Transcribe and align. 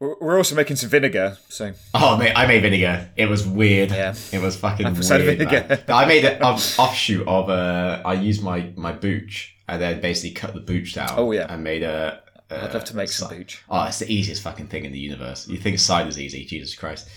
We're 0.00 0.36
also 0.38 0.54
making 0.54 0.76
some 0.76 0.90
vinegar, 0.90 1.38
so 1.48 1.72
Oh, 1.92 2.16
mate, 2.16 2.32
I 2.36 2.46
made 2.46 2.62
vinegar. 2.62 3.10
It 3.16 3.26
was 3.28 3.44
weird. 3.44 3.90
Yeah. 3.90 4.14
It 4.32 4.40
was 4.40 4.56
fucking 4.56 4.86
weird. 4.86 5.38
vinegar. 5.38 5.82
I 5.88 6.04
made 6.04 6.24
an 6.24 6.40
off- 6.40 6.78
offshoot 6.78 7.26
of 7.26 7.50
uh, 7.50 8.00
I 8.04 8.12
used 8.14 8.42
my 8.42 8.70
my 8.76 8.92
booch 8.92 9.56
and 9.66 9.82
then 9.82 10.00
basically 10.00 10.30
cut 10.34 10.54
the 10.54 10.60
booch 10.60 10.94
down. 10.94 11.10
Oh, 11.16 11.32
yeah. 11.32 11.52
and 11.52 11.64
made 11.64 11.82
a. 11.82 12.22
a 12.50 12.64
I'd 12.64 12.74
love 12.74 12.84
to 12.84 12.96
make 12.96 13.08
some 13.08 13.28
booch. 13.28 13.62
Oh, 13.68 13.84
it's 13.84 13.98
the 13.98 14.10
easiest 14.12 14.42
fucking 14.42 14.68
thing 14.68 14.84
in 14.84 14.92
the 14.92 14.98
universe. 15.00 15.48
You 15.48 15.58
think 15.58 15.78
cider's 15.80 16.18
easy? 16.20 16.44
Jesus 16.44 16.76
Christ. 16.76 17.08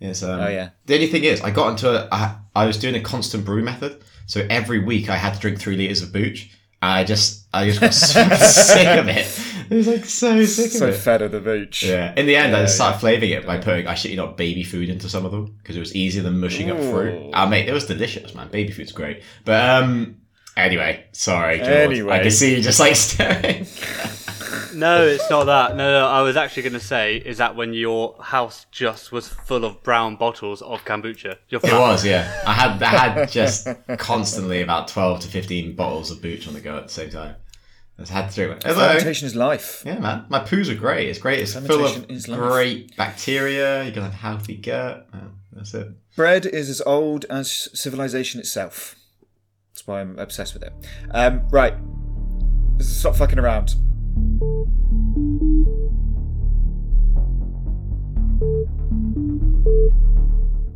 It's, 0.00 0.22
um, 0.22 0.40
Oh, 0.40 0.48
yeah. 0.48 0.70
The 0.86 0.94
only 0.94 1.08
thing 1.08 1.24
is, 1.24 1.42
I 1.42 1.50
got 1.50 1.68
into 1.72 1.90
a. 1.90 2.08
I, 2.10 2.36
I 2.56 2.64
was 2.64 2.78
doing 2.78 2.94
a 2.94 3.00
constant 3.02 3.44
brew 3.44 3.62
method, 3.62 4.02
so 4.26 4.46
every 4.48 4.78
week 4.78 5.10
I 5.10 5.16
had 5.16 5.34
to 5.34 5.40
drink 5.40 5.58
three 5.60 5.76
liters 5.76 6.00
of 6.00 6.10
booch. 6.10 6.50
I 6.82 7.04
just, 7.04 7.46
I 7.52 7.68
just 7.68 7.80
got 7.82 7.92
so 7.92 8.26
sick 8.46 8.86
of 8.98 9.06
it. 9.08 9.26
It 9.70 9.76
was 9.76 9.86
like 9.86 10.04
so 10.04 10.44
sick 10.44 10.72
so 10.72 10.88
of 10.88 10.94
it. 10.94 10.98
fed 10.98 11.22
of 11.22 11.30
the 11.30 11.40
booch. 11.40 11.84
Yeah. 11.84 12.12
In 12.16 12.26
the 12.26 12.34
end, 12.34 12.54
I 12.54 12.58
Yeah, 12.58 12.64
just 12.64 12.74
started 12.74 12.98
flavouring 12.98 13.30
it 13.30 13.46
by 13.46 13.58
putting, 13.58 13.86
I 13.86 13.94
shit 13.94 14.10
you 14.10 14.16
not, 14.16 14.36
baby 14.36 14.64
food 14.64 14.88
into 14.88 15.08
some 15.08 15.24
of 15.24 15.30
them 15.30 15.56
because 15.58 15.76
it 15.76 15.80
was 15.80 15.94
easier 15.94 16.22
than 16.22 16.40
mushing 16.40 16.70
up 16.70 16.78
fruit. 16.78 17.14
Ooh. 17.14 17.30
Ah, 17.32 17.46
mate, 17.46 17.68
it 17.68 17.72
was 17.72 17.86
delicious, 17.86 18.34
man. 18.34 18.48
Baby 18.48 18.72
food's 18.72 18.90
great. 18.92 19.22
But 19.44 19.64
um, 19.70 20.16
anyway, 20.56 21.04
sorry, 21.12 21.58
George. 21.58 21.70
Anyway. 21.70 22.12
I 22.12 22.18
can 22.20 22.30
see 22.32 22.56
you 22.56 22.62
just 22.62 22.80
like 22.80 22.96
staring. 22.96 23.66
No, 24.74 25.04
it's 25.04 25.28
not 25.28 25.44
that. 25.44 25.76
No, 25.76 26.00
no, 26.00 26.06
I 26.06 26.22
was 26.22 26.36
actually 26.36 26.62
going 26.62 26.74
to 26.74 26.80
say 26.80 27.16
is 27.16 27.38
that 27.38 27.56
when 27.56 27.72
your 27.72 28.16
house 28.20 28.66
just 28.70 29.10
was 29.12 29.28
full 29.28 29.64
of 29.64 29.82
brown 29.82 30.16
bottles 30.16 30.62
of 30.62 30.84
kombucha. 30.84 31.38
Your 31.48 31.60
It 31.64 31.72
was, 31.72 32.04
yeah. 32.04 32.42
I 32.46 32.52
had, 32.52 32.82
I 32.82 32.86
had 32.86 33.30
just 33.30 33.68
constantly 33.98 34.62
about 34.62 34.88
twelve 34.88 35.20
to 35.20 35.28
fifteen 35.28 35.74
bottles 35.74 36.10
of 36.10 36.22
booch 36.22 36.46
on 36.46 36.54
the 36.54 36.60
go 36.60 36.76
at 36.76 36.84
the 36.84 36.92
same 36.92 37.10
time. 37.10 37.36
I 38.00 38.02
just 38.02 38.12
had 38.12 38.30
to 38.30 38.34
drink 38.34 38.64
it. 38.64 38.66
Although, 38.66 38.88
Fermentation 38.88 39.26
is 39.26 39.36
life. 39.36 39.82
yeah, 39.84 39.98
man, 39.98 40.24
my 40.30 40.40
poos 40.40 40.70
are 40.70 40.74
great. 40.74 41.10
It's 41.10 41.18
great. 41.18 41.38
It's 41.40 41.52
full 41.52 41.84
of 41.84 42.10
is 42.10 42.28
life. 42.28 42.40
great 42.40 42.96
bacteria. 42.96 43.84
You 43.84 43.92
can 43.92 44.02
have 44.02 44.14
healthy 44.14 44.56
gut. 44.56 45.06
Yeah, 45.12 45.20
that's 45.52 45.74
it. 45.74 45.88
Bread 46.16 46.46
is 46.46 46.70
as 46.70 46.80
old 46.80 47.26
as 47.26 47.68
civilization 47.78 48.40
itself. 48.40 48.96
That's 49.74 49.86
why 49.86 50.00
I'm 50.00 50.18
obsessed 50.18 50.54
with 50.54 50.62
it. 50.62 50.72
Um, 51.10 51.46
right. 51.50 51.74
Stop 52.78 53.16
fucking 53.16 53.38
around. 53.38 53.74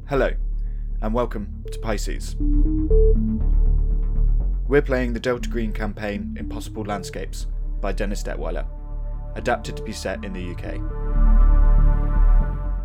Hello, 0.08 0.28
and 1.00 1.14
welcome 1.14 1.64
to 1.72 1.78
Pisces. 1.78 2.36
We're 4.66 4.80
playing 4.80 5.12
the 5.12 5.20
Delta 5.20 5.50
Green 5.50 5.72
campaign 5.72 6.34
Impossible 6.40 6.84
Landscapes 6.84 7.48
by 7.82 7.92
Dennis 7.92 8.22
Detwiller, 8.22 8.66
adapted 9.34 9.76
to 9.76 9.82
be 9.82 9.92
set 9.92 10.24
in 10.24 10.32
the 10.32 10.52
UK. 10.52 10.80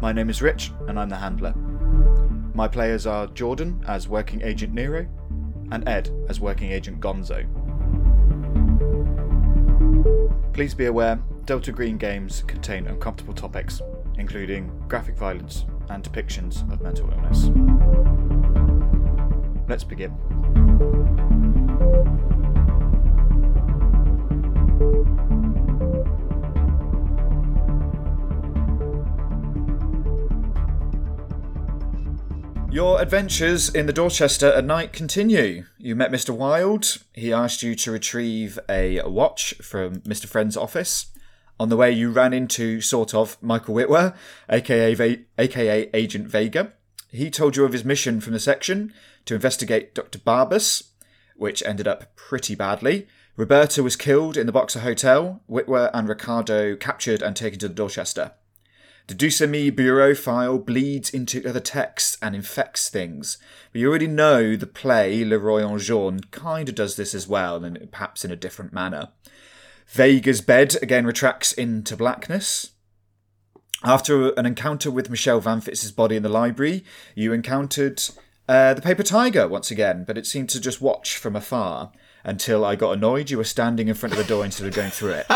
My 0.01 0.11
name 0.11 0.29
is 0.29 0.41
Rich, 0.41 0.73
and 0.89 0.99
I'm 0.99 1.07
the 1.07 1.15
handler. 1.15 1.53
My 2.53 2.67
players 2.67 3.07
are 3.07 3.27
Jordan 3.27 3.81
as 3.87 4.09
Working 4.09 4.41
Agent 4.41 4.73
Nero 4.73 5.07
and 5.71 5.87
Ed 5.87 6.09
as 6.27 6.41
Working 6.41 6.69
Agent 6.69 6.99
Gonzo. 6.99 7.47
Please 10.53 10.73
be 10.73 10.87
aware 10.87 11.17
Delta 11.45 11.71
Green 11.71 11.97
games 11.97 12.43
contain 12.45 12.87
uncomfortable 12.87 13.33
topics, 13.33 13.81
including 14.17 14.69
graphic 14.89 15.17
violence 15.17 15.63
and 15.87 16.03
depictions 16.03 16.69
of 16.73 16.81
mental 16.81 17.09
illness. 17.09 17.49
Let's 19.69 19.85
begin. 19.85 20.13
Your 32.71 33.01
adventures 33.01 33.67
in 33.67 33.87
the 33.87 33.93
Dorchester 33.93 34.53
at 34.53 34.63
night 34.63 34.93
continue. 34.93 35.65
You 35.79 35.95
met 35.95 36.11
Mr. 36.11 36.29
Wilde. 36.29 36.99
He 37.13 37.33
asked 37.33 37.63
you 37.63 37.73
to 37.73 37.91
retrieve 37.91 38.59
a 38.69 39.01
watch 39.05 39.55
from 39.55 40.01
Mr. 40.01 40.27
Friend's 40.27 40.55
office. 40.55 41.07
On 41.59 41.69
the 41.69 41.75
way, 41.75 41.91
you 41.91 42.11
ran 42.11 42.31
into, 42.31 42.79
sort 42.79 43.15
of, 43.15 43.37
Michael 43.41 43.73
Whitwer, 43.73 44.13
aka, 44.47 45.25
aka 45.37 45.89
Agent 45.93 46.27
Vega. 46.27 46.73
He 47.11 47.31
told 47.31 47.57
you 47.57 47.65
of 47.65 47.73
his 47.73 47.83
mission 47.83 48.21
from 48.21 48.33
the 48.33 48.39
section 48.39 48.93
to 49.25 49.35
investigate 49.35 49.95
Dr. 49.95 50.19
Barbas, 50.19 50.88
which 51.39 51.63
ended 51.65 51.87
up 51.87 52.15
pretty 52.15 52.53
badly. 52.53 53.07
Roberta 53.35 53.81
was 53.81 53.95
killed 53.95 54.35
in 54.35 54.45
the 54.45 54.51
Boxer 54.51 54.81
Hotel. 54.81 55.41
Whitwer 55.47 55.89
and 55.93 56.07
Ricardo 56.07 56.75
captured 56.75 57.21
and 57.21 57.35
taken 57.35 57.57
to 57.59 57.69
the 57.69 57.73
Dorchester. 57.73 58.33
The 59.07 59.15
Dusami 59.15 59.75
Bureau 59.75 60.13
file 60.13 60.59
bleeds 60.59 61.09
into 61.09 61.47
other 61.47 61.59
texts 61.59 62.17
and 62.21 62.35
infects 62.35 62.89
things. 62.89 63.37
But 63.71 63.81
you 63.81 63.89
already 63.89 64.05
know 64.05 64.55
the 64.55 64.67
play 64.67 65.25
Le 65.25 65.39
Roy 65.39 65.67
en 65.67 65.79
Jaune 65.79 66.19
kind 66.29 66.69
of 66.69 66.75
does 66.75 66.95
this 66.95 67.15
as 67.15 67.27
well, 67.27 67.63
and 67.63 67.91
perhaps 67.91 68.23
in 68.23 68.31
a 68.31 68.35
different 68.35 68.71
manner. 68.71 69.09
Vega's 69.87 70.41
bed 70.41 70.75
again 70.83 71.07
retracts 71.07 71.51
into 71.53 71.97
blackness. 71.97 72.71
After 73.83 74.31
an 74.33 74.45
encounter 74.45 74.91
with 74.91 75.09
Michelle 75.09 75.39
Van 75.39 75.61
Fitz's 75.61 75.91
body 75.91 76.17
in 76.17 76.23
the 76.23 76.29
library, 76.29 76.83
you 77.15 77.33
encountered 77.33 78.03
uh, 78.49 78.73
the 78.73 78.81
paper 78.81 79.03
tiger 79.03 79.47
once 79.47 79.69
again, 79.69 80.03
but 80.05 80.17
it 80.17 80.25
seemed 80.25 80.49
to 80.49 80.59
just 80.59 80.81
watch 80.81 81.17
from 81.17 81.35
afar 81.35 81.91
until 82.23 82.65
I 82.65 82.75
got 82.75 82.93
annoyed. 82.93 83.29
You 83.29 83.37
were 83.37 83.43
standing 83.43 83.87
in 83.87 83.93
front 83.93 84.13
of 84.13 84.17
the 84.17 84.23
door 84.23 84.43
instead 84.43 84.65
of 84.65 84.73
going 84.73 84.91
through 84.91 85.21
it. 85.21 85.25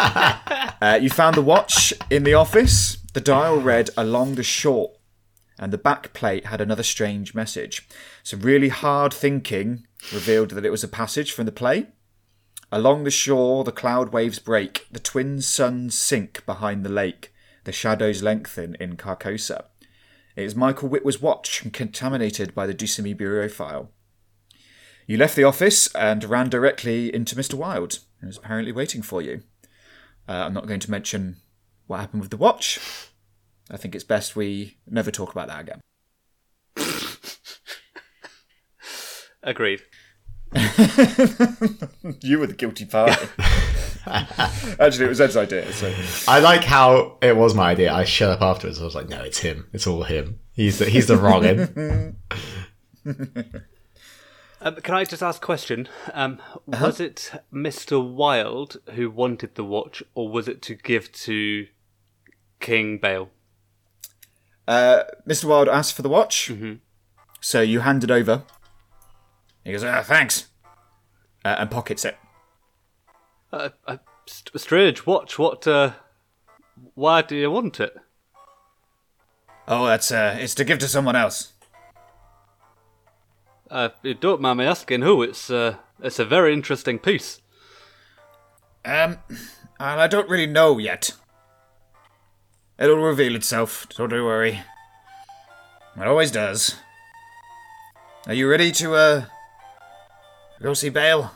Uh, 0.82 1.00
you 1.02 1.10
found 1.10 1.38
the 1.38 1.42
watch 1.42 1.94
in 2.10 2.26
the 2.26 2.34
office. 2.34 2.98
The 3.14 3.22
dial 3.22 3.62
read 3.62 3.90
along 3.96 4.36
the 4.36 4.44
shore, 4.44 4.92
and 5.58 5.72
the 5.72 5.78
back 5.78 6.12
plate 6.12 6.48
had 6.48 6.60
another 6.60 6.84
strange 6.84 7.34
message. 7.34 7.88
Some 8.22 8.42
really 8.42 8.68
hard 8.68 9.14
thinking 9.14 9.88
revealed 10.12 10.50
that 10.50 10.66
it 10.66 10.72
was 10.72 10.84
a 10.84 10.90
passage 10.90 11.32
from 11.32 11.46
the 11.46 11.54
play. 11.54 11.88
Along 12.70 13.06
the 13.06 13.12
shore, 13.12 13.64
the 13.64 13.72
cloud 13.72 14.12
waves 14.12 14.40
break, 14.40 14.86
the 14.92 15.00
twin 15.00 15.40
suns 15.42 15.98
sink 15.98 16.46
behind 16.46 16.84
the 16.84 16.90
lake, 16.90 17.34
the 17.64 17.72
shadows 17.72 18.22
lengthen 18.22 18.76
in 18.78 18.98
Carcosa. 18.98 19.68
It 20.36 20.44
is 20.44 20.56
Michael 20.56 20.90
Whitwer's 20.90 21.22
watch, 21.22 21.64
contaminated 21.74 22.56
by 22.56 22.66
the 22.66 22.74
Dusami 22.74 23.16
Bureau 23.16 23.48
file. 23.48 23.92
You 25.06 25.18
left 25.18 25.36
the 25.36 25.44
office 25.44 25.94
and 25.94 26.24
ran 26.24 26.50
directly 26.50 27.14
into 27.14 27.36
Mr. 27.36 27.54
Wilde, 27.54 28.00
who 28.20 28.28
was 28.28 28.38
apparently 28.38 28.72
waiting 28.72 29.02
for 29.02 29.22
you. 29.22 29.44
Uh, 30.28 30.46
I'm 30.46 30.54
not 30.54 30.66
going 30.66 30.80
to 30.80 30.92
mention 30.92 31.38
what 31.88 32.00
happened 32.00 32.22
with 32.22 32.32
the 32.32 32.38
watch. 32.38 32.80
I 33.70 33.78
think 33.78 33.94
it's 33.94 34.04
best 34.04 34.36
we 34.36 34.78
never 34.88 35.12
talk 35.12 35.32
about 35.32 35.50
that 35.50 35.62
again. 35.62 35.82
Agreed. 39.44 39.82
you 42.22 42.40
were 42.40 42.48
the 42.48 42.56
guilty 42.58 42.86
party. 42.86 43.28
Actually, 44.80 45.06
it 45.06 45.10
was 45.10 45.22
Ed's 45.22 45.38
idea. 45.38 45.72
So 45.72 45.94
I 46.28 46.40
like 46.40 46.64
how 46.64 47.18
it 47.22 47.36
was 47.38 47.54
my 47.56 47.72
idea. 47.72 47.94
I 47.94 48.04
shut 48.04 48.30
up 48.30 48.42
afterwards. 48.42 48.82
I 48.82 48.84
was 48.84 48.96
like, 48.96 49.10
no, 49.10 49.22
it's 49.22 49.40
him. 49.40 49.68
It's 49.74 49.88
all 49.88 50.04
him. 50.04 50.40
He's 50.54 50.80
the, 50.80 50.86
he's 50.90 51.08
the 51.08 51.18
wrong 51.18 51.46
end. 51.46 52.16
Um, 54.66 54.76
can 54.78 54.96
I 54.96 55.04
just 55.04 55.22
ask 55.22 55.44
a 55.44 55.46
question? 55.46 55.90
Um, 56.14 56.40
Uh-huh. 56.72 56.86
Was 56.86 57.02
it 57.02 57.32
Mr. 57.54 58.02
Wilde 58.02 58.78
who 58.92 59.12
wanted 59.12 59.56
the 59.56 59.64
watch, 59.66 60.02
or 60.16 60.30
was 60.30 60.48
it 60.48 60.62
to 60.62 60.76
give 60.76 61.12
to 61.12 61.68
King 62.62 62.98
Bael? 62.98 63.28
uh, 64.66 65.04
Mr. 65.28 65.44
Wilde 65.46 65.68
asked 65.68 65.94
for 65.96 66.02
the 66.02 66.08
watch. 66.08 66.50
So 67.42 67.60
you 67.60 67.82
hand 67.82 68.06
it 68.06 68.12
over. 68.12 68.44
He 69.66 69.74
goes, 69.74 69.84
ah, 69.84 70.02
thanks. 70.02 70.48
Uh, 71.44 71.56
and 71.60 71.70
pockets 71.70 72.06
it. 72.06 72.16
Uh, 73.54 73.70
uh, 73.86 73.98
st- 74.26 74.60
strange 74.60 75.06
watch. 75.06 75.38
What? 75.38 75.68
Uh, 75.68 75.92
why 76.96 77.22
do 77.22 77.36
you 77.36 77.52
want 77.52 77.80
it? 77.80 77.96
Oh, 79.68 79.86
that's 79.86 80.12
uh, 80.12 80.36
it's 80.40 80.56
to 80.56 80.64
give 80.64 80.80
to 80.80 80.88
someone 80.88 81.16
else. 81.16 81.54
Uh, 83.70 83.90
you 84.02 84.16
don't 84.16 84.42
mind 84.42 84.58
me 84.58 84.66
asking 84.66 85.04
who. 85.04 85.22
It's 85.22 85.52
uh, 85.52 85.76
it's 86.02 86.18
a 86.18 86.26
very 86.26 86.52
interesting 86.52 86.98
piece. 86.98 87.42
Um, 88.84 89.20
I 89.80 90.08
don't 90.08 90.30
really 90.30 90.48
know 90.48 90.80
yet. 90.80 91.12
It'll 92.80 92.98
reveal 92.98 93.36
itself, 93.36 93.88
don't 93.96 94.12
worry. 94.12 94.62
It 95.96 96.08
always 96.08 96.32
does. 96.32 96.76
Are 98.26 98.34
you 98.34 98.50
ready 98.50 98.72
to, 98.72 98.96
uh, 98.96 99.26
go 100.62 100.74
see 100.74 100.90
Bael? 100.90 101.32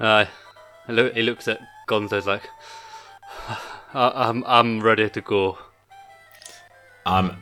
Aye. 0.00 0.28
He, 0.86 1.10
he 1.10 1.22
looks 1.22 1.48
at 1.48 1.60
Gonzo's 1.88 2.26
like, 2.26 2.48
I'm 3.94 4.44
I'm 4.46 4.80
ready 4.80 5.08
to 5.10 5.20
go. 5.20 5.58
Um, 7.06 7.36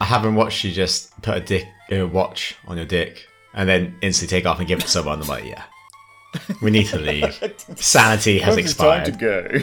I 0.00 0.04
haven't 0.04 0.34
watched 0.34 0.64
you 0.64 0.72
just 0.72 1.20
put 1.22 1.36
a 1.36 1.40
dick, 1.40 1.66
a 1.90 2.02
watch 2.02 2.56
on 2.66 2.76
your 2.76 2.86
dick 2.86 3.26
and 3.54 3.68
then 3.68 3.96
instantly 4.02 4.36
take 4.36 4.46
off 4.46 4.58
and 4.58 4.66
give 4.66 4.78
it 4.78 4.82
to 4.82 4.88
someone. 4.88 5.20
I'm 5.20 5.28
like, 5.28 5.44
yeah, 5.44 5.62
We 6.60 6.70
need 6.70 6.86
to 6.86 6.98
leave. 6.98 7.34
Sanity 7.76 8.38
has 8.38 8.56
expired. 8.56 9.08
It's 9.08 9.16
time 9.18 9.18
to 9.18 9.62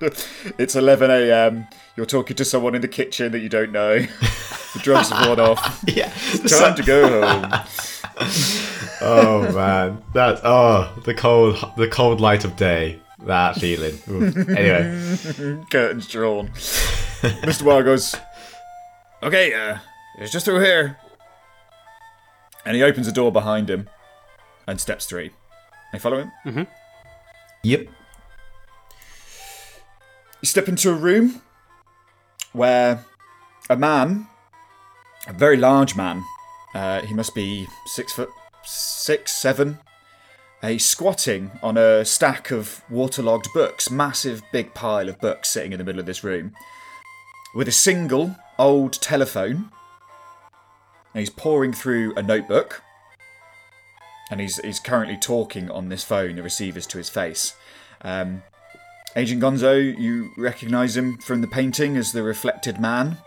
go. 0.00 0.08
it's 0.58 0.76
11 0.76 1.10
a.m. 1.10 1.66
You're 1.96 2.06
talking 2.06 2.36
to 2.36 2.44
someone 2.44 2.74
in 2.74 2.82
the 2.82 2.88
kitchen 2.88 3.32
that 3.32 3.40
you 3.40 3.48
don't 3.48 3.72
know. 3.72 3.98
the 3.98 4.80
drugs 4.82 5.10
have 5.10 5.26
worn 5.26 5.40
off. 5.40 5.82
Yeah. 5.94 6.12
Time 6.48 6.74
to 6.76 6.82
go 6.82 7.22
home. 7.22 7.52
Oh 9.00 9.52
man, 9.52 10.02
that 10.12 10.40
oh 10.44 10.92
the 11.04 11.14
cold 11.14 11.56
the 11.76 11.88
cold 11.88 12.20
light 12.20 12.44
of 12.44 12.56
day. 12.56 13.00
That 13.26 13.56
feeling. 13.56 13.98
Oof. 14.08 14.36
Anyway, 14.36 15.64
Curtains 15.70 16.08
drawn. 16.08 16.48
Mr. 16.48 17.62
Wilde 17.62 17.84
goes, 17.86 18.14
Okay, 19.22 19.54
uh, 19.54 19.78
it's 20.18 20.30
just 20.32 20.44
through 20.44 20.60
here. 20.60 20.98
And 22.66 22.76
he 22.76 22.82
opens 22.82 23.08
a 23.08 23.12
door 23.12 23.32
behind 23.32 23.70
him 23.70 23.88
and 24.66 24.80
steps 24.80 25.06
through. 25.06 25.30
They 25.92 25.98
follow 25.98 26.18
him. 26.18 26.66
yep. 27.62 27.86
You 30.42 30.46
step 30.46 30.68
into 30.68 30.90
a 30.90 30.94
room 30.94 31.40
where 32.52 33.04
a 33.70 33.76
man, 33.76 34.26
a 35.26 35.32
very 35.32 35.56
large 35.56 35.96
man, 35.96 36.22
uh, 36.74 37.00
he 37.02 37.14
must 37.14 37.34
be 37.34 37.66
six 37.86 38.12
foot 38.12 38.28
six, 38.64 39.32
seven, 39.32 39.78
uh, 40.62 40.68
he's 40.68 40.84
squatting 40.84 41.50
on 41.62 41.76
a 41.76 42.04
stack 42.04 42.50
of 42.50 42.82
waterlogged 42.88 43.48
books, 43.52 43.90
massive 43.90 44.42
big 44.52 44.72
pile 44.74 45.08
of 45.08 45.20
books 45.20 45.50
sitting 45.50 45.72
in 45.72 45.78
the 45.78 45.84
middle 45.84 46.00
of 46.00 46.06
this 46.06 46.24
room, 46.24 46.52
with 47.54 47.68
a 47.68 47.72
single 47.72 48.34
old 48.58 48.94
telephone. 48.94 49.70
And 51.12 51.20
he's 51.20 51.30
pouring 51.30 51.72
through 51.72 52.14
a 52.16 52.22
notebook. 52.22 52.82
And 54.30 54.40
he's, 54.40 54.56
he's 54.58 54.80
currently 54.80 55.16
talking 55.16 55.70
on 55.70 55.88
this 55.88 56.04
phone, 56.04 56.36
the 56.36 56.42
receiver's 56.42 56.86
to 56.88 56.98
his 56.98 57.10
face. 57.10 57.54
Um, 58.02 58.42
Agent 59.16 59.42
Gonzo, 59.42 59.98
you 59.98 60.32
recognise 60.36 60.96
him 60.96 61.18
from 61.18 61.40
the 61.40 61.46
painting 61.46 61.96
as 61.96 62.12
the 62.12 62.22
reflected 62.22 62.80
man. 62.80 63.18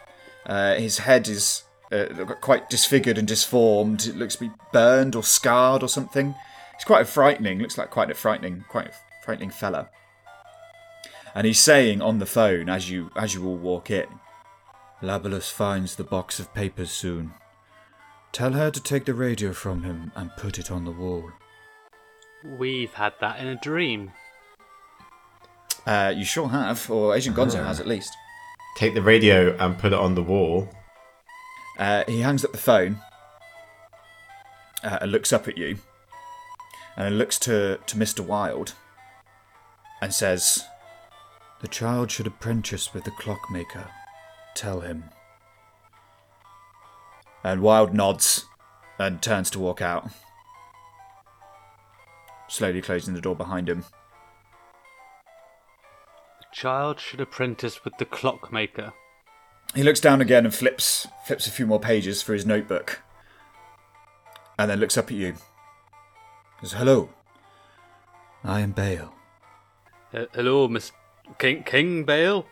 Uh, 0.46 0.76
his 0.76 1.00
head 1.00 1.28
is 1.28 1.64
uh, 1.92 2.06
quite 2.42 2.70
disfigured 2.70 3.18
and 3.18 3.28
disformed. 3.28 4.06
It 4.06 4.18
looks 4.18 4.36
to 4.36 4.48
be 4.48 4.52
burned 4.74 5.16
or 5.16 5.24
scarred 5.24 5.84
or 5.84 5.88
something. 5.88 6.36
He's 6.76 6.84
quite 6.84 7.04
a 7.04 7.06
frightening. 7.06 7.60
Looks 7.60 7.78
like 7.78 7.90
quite 7.90 8.12
a 8.12 8.16
frightening, 8.16 8.66
quite 8.68 8.88
a 8.88 8.94
frightening 9.24 9.50
fella. 9.50 9.90
And 11.34 11.48
he's 11.48 11.60
saying 11.60 12.02
on 12.02 12.20
the 12.20 12.26
phone 12.26 12.68
as 12.68 12.90
you 12.90 13.12
as 13.16 13.34
you 13.34 13.46
all 13.46 13.58
walk 13.58 13.90
in, 13.92 14.08
Labalus 15.02 15.52
finds 15.52 15.96
the 15.96 16.04
box 16.04 16.40
of 16.40 16.54
papers 16.54 16.92
soon. 16.92 17.34
Tell 18.32 18.54
her 18.54 18.70
to 18.70 18.82
take 18.82 19.06
the 19.06 19.14
radio 19.14 19.54
from 19.54 19.84
him 19.84 20.12
and 20.16 20.30
put 20.38 20.60
it 20.60 20.70
on 20.70 20.86
the 20.86 20.92
wall. 20.92 21.32
We've 22.44 22.94
had 22.94 23.14
that 23.20 23.40
in 23.40 23.48
a 23.48 23.56
dream. 23.56 24.12
Uh, 25.86 26.14
you 26.16 26.26
sure 26.26 26.50
have, 26.50 26.90
or 26.92 27.16
Agent 27.16 27.36
Gonzo 27.36 27.66
has 27.66 27.80
at 27.80 27.88
least. 27.88 28.14
Take 28.76 28.94
the 28.94 29.02
radio 29.02 29.56
and 29.58 29.78
put 29.78 29.94
it 29.94 30.00
on 30.00 30.16
the 30.16 30.24
wall. 30.24 30.70
Uh, 31.80 32.04
he 32.08 32.22
hangs 32.22 32.44
up 32.44 32.52
the 32.52 32.58
phone 32.58 33.02
uh, 34.84 35.00
and 35.02 35.12
looks 35.12 35.32
up 35.32 35.48
at 35.48 35.58
you, 35.58 35.78
and 36.96 37.18
looks 37.18 37.40
to, 37.40 37.80
to 37.86 37.96
Mr. 37.96 38.20
Wilde 38.20 38.74
and 40.02 40.14
says, 40.14 40.64
The 41.62 41.68
child 41.68 42.12
should 42.12 42.28
apprentice 42.28 42.94
with 42.94 43.04
the 43.04 43.12
clockmaker. 43.12 43.90
Tell 44.56 44.82
him. 44.82 45.06
And 47.48 47.62
Wilde 47.62 47.94
nods 47.94 48.44
and 49.00 49.22
turns 49.22 49.50
to 49.52 49.60
walk 49.60 49.82
out, 49.82 50.10
slowly 52.50 52.82
closing 52.82 53.14
the 53.14 53.22
door 53.22 53.38
behind 53.38 53.70
him. 53.70 53.86
The 56.42 56.48
child 56.52 57.00
should 57.00 57.22
apprentice 57.22 57.86
with 57.86 57.98
the 58.00 58.06
clockmaker. 58.06 58.92
He 59.74 59.82
looks 59.82 60.02
down 60.02 60.20
again 60.20 60.44
and 60.44 60.54
flips 60.54 61.08
flips 61.26 61.48
a 61.48 61.52
few 61.52 61.66
more 61.66 61.80
pages 61.80 62.22
for 62.22 62.34
his 62.34 62.46
notebook. 62.46 63.02
And 64.60 64.70
then 64.70 64.82
looks 64.82 64.98
up 64.98 65.06
at 65.06 65.18
you. 65.18 65.36
Says, 66.60 66.74
Hello. 66.74 67.08
I 68.44 68.60
am 68.60 68.74
Bael. 68.74 69.14
Uh, 70.14 70.26
hello, 70.34 70.68
Miss 70.68 70.92
King 71.40 71.64
King 71.64 72.04
Bael. 72.04 72.46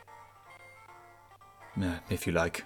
Uh, 1.81 1.97
if 2.09 2.25
you 2.25 2.31
like. 2.31 2.63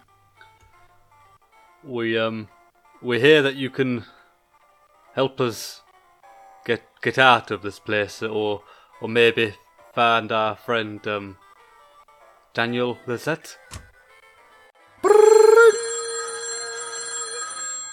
We 1.83 2.17
um 2.17 2.47
we 3.01 3.19
hear 3.19 3.41
that 3.41 3.55
you 3.55 3.69
can 3.69 4.05
help 5.13 5.39
us 5.39 5.81
get 6.65 6.83
get 7.01 7.17
out 7.17 7.51
of 7.51 7.61
this 7.61 7.79
place, 7.79 8.21
or 8.21 8.63
or 9.01 9.07
maybe 9.07 9.55
find 9.93 10.31
our 10.31 10.55
friend 10.55 11.05
um 11.07 11.37
Daniel 12.53 12.97
Lizette. 13.07 13.57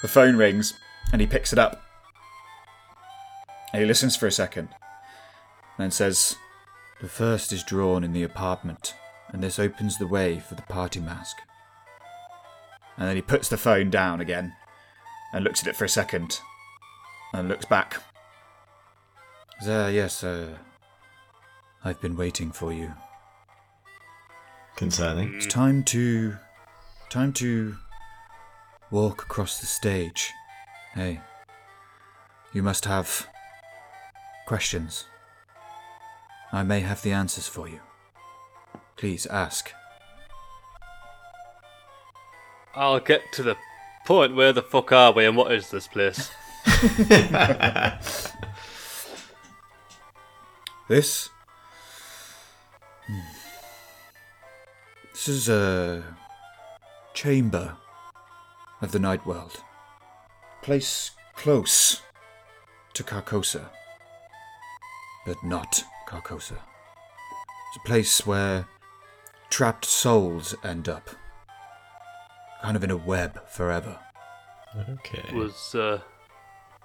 The 0.03 0.09
phone 0.09 0.37
rings 0.37 0.75
and 1.13 1.21
he 1.21 1.27
picks 1.27 1.53
it 1.53 1.59
up. 1.59 1.83
And 3.73 3.83
he 3.83 3.87
listens 3.87 4.17
for 4.17 4.27
a 4.27 4.33
second. 4.33 4.69
Then 5.79 5.91
says, 5.91 6.37
The 7.01 7.09
first 7.09 7.53
is 7.53 7.63
drawn 7.63 8.05
in 8.05 8.13
the 8.13 8.23
apartment, 8.23 8.95
and 9.29 9.43
this 9.43 9.59
opens 9.59 9.99
the 9.99 10.07
way 10.07 10.41
for 10.41 10.55
the 10.55 10.63
party 10.63 11.01
mask. 11.01 11.37
And 12.97 13.09
then 13.09 13.17
he 13.17 13.23
puts 13.23 13.49
the 13.49 13.57
phone 13.57 13.91
down 13.91 14.21
again 14.21 14.55
and 15.33 15.45
looks 15.45 15.61
at 15.63 15.69
it 15.69 15.77
for 15.77 15.85
a 15.85 15.89
second 15.89 16.41
and 17.33 17.49
looks 17.49 17.67
back. 17.67 18.03
There, 19.65 19.91
yes, 19.91 20.23
uh, 20.25 20.57
I've 21.85 22.01
been 22.01 22.17
waiting 22.17 22.51
for 22.53 22.73
you. 22.73 22.93
Concerning. 24.77 25.35
It's 25.35 25.47
time 25.47 25.83
to. 25.85 26.37
time 27.09 27.33
to. 27.35 27.77
walk 28.91 29.23
across 29.23 29.61
the 29.61 29.67
stage. 29.67 30.33
Hey. 30.95 31.21
You 32.53 32.63
must 32.63 32.85
have. 32.85 33.27
questions. 34.47 35.07
I 36.53 36.63
may 36.63 36.81
have 36.81 37.03
the 37.03 37.13
answers 37.13 37.49
for 37.49 37.69
you. 37.69 37.81
Please 38.97 39.27
ask. 39.27 39.73
I'll 42.77 43.01
get 43.01 43.33
to 43.33 43.43
the 43.43 43.57
point. 44.05 44.37
Where 44.37 44.53
the 44.53 44.63
fuck 44.63 44.93
are 44.93 45.13
we, 45.13 45.25
and 45.25 45.37
what 45.37 45.53
is 45.53 45.71
this 45.71 45.89
place? 45.89 46.31
This. 50.89 51.31
Hmm. 53.07 53.19
This 55.13 55.29
is 55.29 55.49
a. 55.49 56.05
chamber 57.13 57.77
of 58.81 58.93
the 58.93 58.99
night 59.01 59.27
world. 59.27 59.65
Place 60.63 61.11
close 61.35 62.03
to 62.93 63.03
Carcosa. 63.03 63.71
But 65.25 65.43
not 65.43 65.83
Carcosa. 66.07 66.59
It's 67.69 67.79
a 67.79 67.87
place 67.87 68.25
where 68.25 68.69
trapped 69.51 69.87
souls 69.87 70.55
end 70.63 70.89
up. 70.89 71.11
Kind 72.63 72.77
of 72.77 72.85
in 72.85 72.91
a 72.91 72.97
web 72.97 73.47
forever. 73.49 73.99
Okay. 74.91 75.35
Was 75.35 75.75
uh 75.75 76.01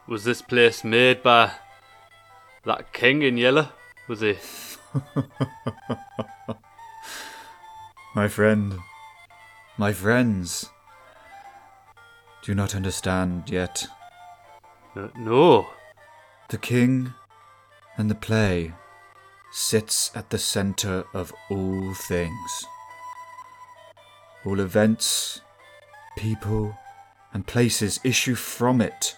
was 0.08 0.24
this 0.24 0.42
place 0.42 0.84
made 0.84 1.24
by 1.24 1.52
that 2.66 2.94
king 2.94 3.22
in 3.22 3.38
yellow? 3.38 3.70
Was 4.08 4.22
he? 4.22 4.38
My 8.14 8.28
friend, 8.28 8.78
my 9.78 9.94
friends, 9.94 10.70
do 12.44 12.54
not 12.54 12.76
understand 12.76 13.50
yet. 13.50 13.88
Uh, 14.98 15.08
no. 15.18 15.70
The 16.50 16.58
king 16.58 17.14
and 17.96 18.12
the 18.12 18.16
play 18.16 18.74
sits 19.54 20.12
at 20.14 20.30
the 20.30 20.38
center 20.38 21.06
of 21.14 21.34
all 21.50 21.94
things. 21.94 22.66
All 24.46 24.60
events, 24.60 25.40
people, 26.18 26.78
and 27.34 27.48
places 27.48 28.00
issue 28.04 28.36
from 28.36 28.82
it, 28.82 29.16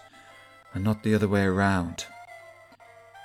and 0.72 0.84
not 0.84 1.02
the 1.02 1.14
other 1.14 1.28
way 1.28 1.44
around. 1.44 2.06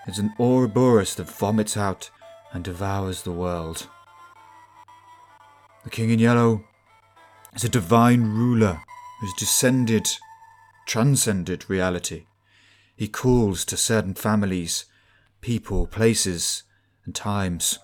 It's 0.08 0.18
an 0.18 0.34
Ouroboros 0.40 1.16
that 1.16 1.30
vomits 1.30 1.78
out 1.78 2.10
and 2.52 2.64
devours 2.64 3.22
the 3.22 3.32
world. 3.32 3.88
The 5.84 5.90
King 5.90 6.10
in 6.10 6.20
Yellow 6.20 6.66
is 7.56 7.64
a 7.64 7.70
divine 7.70 8.24
ruler 8.24 8.82
who's 9.20 9.34
descended, 9.38 10.08
transcended 10.86 11.70
reality. 11.70 12.26
He 12.96 13.08
calls 13.08 13.64
to 13.66 13.78
certain 13.78 14.14
families, 14.14 14.86
people, 15.42 15.88
places, 15.88 16.64
and 17.06 17.16
times, 17.16 17.80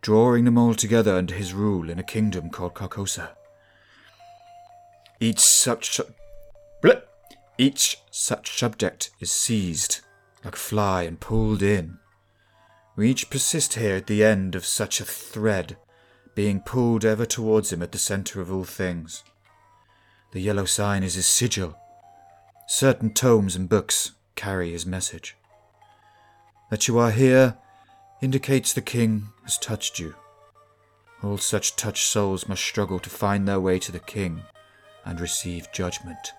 drawing 0.00 0.44
them 0.44 0.58
all 0.58 0.74
together 0.74 1.14
under 1.14 1.34
his 1.34 1.54
rule 1.54 1.88
in 1.88 1.98
a 1.98 2.04
kingdom 2.04 2.50
called 2.50 2.74
Carcosa. 2.74 3.35
Each 5.18 5.40
such 5.40 6.00
each 7.58 7.98
such 8.10 8.58
subject 8.58 9.10
is 9.18 9.30
seized 9.30 10.00
like 10.44 10.54
a 10.54 10.58
fly 10.58 11.04
and 11.04 11.18
pulled 11.18 11.62
in. 11.62 11.98
We 12.96 13.10
each 13.10 13.30
persist 13.30 13.74
here 13.74 13.96
at 13.96 14.06
the 14.08 14.22
end 14.22 14.54
of 14.54 14.66
such 14.66 15.00
a 15.00 15.06
thread, 15.06 15.78
being 16.34 16.60
pulled 16.60 17.04
ever 17.04 17.24
towards 17.24 17.72
him 17.72 17.82
at 17.82 17.92
the 17.92 17.98
centre 17.98 18.42
of 18.42 18.52
all 18.52 18.64
things. 18.64 19.24
The 20.32 20.40
yellow 20.40 20.66
sign 20.66 21.02
is 21.02 21.14
his 21.14 21.26
sigil. 21.26 21.78
Certain 22.68 23.10
tomes 23.10 23.56
and 23.56 23.70
books 23.70 24.12
carry 24.34 24.72
his 24.72 24.84
message. 24.84 25.34
That 26.70 26.88
you 26.88 26.98
are 26.98 27.10
here 27.10 27.56
indicates 28.20 28.72
the 28.72 28.82
king 28.82 29.28
has 29.44 29.56
touched 29.56 29.98
you. 29.98 30.14
All 31.22 31.38
such 31.38 31.76
touched 31.76 32.06
souls 32.06 32.48
must 32.48 32.62
struggle 32.62 32.98
to 32.98 33.08
find 33.08 33.48
their 33.48 33.60
way 33.60 33.78
to 33.78 33.92
the 33.92 33.98
king 33.98 34.42
and 35.06 35.20
receive 35.20 35.72
judgment. 35.72 36.32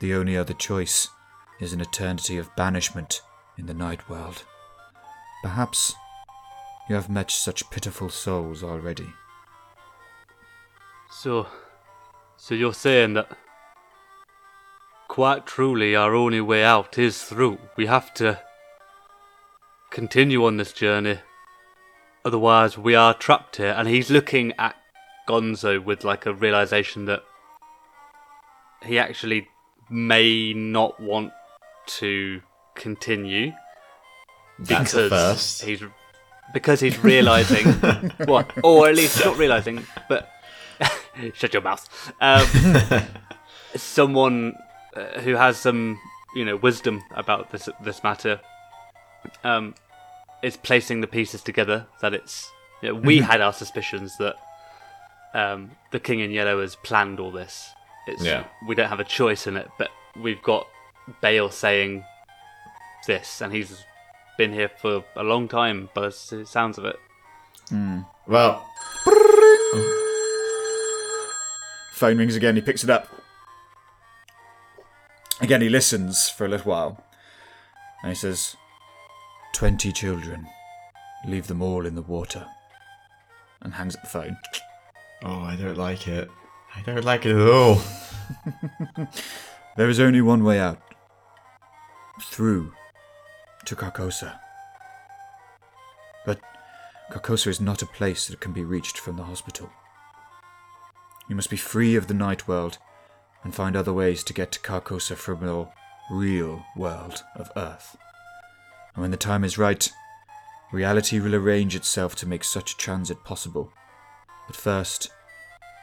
The 0.00 0.12
only 0.12 0.36
other 0.36 0.52
choice 0.52 1.08
is 1.60 1.72
an 1.72 1.80
eternity 1.80 2.36
of 2.36 2.54
banishment 2.56 3.22
in 3.56 3.66
the 3.66 3.74
night 3.74 4.10
world. 4.10 4.44
Perhaps 5.42 5.94
you 6.88 6.94
have 6.94 7.08
met 7.08 7.30
such 7.30 7.70
pitiful 7.70 8.10
souls 8.10 8.62
already. 8.62 9.08
So, 11.10 11.46
so 12.36 12.54
you're 12.54 12.74
saying 12.74 13.14
that 13.14 13.30
quite 15.08 15.46
truly 15.46 15.96
our 15.96 16.14
only 16.14 16.40
way 16.40 16.62
out 16.62 16.98
is 16.98 17.22
through. 17.22 17.58
We 17.76 17.86
have 17.86 18.12
to 18.14 18.40
continue 19.90 20.44
on 20.44 20.58
this 20.58 20.72
journey. 20.72 21.20
Otherwise, 22.24 22.76
we 22.76 22.94
are 22.94 23.14
trapped 23.14 23.56
here. 23.56 23.74
And 23.76 23.88
he's 23.88 24.10
looking 24.10 24.52
at 24.58 24.76
Gonzo 25.28 25.82
with 25.82 26.04
like 26.04 26.26
a 26.26 26.34
realization 26.34 27.06
that 27.06 27.22
he 28.84 28.98
actually 28.98 29.48
may 29.88 30.52
not 30.52 31.00
want 31.00 31.32
to 31.86 32.42
continue 32.74 33.52
That's 34.58 34.92
first. 34.92 35.62
he's 35.62 35.82
because 36.52 36.80
he's 36.80 37.02
realizing 37.02 37.72
what, 38.26 38.52
or 38.62 38.88
at 38.88 38.94
least 38.94 39.24
not 39.24 39.36
realizing, 39.36 39.84
but 40.08 40.30
shut 41.34 41.52
your 41.52 41.62
mouth. 41.62 42.12
Um, 42.20 42.46
someone 43.76 44.54
uh, 44.94 45.20
who 45.20 45.34
has 45.34 45.58
some, 45.58 45.98
you 46.34 46.44
know, 46.44 46.56
wisdom 46.56 47.02
about 47.14 47.50
this 47.50 47.68
this 47.82 48.02
matter, 48.02 48.40
um, 49.44 49.74
is 50.42 50.56
placing 50.56 51.00
the 51.00 51.06
pieces 51.06 51.42
together. 51.42 51.86
That 52.00 52.14
it's 52.14 52.50
you 52.82 52.90
know, 52.90 52.94
we 52.94 53.18
had 53.18 53.40
our 53.40 53.52
suspicions 53.52 54.16
that 54.18 54.36
um, 55.34 55.72
the 55.90 56.00
King 56.00 56.20
in 56.20 56.30
Yellow 56.30 56.60
has 56.60 56.76
planned 56.76 57.20
all 57.20 57.30
this. 57.30 57.70
It's, 58.06 58.22
Yeah. 58.22 58.44
we 58.66 58.74
don't 58.74 58.88
have 58.88 59.00
a 59.00 59.04
choice 59.04 59.46
in 59.46 59.56
it, 59.56 59.68
but 59.78 59.90
we've 60.16 60.42
got 60.42 60.66
Bael 61.22 61.50
saying 61.52 62.04
this, 63.06 63.40
and 63.40 63.52
he's 63.52 63.84
been 64.38 64.52
here 64.52 64.68
for 64.80 65.04
a 65.16 65.22
long 65.22 65.48
time, 65.48 65.88
by 65.94 66.02
the 66.02 66.44
sounds 66.46 66.78
of 66.78 66.84
it. 66.84 66.96
Hmm. 67.68 68.00
Well, 68.26 68.64
Phone 71.92 72.18
rings 72.18 72.36
again, 72.36 72.56
he 72.56 72.60
picks 72.60 72.84
it 72.84 72.90
up. 72.90 73.08
Again, 75.40 75.62
he 75.62 75.70
listens 75.70 76.28
for 76.28 76.44
a 76.44 76.48
little 76.48 76.70
while. 76.70 77.02
And 78.02 78.10
he 78.10 78.14
says, 78.14 78.54
Twenty 79.54 79.92
children. 79.92 80.46
Leave 81.26 81.46
them 81.46 81.62
all 81.62 81.86
in 81.86 81.94
the 81.94 82.02
water. 82.02 82.46
And 83.62 83.72
hangs 83.74 83.96
up 83.96 84.02
the 84.02 84.08
phone. 84.08 84.36
oh, 85.24 85.40
I 85.40 85.56
don't 85.56 85.78
like 85.78 86.06
it. 86.06 86.30
I 86.76 86.82
don't 86.84 87.04
like 87.04 87.26
it 87.26 87.34
at 87.34 87.48
all. 87.48 87.80
There 89.76 89.90
is 89.90 90.00
only 90.00 90.22
one 90.22 90.42
way 90.42 90.58
out. 90.58 90.80
Through 92.22 92.72
to 93.66 93.76
Carcosa. 93.76 94.38
But 96.24 96.40
Carcosa 97.12 97.48
is 97.48 97.60
not 97.60 97.82
a 97.82 97.86
place 97.86 98.26
that 98.28 98.40
can 98.40 98.52
be 98.52 98.64
reached 98.64 98.96
from 98.96 99.16
the 99.16 99.24
hospital. 99.24 99.70
You 101.28 101.36
must 101.36 101.50
be 101.50 101.58
free 101.58 101.94
of 101.94 102.06
the 102.06 102.14
night 102.14 102.48
world 102.48 102.78
and 103.44 103.54
find 103.54 103.76
other 103.76 103.92
ways 103.92 104.24
to 104.24 104.32
get 104.32 104.50
to 104.52 104.60
Carcosa 104.60 105.14
from 105.14 105.44
your 105.44 105.70
real 106.10 106.64
world 106.74 107.22
of 107.34 107.50
Earth. 107.54 107.98
And 108.94 109.02
when 109.02 109.10
the 109.10 109.18
time 109.18 109.44
is 109.44 109.58
right, 109.58 109.90
reality 110.72 111.20
will 111.20 111.34
arrange 111.34 111.76
itself 111.76 112.16
to 112.16 112.26
make 112.26 112.44
such 112.44 112.72
a 112.72 112.76
transit 112.78 113.24
possible. 113.24 113.74
But 114.46 114.56
first, 114.56 115.10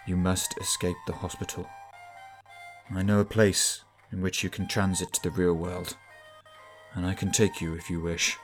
you 0.06 0.18
must 0.18 0.58
escape 0.60 0.98
the 1.08 1.14
hospital. 1.14 1.68
I 2.94 3.02
know 3.02 3.20
a 3.20 3.26
place 3.26 3.84
in 4.12 4.22
which 4.22 4.44
you 4.44 4.50
can 4.50 4.68
transit 4.68 5.14
to 5.14 5.24
the 5.24 5.32
real 5.32 5.54
world, 5.54 5.96
and 6.94 7.06
I 7.06 7.14
can 7.14 7.32
take 7.32 7.62
you 7.62 7.74
if 7.74 7.90
you 7.90 8.02
wish. 8.02 8.38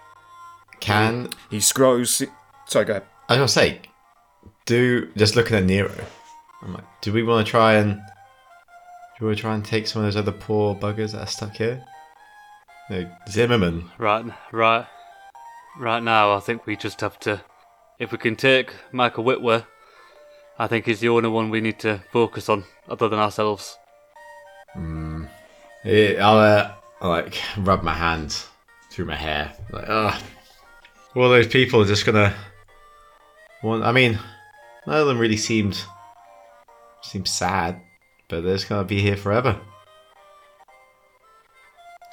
Can 0.79 1.29
He 1.49 1.59
scrolls. 1.59 2.23
Sorry, 2.65 2.85
go 2.85 2.93
ahead. 2.93 3.05
I 3.27 3.33
was 3.33 3.39
gonna 3.39 3.47
say, 3.47 3.81
do 4.65 5.11
just 5.15 5.35
looking 5.35 5.57
at 5.57 5.65
Nero. 5.65 5.93
I'm 6.61 6.73
like, 6.73 6.85
do 7.01 7.13
we 7.13 7.23
want 7.23 7.45
to 7.45 7.51
try 7.51 7.73
and 7.75 8.01
do 9.19 9.25
we 9.25 9.27
want 9.27 9.37
to 9.37 9.41
try 9.41 9.53
and 9.55 9.65
take 9.65 9.87
some 9.87 10.01
of 10.01 10.07
those 10.07 10.15
other 10.15 10.31
poor 10.31 10.75
buggers 10.75 11.11
that 11.11 11.21
are 11.21 11.27
stuck 11.27 11.57
here? 11.57 11.83
No, 12.89 13.09
Zimmerman. 13.29 13.91
Right, 13.97 14.25
right, 14.51 14.87
right 15.77 16.01
now, 16.01 16.33
I 16.33 16.39
think 16.39 16.65
we 16.65 16.75
just 16.75 17.01
have 17.01 17.19
to. 17.19 17.41
If 17.99 18.11
we 18.11 18.17
can 18.17 18.35
take 18.35 18.73
Michael 18.91 19.25
Whitwer, 19.25 19.65
I 20.59 20.67
think 20.67 20.85
he's 20.85 20.99
the 20.99 21.07
only 21.07 21.29
one 21.29 21.49
we 21.49 21.61
need 21.61 21.79
to 21.79 22.01
focus 22.11 22.49
on, 22.49 22.65
other 22.89 23.07
than 23.07 23.17
ourselves. 23.17 23.77
Yeah, 25.85 26.27
I'll, 26.27 26.37
uh, 26.37 26.73
I'll 26.99 27.09
like 27.09 27.41
rub 27.57 27.81
my 27.81 27.93
hand 27.93 28.43
through 28.91 29.05
my 29.05 29.15
hair. 29.15 29.53
Like, 29.71 29.85
ah, 29.87 30.21
all 31.15 31.29
those 31.29 31.47
people 31.47 31.81
are 31.81 31.87
just 31.87 32.05
gonna. 32.05 32.35
Well, 33.63 33.83
I 33.83 33.93
mean, 33.93 34.19
none 34.85 34.97
of 34.97 35.07
them 35.07 35.17
really 35.17 35.37
seemed 35.37 35.81
seemed 37.01 37.29
sad, 37.29 37.81
but 38.27 38.43
they're 38.43 38.55
just 38.55 38.67
gonna 38.67 38.83
be 38.83 39.01
here 39.01 39.15
forever. 39.17 39.59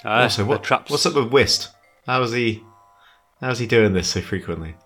Aye, 0.05 0.23
also, 0.23 0.45
what, 0.45 0.63
traps. 0.63 0.91
what's 0.91 1.05
up 1.05 1.15
with 1.15 1.33
Whist? 1.33 1.71
How 2.07 2.23
is 2.23 2.33
he? 2.33 2.63
How's 3.41 3.59
he 3.59 3.67
doing 3.67 3.93
this 3.93 4.09
so 4.09 4.21
frequently? 4.21 4.77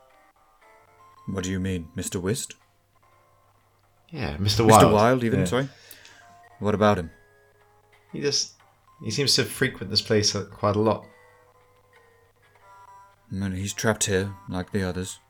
What 1.26 1.45
do 1.45 1.50
you 1.50 1.61
mean, 1.61 1.88
Mr. 1.95 2.21
Whist? 2.21 2.55
Yeah, 4.11 4.37
Mr. 4.38 4.67
Wilde. 4.67 4.85
Mr. 4.85 4.93
Wilde, 4.93 5.25
even, 5.25 5.40
Yeah. 5.40 5.45
sorry? 5.47 5.69
What 6.59 6.75
about 6.75 6.99
him? 6.99 7.11
He 8.12 8.21
just 8.21 8.52
he 9.02 9.11
seems 9.11 9.35
to 9.37 9.45
frequent 9.45 9.90
this 9.90 10.02
place 10.02 10.35
uh, 10.35 10.45
quite 10.45 10.76
a 10.76 10.81
lot. 10.81 11.07
Well, 13.33 13.50
he's 13.52 13.73
trapped 13.73 14.05
here, 14.07 14.35
like 14.49 14.73
the 14.73 14.83
others. 14.83 15.21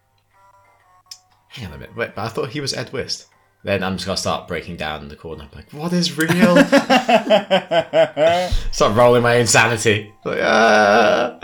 Hang 1.48 1.66
on 1.66 1.72
a 1.74 1.78
minute, 1.78 1.96
wait, 1.96 2.14
but 2.14 2.22
I 2.24 2.28
thought 2.28 2.50
he 2.50 2.60
was 2.60 2.72
Ed 2.72 2.92
West. 2.92 3.26
Then 3.62 3.82
I'm 3.84 3.94
just 3.96 4.06
gonna 4.06 4.16
start 4.16 4.48
breaking 4.48 4.76
down 4.76 5.02
in 5.02 5.08
the 5.08 5.16
corner. 5.16 5.46
Like, 5.54 5.70
what 5.72 5.92
is 5.92 6.16
real? 6.16 6.56
start 8.72 8.96
rolling 8.96 9.22
my 9.22 9.34
insanity. 9.34 10.14
Like, 10.24 10.38
ah. 10.42 11.38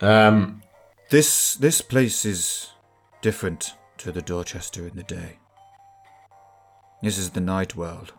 Um, 0.00 0.62
This 1.10 1.54
this 1.56 1.82
place 1.82 2.24
is 2.24 2.70
different 3.20 3.74
to 3.98 4.10
the 4.10 4.22
Dorchester 4.22 4.86
in 4.88 4.96
the 4.96 5.02
day. 5.02 5.38
This 7.02 7.18
is 7.18 7.30
the 7.30 7.40
night 7.40 7.74
world. 7.74 8.12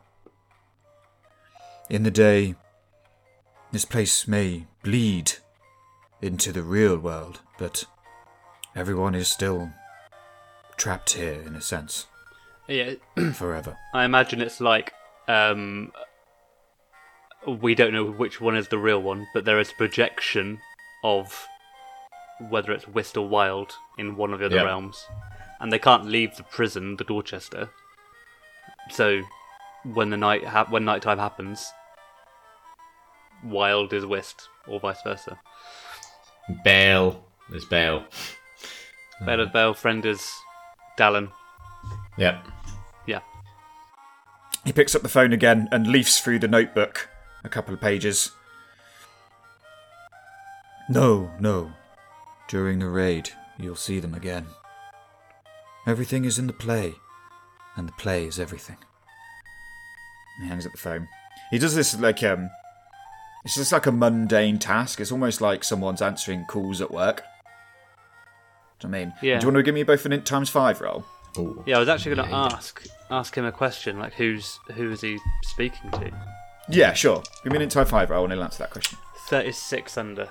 In 1.89 2.03
the 2.03 2.11
day, 2.11 2.55
this 3.71 3.85
place 3.85 4.27
may 4.27 4.65
bleed 4.83 5.33
into 6.21 6.51
the 6.51 6.63
real 6.63 6.97
world, 6.97 7.41
but 7.57 7.85
everyone 8.75 9.15
is 9.15 9.27
still 9.27 9.71
trapped 10.77 11.13
here 11.13 11.41
in 11.45 11.55
a 11.55 11.61
sense, 11.61 12.07
Yeah, 12.67 12.93
forever. 13.33 13.77
I 13.93 14.05
imagine 14.05 14.41
it's 14.41 14.59
like 14.59 14.93
um, 15.27 15.91
we 17.45 17.75
don't 17.75 17.93
know 17.93 18.05
which 18.05 18.41
one 18.41 18.55
is 18.55 18.67
the 18.69 18.77
real 18.77 19.01
one, 19.01 19.27
but 19.33 19.45
there 19.45 19.59
is 19.59 19.71
a 19.71 19.75
projection 19.75 20.59
of 21.03 21.47
whether 22.49 22.71
it's 22.71 22.87
Whist 22.87 23.15
or 23.17 23.27
Wilde 23.27 23.73
in 23.97 24.15
one 24.17 24.33
of 24.33 24.39
the 24.39 24.47
other 24.47 24.55
Yep. 24.57 24.65
realms, 24.65 25.05
and 25.59 25.71
they 25.71 25.79
can't 25.79 26.05
leave 26.05 26.35
the 26.35 26.43
prison, 26.43 26.97
the 26.97 27.03
Dorchester. 27.03 27.69
So 28.89 29.21
when 29.83 30.09
the 30.09 30.17
night 30.17 30.45
ha- 30.45 30.67
when 30.69 30.85
nighttime 30.85 31.19
happens, 31.19 31.71
Wilde 33.43 33.93
is 33.93 34.05
Whist, 34.05 34.49
or 34.67 34.79
vice 34.79 35.01
versa. 35.03 35.39
Bael. 36.65 37.23
is 37.51 37.65
Bael. 37.65 38.05
Bael 39.25 39.41
is 39.41 39.49
Bael, 39.49 39.73
friend 39.73 40.05
is 40.05 40.29
Dallin. 40.97 41.31
Yep. 42.17 42.47
Yeah. 43.07 43.19
He 44.65 44.71
picks 44.71 44.95
up 44.95 45.01
the 45.01 45.09
phone 45.09 45.33
again 45.33 45.67
and 45.71 45.87
leafs 45.87 46.19
through 46.19 46.39
the 46.39 46.47
notebook 46.47 47.09
a 47.43 47.49
couple 47.49 47.73
of 47.73 47.81
pages. 47.81 48.31
No, 50.89 51.31
no. 51.39 51.71
During 52.47 52.79
the 52.79 52.87
raid, 52.89 53.31
you'll 53.57 53.75
see 53.75 53.99
them 53.99 54.13
again. 54.13 54.47
Everything 55.85 56.23
is 56.25 56.37
in 56.39 56.47
the 56.47 56.53
play, 56.53 56.95
and 57.75 57.87
the 57.87 57.91
play 57.93 58.25
is 58.25 58.39
everything. 58.39 58.77
He 60.41 60.47
hangs 60.47 60.65
up 60.65 60.71
the 60.71 60.77
phone. 60.77 61.07
He 61.51 61.59
does 61.59 61.75
this 61.75 61.99
like 61.99 62.23
um 62.23 62.49
It's 63.45 63.55
just 63.55 63.71
like 63.71 63.85
a 63.85 63.91
mundane 63.91 64.57
task. 64.59 64.99
It's 64.99 65.11
almost 65.11 65.41
like 65.41 65.63
someone's 65.63 66.01
answering 66.01 66.45
calls 66.45 66.81
at 66.81 66.91
work. 66.91 67.23
Do 68.79 68.87
you 68.87 68.91
know 68.91 68.97
I 68.97 69.01
mean? 69.05 69.13
Yeah. 69.21 69.39
Do 69.39 69.43
you 69.45 69.47
want 69.49 69.57
to 69.57 69.63
give 69.63 69.75
me 69.75 69.83
both 69.83 70.05
an 70.05 70.13
int 70.13 70.25
times 70.25 70.49
five 70.49 70.81
roll? 70.81 71.05
Ooh. 71.37 71.63
Yeah, 71.65 71.77
I 71.77 71.79
was 71.79 71.89
actually 71.89 72.15
going 72.15 72.27
to 72.27 72.31
Yeah. 72.35 72.45
ask 72.53 72.83
ask 73.11 73.35
him 73.37 73.45
a 73.45 73.51
question 73.51 73.99
like 73.99 74.13
who's 74.13 74.59
who 74.73 74.91
is 74.91 75.01
he 75.01 75.19
speaking 75.43 75.91
to? 75.91 76.11
Yeah, 76.69 76.93
sure. 76.93 77.21
Give 77.43 77.51
me 77.51 77.57
an 77.57 77.63
int 77.63 77.71
times 77.71 77.89
five 77.89 78.09
roll 78.09 78.23
and 78.23 78.33
he'll 78.33 78.43
answer 78.43 78.59
that 78.59 78.71
question. 78.71 78.97
Thirty 79.27 79.51
six 79.51 79.97
under. 79.97 80.29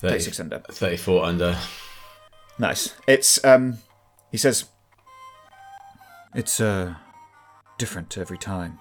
30 0.00 0.12
36 0.14 0.40
under. 0.40 0.58
34 0.60 1.24
under. 1.24 1.58
Nice. 2.58 2.94
It's 3.06 3.42
um 3.44 3.78
he 4.30 4.38
says 4.38 4.64
It's 6.34 6.60
uh 6.60 6.94
different 7.78 8.16
every 8.18 8.38
time. 8.38 8.78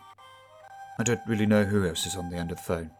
I 0.99 1.03
don't 1.03 1.21
really 1.27 1.45
know 1.45 1.63
who 1.63 1.87
else 1.87 2.05
is 2.05 2.15
on 2.15 2.29
the 2.29 2.37
end 2.37 2.51
of 2.51 2.57
the 2.57 2.63
phone. 2.63 2.91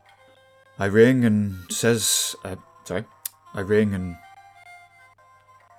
I 0.78 0.86
ring 0.86 1.26
and 1.26 1.56
says 1.70 2.36
uh 2.44 2.56
sorry. 2.84 3.06
I 3.54 3.62
ring 3.62 3.94
and 3.94 4.16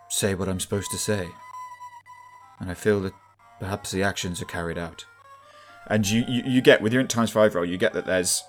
say 0.09 0.35
what 0.35 0.49
I'm 0.49 0.61
supposed 0.61 0.91
to 0.91 0.99
say. 0.99 1.29
And 2.59 2.71
I 2.71 2.75
feel 2.75 3.01
that 3.01 3.15
perhaps 3.59 3.91
the 3.91 4.03
actions 4.03 4.43
are 4.43 4.47
carried 4.47 4.77
out. 4.77 5.05
And 5.87 6.09
you, 6.09 6.25
you, 6.29 6.43
you 6.45 6.61
get 6.61 6.83
with 6.83 6.93
your 6.93 7.03
times 7.05 7.31
five 7.31 7.55
roll, 7.55 7.65
you 7.65 7.79
get 7.79 7.95
that 7.95 8.07
there's 8.07 8.43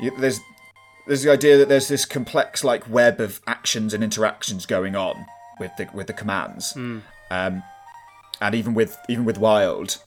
you, 0.00 0.10
there's 0.18 0.40
there's 1.06 1.22
the 1.22 1.30
idea 1.32 1.56
that 1.58 1.68
there's 1.68 1.88
this 1.88 2.04
complex 2.04 2.62
like 2.62 2.88
web 2.88 3.20
of 3.20 3.40
actions 3.46 3.94
and 3.94 4.04
interactions 4.04 4.66
going 4.66 4.94
on 4.96 5.26
with 5.58 5.70
the 5.76 5.88
with 5.94 6.06
the 6.08 6.12
commands, 6.12 6.74
um, 7.30 7.62
and 8.40 8.54
even 8.54 8.74
with 8.74 8.96
even 9.08 9.24
with 9.24 9.38
Wilde, 9.38 9.98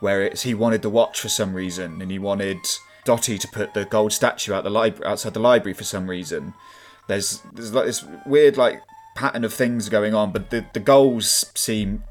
where 0.00 0.22
it's 0.22 0.42
he 0.42 0.54
wanted 0.54 0.82
the 0.82 0.90
watch 0.90 1.20
for 1.20 1.28
some 1.28 1.54
reason, 1.54 2.00
and 2.02 2.10
he 2.10 2.18
wanted 2.18 2.58
Dottie 3.04 3.38
to 3.38 3.48
put 3.48 3.74
the 3.74 3.84
gold 3.84 4.12
statue 4.12 4.52
out 4.52 4.64
the 4.64 4.70
library 4.70 5.10
outside 5.10 5.34
the 5.34 5.40
library 5.40 5.74
for 5.74 5.84
some 5.84 6.08
reason. 6.10 6.54
There's 7.08 7.40
there's 7.52 7.72
like 7.72 7.86
this 7.86 8.04
weird 8.26 8.56
like 8.56 8.82
pattern 9.14 9.44
of 9.44 9.54
things 9.54 9.88
going 9.88 10.14
on, 10.14 10.32
but 10.32 10.50
the 10.50 10.64
the 10.74 10.80
goals 10.80 11.46
seem 11.54 12.02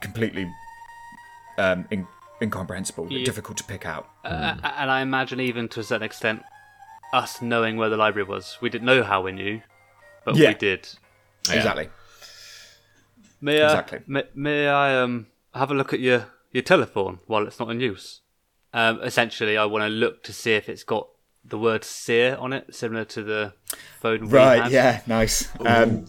completely 0.00 0.50
um, 1.58 1.86
in, 1.90 2.06
incomprehensible, 2.42 3.06
Yeah. 3.10 3.24
difficult 3.24 3.56
to 3.58 3.64
pick 3.64 3.86
out. 3.86 4.08
Uh, 4.24 4.56
and 4.76 4.90
I 4.90 5.00
imagine 5.00 5.40
even 5.40 5.68
to 5.70 5.80
a 5.80 5.84
certain 5.84 6.04
extent, 6.04 6.42
us 7.12 7.40
knowing 7.40 7.76
where 7.76 7.88
the 7.88 7.96
library 7.96 8.28
was, 8.28 8.58
we 8.60 8.68
didn't 8.70 8.86
know 8.86 9.02
how 9.04 9.22
we 9.22 9.32
knew, 9.32 9.62
but 10.24 10.36
Yeah. 10.36 10.48
we 10.48 10.54
did. 10.54 10.88
Yeah. 11.48 11.74
Exactly. 13.52 13.52
May 13.52 13.62
I, 13.62 13.64
Exactly. 13.64 13.98
may, 14.06 14.24
may 14.34 14.68
I 14.68 15.00
um 15.00 15.26
have 15.54 15.70
a 15.70 15.74
look 15.74 15.92
at 15.92 16.00
your 16.00 16.26
your 16.52 16.62
telephone 16.62 17.20
while 17.26 17.46
it's 17.46 17.58
not 17.58 17.70
in 17.70 17.80
use? 17.80 18.20
Um, 18.72 19.00
essentially, 19.02 19.56
I 19.56 19.66
want 19.66 19.84
to 19.84 19.88
look 19.88 20.22
to 20.24 20.32
see 20.32 20.54
if 20.54 20.68
it's 20.68 20.82
got 20.84 21.08
the 21.44 21.58
word 21.58 21.84
"sear" 21.84 22.36
on 22.36 22.52
it, 22.52 22.74
similar 22.74 23.04
to 23.04 23.22
the 23.22 23.52
phone. 24.00 24.28
Right, 24.28 24.70
yeah, 24.70 25.02
nice. 25.06 25.48
Um, 25.60 26.06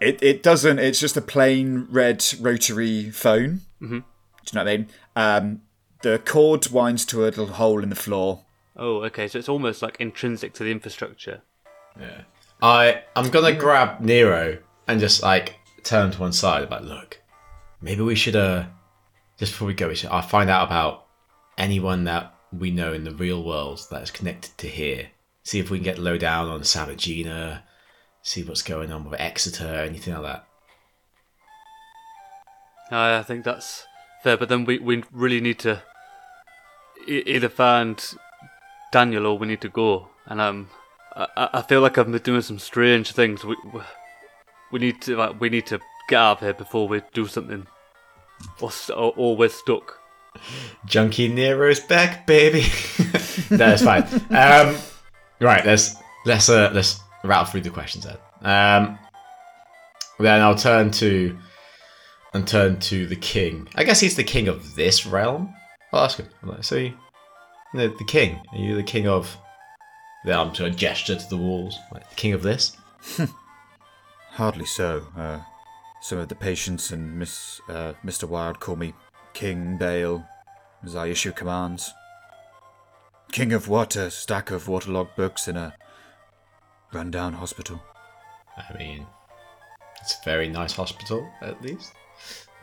it, 0.00 0.22
it 0.22 0.42
doesn't, 0.42 0.78
it's 0.78 0.98
just 0.98 1.16
a 1.16 1.20
plain 1.20 1.86
red 1.90 2.24
rotary 2.40 3.10
phone. 3.10 3.60
Mm-hmm. 3.80 3.98
Do 3.98 4.04
you 4.52 4.54
know 4.54 4.64
what 4.64 4.68
I 4.68 4.76
mean? 4.76 4.88
Um, 5.14 5.62
the 6.02 6.20
cord 6.24 6.68
winds 6.68 7.04
to 7.06 7.22
a 7.22 7.26
little 7.26 7.46
hole 7.46 7.82
in 7.82 7.88
the 7.90 7.96
floor. 7.96 8.44
Oh, 8.76 9.02
okay. 9.04 9.28
So 9.28 9.38
it's 9.38 9.48
almost 9.48 9.82
like 9.82 9.96
intrinsic 10.00 10.54
to 10.54 10.64
the 10.64 10.70
infrastructure. 10.70 11.42
Yeah. 12.00 12.22
I 12.62 13.02
I'm 13.14 13.30
gonna 13.30 13.52
grab 13.52 14.00
Nero 14.00 14.58
and 14.86 15.00
just 15.00 15.22
like 15.22 15.57
turn 15.82 16.10
to 16.10 16.20
one 16.20 16.32
side. 16.32 16.70
Like, 16.70 16.82
look, 16.82 17.20
maybe 17.80 18.02
we 18.02 18.14
should 18.14 18.36
uh 18.36 18.66
just 19.38 19.52
before 19.52 19.68
we 19.68 19.74
go, 19.74 19.88
we 19.88 19.94
should 19.94 20.10
I'll 20.10 20.22
find 20.22 20.50
out 20.50 20.66
about 20.66 21.06
anyone 21.56 22.04
that 22.04 22.34
we 22.52 22.70
know 22.70 22.92
in 22.92 23.04
the 23.04 23.14
real 23.14 23.42
world 23.44 23.86
that 23.90 24.02
is 24.02 24.10
connected 24.10 24.56
to 24.58 24.68
here. 24.68 25.10
See 25.42 25.58
if 25.58 25.70
we 25.70 25.78
can 25.78 25.84
get 25.84 25.98
low 25.98 26.18
down 26.18 26.48
on 26.48 26.60
Sabagina. 26.60 27.62
See 28.22 28.42
what's 28.42 28.62
going 28.62 28.92
on 28.92 29.04
with 29.08 29.20
Exeter, 29.20 29.66
anything 29.66 30.14
like 30.14 30.22
that. 30.22 30.44
I 32.90 33.18
I 33.18 33.22
think 33.22 33.44
that's 33.44 33.86
fair, 34.22 34.36
but 34.36 34.48
then 34.48 34.64
we, 34.64 34.78
we 34.78 35.04
really 35.12 35.40
need 35.40 35.58
to 35.60 35.82
e- 37.06 37.22
either 37.26 37.48
find 37.48 38.02
Daniel 38.92 39.26
or 39.26 39.38
we 39.38 39.46
need 39.46 39.60
to 39.60 39.68
go. 39.68 40.08
And 40.26 40.40
um, 40.40 40.68
I, 41.14 41.26
I 41.36 41.48
I 41.54 41.62
feel 41.62 41.80
like 41.80 41.96
I've 41.98 42.10
been 42.10 42.20
doing 42.22 42.42
some 42.42 42.58
strange 42.58 43.12
things. 43.12 43.44
We 43.44 43.56
we- 43.72 43.80
we 44.70 44.78
need 44.78 45.00
to 45.02 45.16
like, 45.16 45.40
we 45.40 45.48
need 45.48 45.66
to 45.66 45.80
get 46.08 46.18
out 46.18 46.38
of 46.38 46.40
here 46.40 46.54
before 46.54 46.88
we 46.88 47.02
do 47.12 47.26
something, 47.26 47.66
or 48.60 48.70
st- 48.70 48.98
or, 48.98 49.12
or 49.16 49.36
we're 49.36 49.48
stuck. 49.48 50.00
Junkie 50.86 51.28
Nero's 51.28 51.80
back, 51.80 52.26
baby. 52.26 52.60
no, 53.50 53.72
it's 53.72 53.82
fine. 53.82 54.04
Um, 54.30 54.76
right, 55.40 55.64
let's 55.64 55.96
let's 56.24 56.48
uh, 56.48 56.70
let's 56.72 57.00
rattle 57.24 57.46
through 57.46 57.62
the 57.62 57.70
questions 57.70 58.04
then. 58.04 58.16
Um, 58.42 58.98
then 60.18 60.40
I'll 60.40 60.54
turn 60.54 60.90
to 60.92 61.36
and 62.34 62.46
turn 62.46 62.78
to 62.80 63.06
the 63.06 63.16
king. 63.16 63.68
I 63.74 63.84
guess 63.84 64.00
he's 64.00 64.16
the 64.16 64.24
king 64.24 64.48
of 64.48 64.74
this 64.74 65.06
realm. 65.06 65.54
I'll 65.92 66.04
ask 66.04 66.18
him. 66.18 66.28
I'm 66.42 66.50
like, 66.50 66.64
so, 66.64 66.76
you, 66.76 66.94
the, 67.74 67.94
the 67.98 68.04
king? 68.04 68.40
Are 68.52 68.58
you 68.58 68.74
the 68.74 68.82
king 68.82 69.08
of? 69.08 69.36
Then 70.24 70.38
I'm 70.38 70.52
going 70.52 70.72
to 70.72 70.78
gesture 70.78 71.16
to 71.16 71.28
the 71.28 71.36
walls. 71.36 71.78
Like, 71.92 72.08
the 72.10 72.16
king 72.16 72.32
of 72.32 72.42
this? 72.42 72.76
Hardly 74.38 74.66
so. 74.66 75.02
Uh, 75.16 75.40
some 76.00 76.18
of 76.18 76.28
the 76.28 76.36
patients 76.36 76.92
and 76.92 77.18
Miss 77.18 77.60
uh, 77.68 77.94
Mr. 78.04 78.22
Wilde 78.22 78.60
call 78.60 78.76
me 78.76 78.94
King 79.34 79.76
Bael, 79.76 80.24
as 80.84 80.94
I 80.94 81.08
issue 81.08 81.32
commands. 81.32 81.92
King 83.32 83.52
of 83.52 83.66
what? 83.66 83.96
A 83.96 84.12
stack 84.12 84.52
of 84.52 84.68
waterlogged 84.68 85.16
books 85.16 85.48
in 85.48 85.56
a 85.56 85.74
rundown 86.92 87.32
hospital. 87.32 87.82
I 88.56 88.78
mean, 88.78 89.08
it's 90.00 90.14
a 90.14 90.24
very 90.24 90.48
nice 90.48 90.74
hospital, 90.74 91.28
at 91.42 91.60
least. 91.60 91.92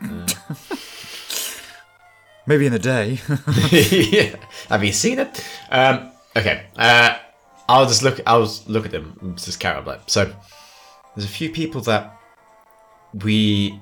Maybe 2.46 2.64
in 2.64 2.72
a 2.72 2.78
day. 2.78 3.20
yeah. 3.70 4.36
Have 4.70 4.82
you 4.82 4.92
seen 4.92 5.18
it? 5.18 5.46
Um, 5.68 6.10
okay. 6.34 6.68
Uh, 6.74 7.18
I'll 7.68 7.84
just 7.84 8.02
look. 8.02 8.18
I'll 8.26 8.44
just 8.44 8.66
look 8.66 8.86
at 8.86 8.92
them. 8.92 9.34
Just 9.36 9.60
carry 9.60 9.76
on. 9.76 9.98
So, 10.06 10.32
there's 11.16 11.24
a 11.28 11.32
few 11.32 11.50
people 11.50 11.80
that 11.82 12.20
we 13.24 13.80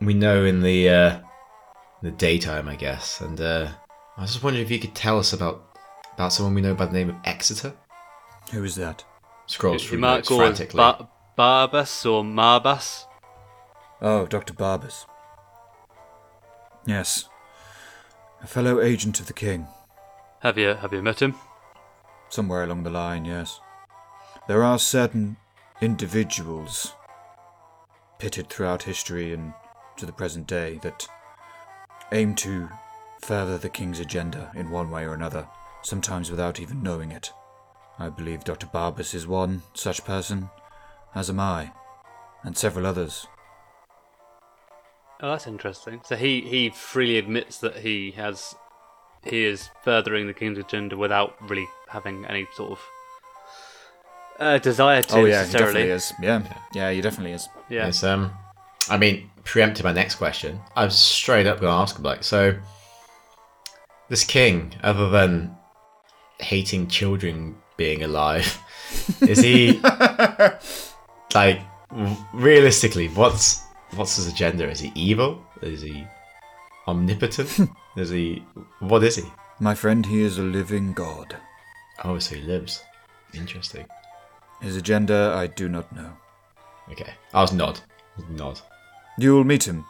we 0.00 0.14
know 0.14 0.44
in 0.44 0.62
the 0.62 0.88
uh, 0.88 1.20
the 2.02 2.10
daytime, 2.12 2.68
I 2.68 2.76
guess. 2.76 3.20
And 3.20 3.40
uh, 3.40 3.68
I 4.16 4.20
was 4.22 4.32
just 4.32 4.44
wondering 4.44 4.64
if 4.64 4.70
you 4.70 4.78
could 4.78 4.94
tell 4.94 5.18
us 5.18 5.32
about 5.32 5.76
about 6.14 6.32
someone 6.32 6.54
we 6.54 6.60
know 6.60 6.74
by 6.74 6.86
the 6.86 6.92
name 6.92 7.10
of 7.10 7.16
Exeter. 7.24 7.74
Who 8.52 8.62
is 8.64 8.76
that? 8.76 9.04
Scrolls 9.46 9.82
You 9.82 9.88
through 9.90 9.98
notes 10.00 10.28
frantically. 10.28 10.78
ba- 10.78 11.08
Barbas 11.36 12.06
or 12.10 12.22
Marbas. 12.22 13.04
Oh, 14.00 14.26
Dr. 14.26 14.54
Barbas. 14.54 15.06
Yes. 16.86 17.28
A 18.42 18.46
fellow 18.46 18.80
agent 18.80 19.18
of 19.20 19.26
the 19.26 19.32
king. 19.32 19.66
Have 20.40 20.58
you 20.58 20.68
have 20.74 20.92
you 20.92 21.02
met 21.02 21.20
him? 21.22 21.34
Somewhere 22.28 22.62
along 22.64 22.82
the 22.84 22.90
line, 22.90 23.24
yes. 23.24 23.60
There 24.48 24.62
are 24.62 24.78
certain 24.78 25.36
individuals 25.80 26.94
pitted 28.18 28.48
throughout 28.48 28.82
history 28.82 29.32
and 29.32 29.52
to 29.96 30.06
the 30.06 30.12
present 30.12 30.46
day 30.46 30.78
that 30.82 31.06
aim 32.12 32.34
to 32.34 32.68
further 33.20 33.58
the 33.58 33.68
king's 33.68 34.00
agenda 34.00 34.50
in 34.54 34.70
one 34.70 34.90
way 34.90 35.04
or 35.04 35.14
another, 35.14 35.46
sometimes 35.82 36.30
without 36.30 36.60
even 36.60 36.82
knowing 36.82 37.10
it. 37.10 37.32
I 37.98 38.08
believe 38.08 38.44
Dr. 38.44 38.66
Barbas 38.66 39.14
is 39.14 39.26
one 39.26 39.62
such 39.72 40.04
person, 40.04 40.50
as 41.14 41.30
am 41.30 41.40
I, 41.40 41.72
and 42.42 42.56
several 42.56 42.86
others. 42.86 43.26
Oh, 45.20 45.30
that's 45.30 45.46
interesting. 45.46 46.00
So 46.04 46.16
he, 46.16 46.42
he 46.42 46.70
freely 46.70 47.18
admits 47.18 47.58
that 47.58 47.78
he 47.78 48.10
has 48.12 48.54
he 49.24 49.44
is 49.44 49.70
furthering 49.82 50.26
the 50.26 50.34
king's 50.34 50.58
agenda 50.58 50.98
without 50.98 51.34
really 51.48 51.66
having 51.88 52.26
any 52.26 52.46
sort 52.54 52.72
of 52.72 52.80
uh, 54.38 54.58
desire 54.58 55.02
to 55.02 55.16
oh 55.16 55.24
yeah, 55.24 55.44
he 55.44 55.52
definitely 55.52 55.90
is. 55.90 56.12
Yeah, 56.20 56.42
yeah, 56.72 56.90
he 56.90 57.00
definitely 57.00 57.32
is. 57.32 57.48
Yeah. 57.68 57.86
Yes, 57.86 58.02
um, 58.02 58.32
I 58.88 58.98
mean, 58.98 59.30
preempting 59.44 59.84
my 59.84 59.92
next 59.92 60.16
question, 60.16 60.60
I'm 60.76 60.90
straight 60.90 61.46
up 61.46 61.60
going 61.60 61.72
to 61.72 61.76
ask 61.76 61.96
him, 61.96 62.02
like, 62.02 62.24
so, 62.24 62.56
this 64.08 64.24
king, 64.24 64.74
other 64.82 65.08
than 65.08 65.56
hating 66.40 66.88
children 66.88 67.56
being 67.76 68.02
alive, 68.02 68.58
is 69.20 69.38
he, 69.38 69.80
like, 71.34 71.60
realistically, 72.32 73.08
what's 73.08 73.62
what's 73.94 74.16
his 74.16 74.26
agenda? 74.26 74.68
Is 74.68 74.80
he 74.80 74.92
evil? 74.94 75.42
Is 75.62 75.82
he 75.82 76.06
omnipotent? 76.88 77.70
is 77.96 78.10
he, 78.10 78.44
what 78.80 79.04
is 79.04 79.16
he? 79.16 79.24
My 79.60 79.74
friend, 79.74 80.04
he 80.04 80.22
is 80.22 80.38
a 80.38 80.42
living 80.42 80.92
god. 80.92 81.36
Oh, 82.02 82.18
so 82.18 82.34
he 82.34 82.42
lives. 82.42 82.82
Interesting. 83.32 83.86
His 84.64 84.76
agenda, 84.76 85.34
I 85.36 85.46
do 85.46 85.68
not 85.68 85.94
know. 85.94 86.10
Okay, 86.90 87.12
I 87.34 87.42
was 87.42 87.52
nod, 87.52 87.80
nod. 88.30 88.62
You 89.18 89.34
will 89.34 89.44
meet 89.44 89.68
him. 89.68 89.84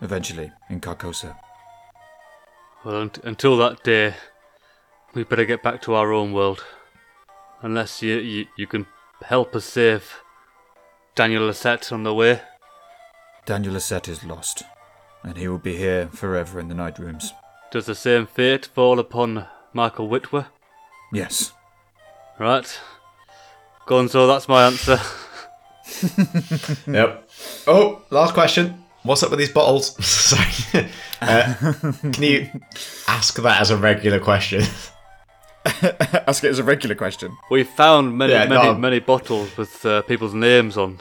Eventually, 0.00 0.50
in 0.70 0.80
Carcosa. 0.80 1.36
Well, 2.82 3.02
unt- 3.02 3.18
until 3.24 3.58
that 3.58 3.84
day, 3.84 4.14
we 5.12 5.22
better 5.24 5.44
get 5.44 5.62
back 5.62 5.82
to 5.82 5.92
our 5.92 6.14
own 6.14 6.32
world. 6.32 6.64
Unless 7.60 8.00
you, 8.00 8.16
you, 8.16 8.46
you 8.56 8.66
can 8.66 8.86
help 9.22 9.54
us 9.54 9.66
save 9.66 10.22
Daniel 11.14 11.42
Lassette 11.42 11.92
on 11.92 12.04
the 12.04 12.14
way. 12.14 12.40
Daniel 13.44 13.74
Lassette 13.74 14.08
is 14.08 14.24
lost, 14.24 14.62
and 15.22 15.36
he 15.36 15.46
will 15.46 15.58
be 15.58 15.76
here 15.76 16.08
forever 16.08 16.58
in 16.58 16.68
the 16.68 16.74
night 16.74 16.98
rooms. 16.98 17.34
Does 17.70 17.84
the 17.84 17.94
same 17.94 18.26
fate 18.26 18.64
fall 18.64 18.98
upon 18.98 19.46
Michael 19.74 20.08
Whitwer? 20.08 20.46
Yes. 21.12 21.52
Right. 22.38 22.80
Gonzo, 23.86 24.26
that's 24.26 24.48
my 24.48 24.66
answer. 24.66 24.98
Yep. 26.86 27.28
Oh, 27.68 28.02
last 28.10 28.34
question. 28.34 28.84
What's 29.04 29.22
up 29.22 29.30
with 29.30 29.38
these 29.38 29.52
bottles? 29.52 29.94
Sorry. 30.04 30.88
Uh, 31.22 31.54
can 32.12 32.22
you 32.22 32.48
ask 33.06 33.36
that 33.36 33.60
as 33.60 33.70
a 33.70 33.76
regular 33.76 34.18
question? 34.18 34.62
Ask 36.26 36.42
it 36.44 36.48
as 36.50 36.58
a 36.58 36.64
regular 36.64 36.94
question. 36.96 37.36
We 37.50 37.62
found 37.64 38.18
many, 38.18 38.32
Yeah, 38.32 38.46
many, 38.46 38.62
no. 38.64 38.74
many 38.74 38.98
bottles 38.98 39.56
with 39.56 39.86
uh, 39.86 40.02
people's 40.02 40.34
names 40.34 40.76
on. 40.76 40.98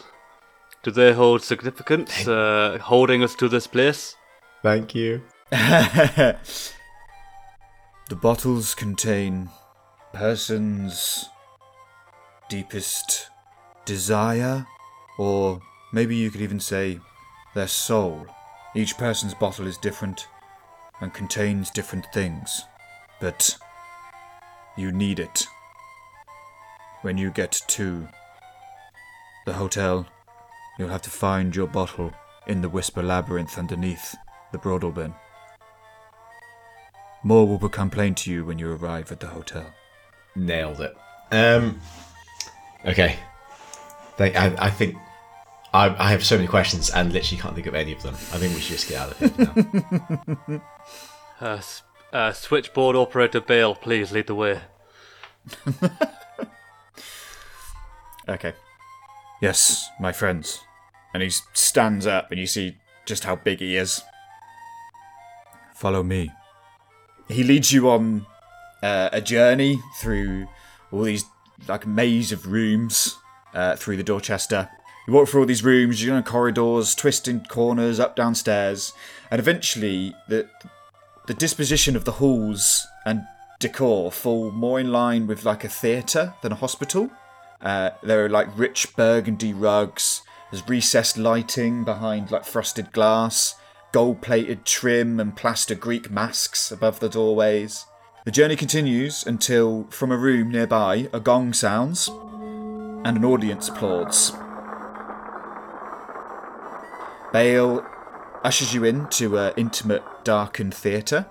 Do 0.83 0.91
they 0.91 1.13
hold 1.13 1.41
significance, 1.43 2.27
uh, 2.27 2.77
holding 2.81 3.23
us 3.23 3.33
to 3.35 3.49
this 3.49 3.65
place? 3.67 4.15
Thank 4.61 4.93
you. 4.95 5.21
the 5.51 6.37
bottles 8.21 8.75
contain 8.75 9.49
person's 10.13 11.27
deepest 12.49 13.29
desire, 13.85 14.65
or 15.17 15.59
maybe 15.93 16.15
you 16.15 16.31
could 16.31 16.41
even 16.41 16.59
say 16.59 16.99
their 17.53 17.67
soul. 17.67 18.27
Each 18.75 18.97
person's 18.97 19.33
bottle 19.33 19.67
is 19.67 19.77
different 19.77 20.27
and 21.01 21.13
contains 21.13 21.69
different 21.71 22.05
things, 22.13 22.63
but 23.19 23.57
you 24.77 24.91
need 24.91 25.19
it. 25.19 25.45
When 27.01 27.17
you 27.17 27.31
get 27.31 27.61
to 27.67 28.07
the 29.45 29.53
hotel, 29.53 30.05
you'll 30.77 30.89
have 30.89 31.03
to 31.03 31.09
find 31.09 31.55
your 31.55 31.67
bottle 31.67 32.11
in 32.47 32.61
the 32.61 32.69
Whisper 32.69 33.03
Labyrinth 33.03 33.57
underneath 33.57 34.15
the 34.51 34.57
Broadal 34.57 34.91
bin. 34.91 35.13
More 37.23 37.47
will 37.47 37.57
become 37.57 37.89
plain 37.89 38.13
to 38.15 38.31
you 38.31 38.45
when 38.45 38.59
you 38.59 38.71
arrive 38.71 39.11
at 39.11 39.19
the 39.19 39.27
hotel. 39.27 39.73
Nailed 40.35 40.81
it. 40.81 40.95
Um. 41.31 41.79
Okay. 42.85 43.17
Thank, 44.17 44.35
I, 44.35 44.55
I 44.57 44.69
think 44.69 44.95
I, 45.73 45.95
I 45.97 46.11
have 46.11 46.23
so 46.23 46.35
many 46.35 46.47
questions 46.47 46.89
and 46.89 47.11
literally 47.11 47.41
can't 47.41 47.55
think 47.55 47.67
of 47.67 47.75
any 47.75 47.91
of 47.91 48.01
them. 48.01 48.13
I 48.13 48.37
think 48.37 48.53
we 48.53 48.61
should 48.61 48.77
just 48.77 48.89
get 48.89 48.99
out 48.99 49.11
of 49.11 49.17
here 49.19 50.31
now. 50.47 50.61
Uh, 51.41 51.61
uh, 52.13 52.31
switchboard 52.31 52.95
operator 52.95 53.41
Bael, 53.41 53.75
please 53.75 54.13
lead 54.13 54.27
the 54.27 54.35
way. 54.35 54.61
Okay. 58.27 58.53
Yes, 59.41 59.89
my 59.99 60.11
friends. 60.11 60.61
And 61.13 61.21
he 61.21 61.29
stands 61.53 62.07
up, 62.07 62.31
and 62.31 62.39
you 62.39 62.47
see 62.47 62.77
just 63.05 63.23
how 63.23 63.35
big 63.35 63.59
he 63.59 63.77
is. 63.77 64.01
Follow 65.75 66.03
me. 66.03 66.31
He 67.27 67.43
leads 67.43 67.71
you 67.71 67.89
on 67.89 68.25
uh, 68.81 69.09
a 69.11 69.21
journey 69.21 69.79
through 69.99 70.47
all 70.91 71.03
these 71.03 71.25
like 71.67 71.87
maze 71.87 72.31
of 72.31 72.47
rooms 72.47 73.17
uh, 73.53 73.75
through 73.75 73.97
the 73.97 74.03
Dorchester. 74.03 74.69
You 75.07 75.13
walk 75.13 75.29
through 75.29 75.41
all 75.41 75.47
these 75.47 75.63
rooms, 75.63 76.03
you're 76.03 76.15
on 76.15 76.23
corridors, 76.23 76.95
twisting 76.95 77.45
corners, 77.45 77.99
up 77.99 78.15
downstairs, 78.15 78.93
and 79.29 79.39
eventually 79.39 80.15
the 80.27 80.49
the 81.27 81.33
disposition 81.33 81.95
of 81.95 82.05
the 82.05 82.13
halls 82.13 82.85
and 83.05 83.23
decor 83.59 84.11
fall 84.11 84.51
more 84.51 84.79
in 84.79 84.91
line 84.91 85.25
with 85.25 85.43
like 85.43 85.63
a 85.63 85.69
theatre 85.69 86.33
than 86.41 86.51
a 86.51 86.55
hospital. 86.55 87.09
Uh, 87.61 87.91
there 88.03 88.25
are 88.25 88.29
like 88.29 88.57
rich 88.57 88.95
burgundy 88.95 89.53
rugs. 89.53 90.21
There's 90.51 90.67
recessed 90.67 91.17
lighting 91.17 91.83
behind 91.83 92.31
like 92.31 92.45
frosted 92.45 92.91
glass, 92.91 93.55
gold 93.91 94.21
plated 94.21 94.65
trim 94.65 95.19
and 95.19 95.35
plaster 95.35 95.73
Greek 95.73 96.11
masks 96.11 96.71
above 96.71 96.99
the 96.99 97.09
doorways. 97.09 97.85
The 98.25 98.31
journey 98.31 98.55
continues 98.55 99.23
until, 99.23 99.83
from 99.91 100.11
a 100.11 100.17
room 100.17 100.49
nearby, 100.49 101.07
a 101.13 101.19
gong 101.19 101.53
sounds 101.53 102.07
and 102.07 103.17
an 103.17 103.23
audience 103.23 103.69
applauds. 103.69 104.31
Bael 107.31 107.85
ushers 108.43 108.73
you 108.73 108.83
into 108.83 109.37
an 109.37 109.53
intimate, 109.57 110.01
darkened 110.23 110.73
theatre 110.73 111.27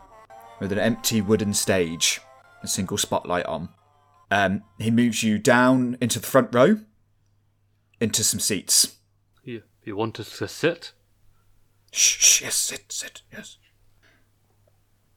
with 0.61 0.71
an 0.71 0.79
empty 0.79 1.21
wooden 1.21 1.53
stage, 1.53 2.21
a 2.63 2.69
single 2.69 2.97
spotlight 2.97 3.47
on. 3.47 3.71
Um, 4.31 4.63
he 4.79 4.93
moves 4.93 5.25
you 5.25 5.41
down 5.41 5.99
into 6.01 6.21
the 6.21 6.27
front 6.29 6.55
row, 6.55 6.79
into 8.01 8.23
some 8.23 8.39
seats. 8.39 8.99
You, 9.43 9.65
you 9.83 9.97
want 9.97 10.21
us 10.21 10.39
to 10.39 10.47
sit? 10.47 10.93
Shh, 11.91 12.19
shh, 12.21 12.43
yes, 12.43 12.55
sit, 12.55 12.93
sit, 12.93 13.23
yes. 13.33 13.59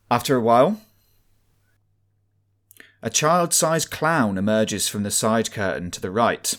After 0.10 0.36
a 0.36 0.42
while, 0.42 0.82
a 3.02 3.10
child 3.10 3.54
sized 3.54 3.92
clown 3.92 4.38
emerges 4.38 4.88
from 4.88 5.04
the 5.04 5.12
side 5.12 5.52
curtain 5.52 5.92
to 5.92 6.02
the 6.02 6.12
right. 6.12 6.56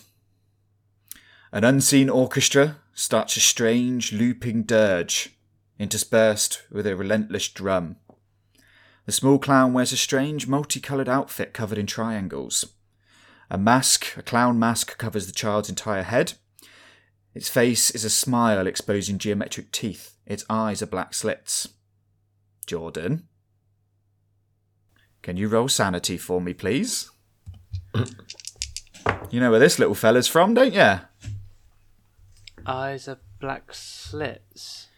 An 1.52 1.64
unseen 1.64 2.08
orchestra 2.10 2.76
starts 2.94 3.36
a 3.36 3.40
strange, 3.40 4.12
looping 4.12 4.64
dirge, 4.64 5.36
interspersed 5.78 6.62
with 6.70 6.86
a 6.86 6.96
relentless 6.96 7.48
drum. 7.48 7.96
The 9.06 9.12
small 9.12 9.38
clown 9.38 9.72
wears 9.72 9.92
a 9.92 9.96
strange, 9.96 10.46
multicoloured 10.46 11.08
outfit 11.08 11.54
covered 11.54 11.78
in 11.78 11.86
triangles. 11.86 12.66
A 13.50 13.56
mask, 13.56 14.14
a 14.16 14.22
clown 14.22 14.58
mask, 14.58 14.98
covers 14.98 15.26
the 15.26 15.32
child's 15.32 15.70
entire 15.70 16.02
head. 16.02 16.34
Its 17.34 17.48
face 17.48 17.90
is 17.90 18.04
a 18.04 18.10
smile 18.10 18.66
exposing 18.66 19.16
geometric 19.16 19.72
teeth. 19.72 20.16
Its 20.26 20.44
eyes 20.50 20.82
are 20.82 20.86
black 20.86 21.14
slits. 21.14 21.68
Jordan? 22.66 23.28
Can 25.22 25.36
you 25.36 25.48
roll 25.48 25.68
sanity 25.68 26.16
for 26.16 26.40
me, 26.40 26.54
please? 26.54 27.10
you 29.30 29.40
know 29.40 29.50
where 29.50 29.60
this 29.60 29.78
little 29.78 29.94
fella's 29.94 30.28
from, 30.28 30.54
don't 30.54 30.72
you? 30.74 31.00
Eyes 32.66 33.08
are 33.08 33.18
black 33.40 33.72
slits. 33.72 34.88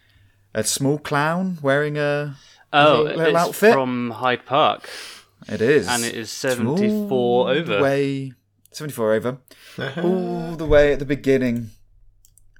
A 0.53 0.63
small 0.63 0.97
clown 0.97 1.57
wearing 1.61 1.97
a. 1.97 2.35
Oh, 2.73 3.03
Little 3.03 3.21
it's 3.21 3.37
outfit? 3.37 3.73
from 3.73 4.11
Hyde 4.11 4.45
Park. 4.45 4.89
It 5.47 5.61
is. 5.61 5.87
And 5.87 6.03
it 6.03 6.13
is 6.13 6.27
It's 6.27 6.31
74 6.31 7.11
all 7.11 7.47
over. 7.47 7.77
The 7.77 7.83
way, 7.83 8.33
74 8.71 9.13
over. 9.13 9.37
all 9.97 10.55
the 10.55 10.65
way 10.65 10.93
at 10.93 10.99
the 10.99 11.05
beginning 11.05 11.71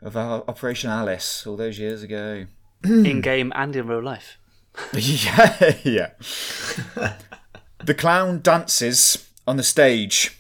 of 0.02 0.17
our 0.17 0.43
Operation 0.47 0.89
Alice 0.89 1.45
all 1.45 1.56
those 1.56 1.80
years 1.80 2.04
ago. 2.04 2.45
in 2.84 3.21
game 3.21 3.54
and 3.56 3.76
in 3.76 3.88
real 3.88 4.02
life. 4.04 4.38
yeah, 4.93 5.76
yeah. 5.84 6.12
the 7.84 7.94
clown 7.94 8.41
dances 8.41 9.30
on 9.48 9.58
the 9.58 9.63
stage 9.63 10.38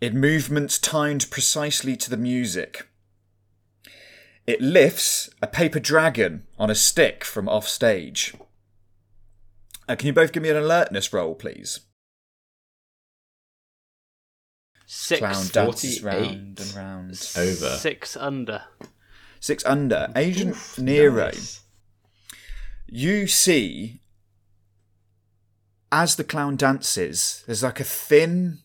in 0.00 0.20
movements 0.20 0.78
timed 0.78 1.30
precisely 1.30 1.96
to 1.96 2.10
the 2.10 2.16
music. 2.16 2.86
It 4.46 4.60
lifts 4.60 5.28
a 5.42 5.46
paper 5.46 5.80
dragon 5.80 6.46
on 6.58 6.70
a 6.70 6.74
stick 6.74 7.24
from 7.24 7.48
off 7.48 7.66
stage. 7.66 8.34
Uh, 9.88 9.96
can 9.96 10.06
you 10.06 10.12
both 10.12 10.32
give 10.32 10.42
me 10.42 10.50
an 10.50 10.56
alertness 10.56 11.12
roll, 11.12 11.34
please? 11.34 11.80
Six. 14.86 15.18
Clown 15.18 15.46
dances 15.52 16.02
round 16.02 16.60
and 16.60 16.74
round. 16.74 17.10
Over. 17.36 17.70
Six 17.76 18.16
under. 18.16 18.62
Six 19.40 19.64
under. 19.64 20.12
Agent 20.14 20.56
Nero. 20.78 21.26
Nice. 21.26 21.62
you 22.86 23.26
see 23.26 24.00
as 25.92 26.16
the 26.16 26.24
clown 26.24 26.56
dances 26.56 27.42
there's 27.46 27.62
like 27.62 27.80
a 27.80 27.84
thin 27.84 28.58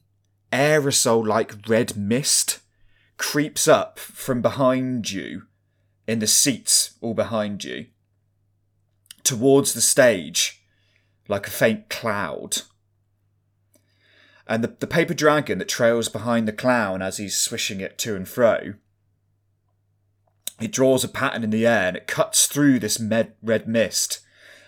aerosol 0.51 1.25
like 1.25 1.67
red 1.67 1.95
mist 1.95 2.59
creeps 3.17 3.67
up 3.67 3.99
from 3.99 4.41
behind 4.41 5.11
you 5.11 5.43
in 6.07 6.19
the 6.19 6.27
seats 6.27 6.95
all 7.01 7.13
behind 7.13 7.63
you 7.63 7.85
towards 9.23 9.73
the 9.73 9.81
stage 9.81 10.61
like 11.27 11.47
a 11.47 11.51
faint 11.51 11.89
cloud. 11.89 12.63
And 14.47 14.63
the, 14.63 14.75
the 14.79 14.87
paper 14.87 15.13
dragon 15.13 15.59
that 15.59 15.69
trails 15.69 16.09
behind 16.09 16.47
the 16.47 16.53
clown 16.53 17.01
as 17.01 17.17
he's 17.17 17.37
swishing 17.37 17.79
it 17.79 17.97
to 17.99 18.15
and 18.15 18.27
fro 18.27 18.73
it 20.59 20.71
draws 20.71 21.03
a 21.03 21.07
pattern 21.07 21.43
in 21.43 21.49
the 21.49 21.65
air 21.65 21.87
and 21.87 21.97
it 21.97 22.05
cuts 22.05 22.45
through 22.45 22.77
this 22.77 22.99
med- 22.99 23.33
red 23.41 23.67
mist. 23.67 24.19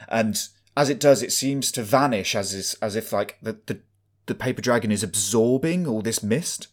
And 0.08 0.42
as 0.76 0.90
it 0.90 1.00
does 1.00 1.22
it 1.22 1.32
seems 1.32 1.72
to 1.72 1.84
vanish 1.84 2.36
as 2.36 2.54
is, 2.54 2.74
as 2.82 2.96
if 2.96 3.12
like 3.12 3.38
the, 3.42 3.58
the 3.66 3.80
the 4.26 4.36
paper 4.36 4.62
dragon 4.62 4.92
is 4.92 5.04
absorbing 5.04 5.86
all 5.88 6.02
this 6.02 6.24
mist 6.24 6.68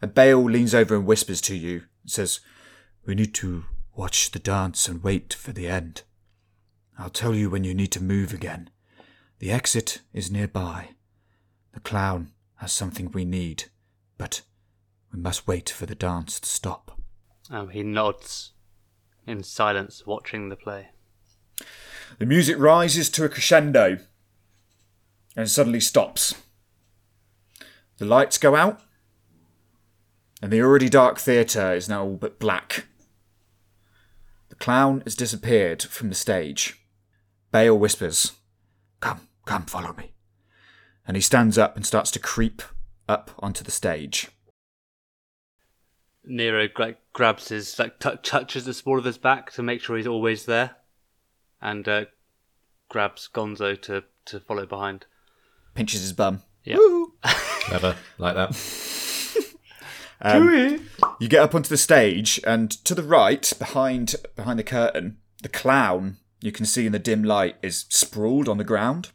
and 0.00 0.14
Bael 0.14 0.42
leans 0.44 0.74
over 0.74 0.94
and 0.94 1.06
whispers 1.06 1.40
to 1.42 1.54
you 1.54 1.82
says 2.06 2.40
we 3.06 3.14
need 3.14 3.34
to 3.34 3.64
watch 3.94 4.30
the 4.30 4.38
dance 4.38 4.88
and 4.88 5.02
wait 5.02 5.34
for 5.34 5.52
the 5.52 5.68
end 5.68 6.02
I'll 6.98 7.10
tell 7.10 7.34
you 7.34 7.50
when 7.50 7.64
you 7.64 7.74
need 7.74 7.92
to 7.92 8.02
move 8.02 8.32
again 8.32 8.70
the 9.38 9.50
exit 9.50 10.00
is 10.12 10.30
nearby 10.30 10.90
the 11.72 11.80
clown 11.80 12.32
has 12.56 12.72
something 12.72 13.10
we 13.10 13.24
need, 13.24 13.64
but 14.18 14.42
we 15.12 15.18
must 15.18 15.46
wait 15.46 15.70
for 15.70 15.86
the 15.86 15.94
dance 15.94 16.38
to 16.40 16.48
stop. 16.48 17.00
Um, 17.50 17.70
he 17.70 17.82
nods 17.82 18.52
in 19.26 19.42
silence, 19.42 20.06
watching 20.06 20.48
the 20.48 20.56
play. 20.56 20.90
The 22.18 22.26
music 22.26 22.58
rises 22.58 23.08
to 23.10 23.24
a 23.24 23.28
crescendo 23.28 23.98
and 25.36 25.50
suddenly 25.50 25.80
stops. 25.80 26.34
The 27.98 28.04
lights 28.04 28.38
go 28.38 28.56
out, 28.56 28.80
and 30.42 30.52
the 30.52 30.62
already 30.62 30.88
dark 30.88 31.18
theatre 31.18 31.74
is 31.74 31.88
now 31.88 32.04
all 32.04 32.16
but 32.16 32.38
black. 32.38 32.86
The 34.48 34.54
clown 34.54 35.02
has 35.04 35.14
disappeared 35.14 35.82
from 35.82 36.08
the 36.08 36.14
stage. 36.14 36.80
Bael 37.52 37.78
whispers, 37.78 38.32
Come, 39.00 39.28
come, 39.44 39.64
follow 39.66 39.92
me. 39.94 40.12
And 41.06 41.16
he 41.16 41.20
stands 41.20 41.58
up 41.58 41.76
and 41.76 41.84
starts 41.84 42.10
to 42.12 42.18
creep 42.18 42.62
up 43.08 43.30
onto 43.38 43.64
the 43.64 43.70
stage. 43.70 44.28
Nero 46.24 46.68
grabs 47.12 47.48
his 47.48 47.78
like 47.78 47.98
t- 47.98 48.10
touches 48.22 48.64
the 48.64 48.74
small 48.74 48.98
of 48.98 49.04
his 49.04 49.18
back 49.18 49.50
to 49.52 49.62
make 49.62 49.80
sure 49.80 49.96
he's 49.96 50.06
always 50.06 50.44
there, 50.44 50.76
and 51.60 51.88
uh, 51.88 52.04
grabs 52.88 53.28
Gonzo 53.32 53.80
to 53.82 54.04
to 54.26 54.40
follow 54.40 54.66
behind. 54.66 55.06
Pinches 55.74 56.02
his 56.02 56.12
bum. 56.12 56.42
Yeah. 56.64 56.76
Clever, 57.22 57.96
like 58.18 58.34
that. 58.34 58.50
You 61.18 61.28
get 61.28 61.42
up 61.42 61.54
onto 61.54 61.70
the 61.70 61.78
stage, 61.78 62.40
and 62.46 62.70
to 62.84 62.94
the 62.94 63.02
right, 63.02 63.50
behind 63.58 64.16
behind 64.36 64.58
the 64.58 64.64
curtain, 64.64 65.16
the 65.42 65.48
clown 65.48 66.18
you 66.42 66.52
can 66.52 66.66
see 66.66 66.86
in 66.86 66.92
the 66.92 66.98
dim 66.98 67.22
light 67.22 67.56
is 67.62 67.86
sprawled 67.88 68.48
on 68.48 68.58
the 68.58 68.64
ground. 68.64 69.10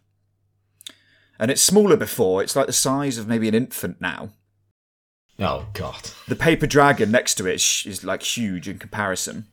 And 1.39 1.51
it's 1.51 1.61
smaller 1.61 1.97
before, 1.97 2.41
it's 2.41 2.55
like 2.55 2.67
the 2.67 2.73
size 2.73 3.17
of 3.17 3.27
maybe 3.27 3.47
an 3.47 3.55
infant 3.55 3.99
now. 3.99 4.29
Oh 5.39 5.67
God. 5.73 6.11
The 6.27 6.35
paper 6.35 6.65
dragon 6.65 7.11
next 7.11 7.35
to 7.35 7.45
it 7.45 7.55
is, 7.55 7.83
is 7.85 8.03
like 8.03 8.23
huge 8.23 8.69
in 8.69 8.79
comparison. 8.79 9.47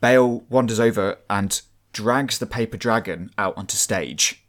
Bael 0.00 0.44
wanders 0.48 0.78
over 0.78 1.18
and 1.28 1.60
drags 1.94 2.38
the 2.38 2.46
paper 2.46 2.76
dragon 2.76 3.30
out 3.38 3.56
onto 3.56 3.76
stage. 3.76 4.44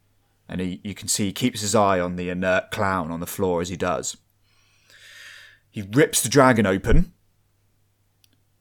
And 0.50 0.60
he, 0.60 0.82
you 0.84 0.94
can 0.94 1.08
see 1.08 1.28
he 1.28 1.34
keeps 1.34 1.62
his 1.62 1.74
eye 1.74 2.00
on 2.00 2.18
the 2.18 2.30
inert 2.30 2.72
clown 2.72 3.10
on 3.12 3.22
the 3.22 3.26
floor 3.26 3.62
as 3.62 3.70
he 3.70 3.78
does. 3.78 4.18
He 5.72 5.82
rips 5.82 6.22
the 6.22 6.30
dragon 6.30 6.66
open, 6.66 7.14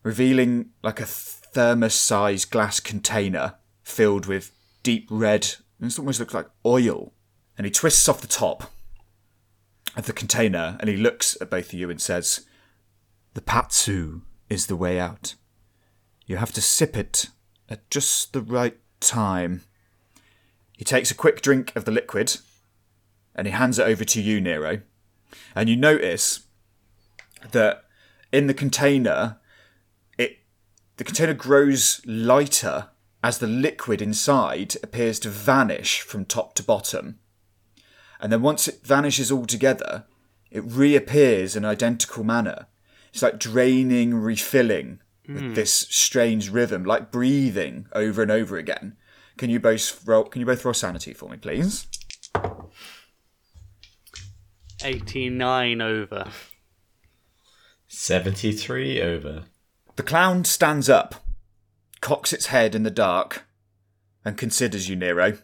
revealing 0.03 0.71
like 0.83 1.01
a 1.01 1.07
thermos 1.07 1.95
sized 1.95 2.51
glass 2.51 2.81
container 2.81 3.55
filled 3.83 4.27
with 4.27 4.53
deep 4.83 5.09
red, 5.11 5.55
it 5.81 5.99
almost 5.99 6.21
looks 6.21 6.35
like 6.35 6.49
oil. 6.65 7.13
And 7.57 7.65
he 7.65 7.71
twists 7.71 8.09
off 8.09 8.21
the 8.21 8.27
top 8.27 8.73
of 9.97 10.07
the 10.07 10.13
container 10.13 10.77
and 10.81 10.89
he 10.89 10.97
looks 10.97 11.37
at 11.41 11.51
both 11.51 11.67
of 11.67 11.75
you 11.75 11.91
and 11.91 12.01
says, 12.01 12.47
The 13.35 13.41
patsu 13.41 14.23
is 14.49 14.67
the 14.67 14.77
way 14.77 14.99
out. 14.99 15.35
You 16.27 16.37
have 16.37 16.53
to 16.53 16.63
sip 16.63 16.97
it 16.97 17.29
at 17.75 17.91
just 17.91 18.33
the 18.33 18.41
right 18.41 18.79
time. 19.01 19.63
He 20.77 20.85
takes 20.85 21.11
a 21.11 21.15
quick 21.15 21.43
drink 21.43 21.75
of 21.75 21.85
the 21.85 21.91
liquid 21.91 22.37
and 23.35 23.49
he 23.49 23.53
hands 23.53 23.81
it 23.81 23.87
over 23.87 24.05
to 24.05 24.23
you, 24.23 24.41
Nero. 24.41 24.83
And 25.57 25.69
you 25.69 25.77
notice 25.77 26.47
that 27.51 27.85
in 28.33 28.47
the 28.47 28.55
container, 28.55 29.39
it 30.17 30.39
the 30.99 31.05
container 31.05 31.35
grows 31.35 32.01
lighter 32.07 32.91
as 33.25 33.39
the 33.39 33.49
liquid 33.49 34.01
inside 34.01 34.77
appears 34.81 35.19
to 35.21 35.29
vanish 35.29 36.01
from 36.01 36.25
top 36.25 36.55
to 36.55 36.63
bottom. 36.63 37.19
And 38.21 38.33
then 38.33 38.43
once 38.43 38.69
it 38.69 38.87
vanishes 38.87 39.33
altogether, 39.33 40.05
it 40.53 40.63
reappears 40.63 41.57
in 41.57 41.65
identical 41.65 42.23
manner. 42.23 42.67
It's 43.13 43.23
like 43.23 43.41
draining, 43.41 44.15
refilling 44.15 45.01
with 45.29 45.55
this 45.55 45.73
strange 45.73 46.51
rhythm, 46.51 46.85
like 46.85 47.11
breathing 47.11 47.87
over 47.93 48.23
and 48.23 48.31
over 48.31 48.57
again. 48.57 48.97
Can 49.37 49.51
you 49.51 49.59
both 49.59 50.07
roll? 50.07 50.25
Can 50.25 50.41
you 50.41 50.47
both 50.47 50.65
roll 50.65 50.75
sanity 50.75 51.13
for 51.13 51.29
me, 51.29 51.37
please? 51.37 51.87
Eighty 54.85 55.29
nine 55.31 55.81
over. 55.81 56.27
Seventy-three 57.89 59.01
over. 59.01 59.45
The 59.97 60.03
clown 60.03 60.45
stands 60.45 60.89
up, 60.89 61.15
cocks 62.01 62.33
its 62.33 62.47
head 62.47 62.75
in 62.75 62.83
the 62.83 62.91
dark, 62.91 63.47
and 64.25 64.37
considers 64.37 64.89
you, 64.89 64.97
Nero. 64.97 65.39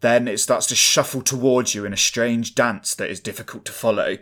Then 0.00 0.28
it 0.28 0.40
starts 0.40 0.66
to 0.68 0.74
shuffle 0.74 1.20
towards 1.20 1.74
you 1.74 1.84
in 1.84 1.92
a 1.92 1.96
strange 1.98 2.54
dance 2.54 2.94
that 2.94 3.10
is 3.10 3.20
difficult 3.20 3.64
to 3.66 3.72
follow. 3.72 4.16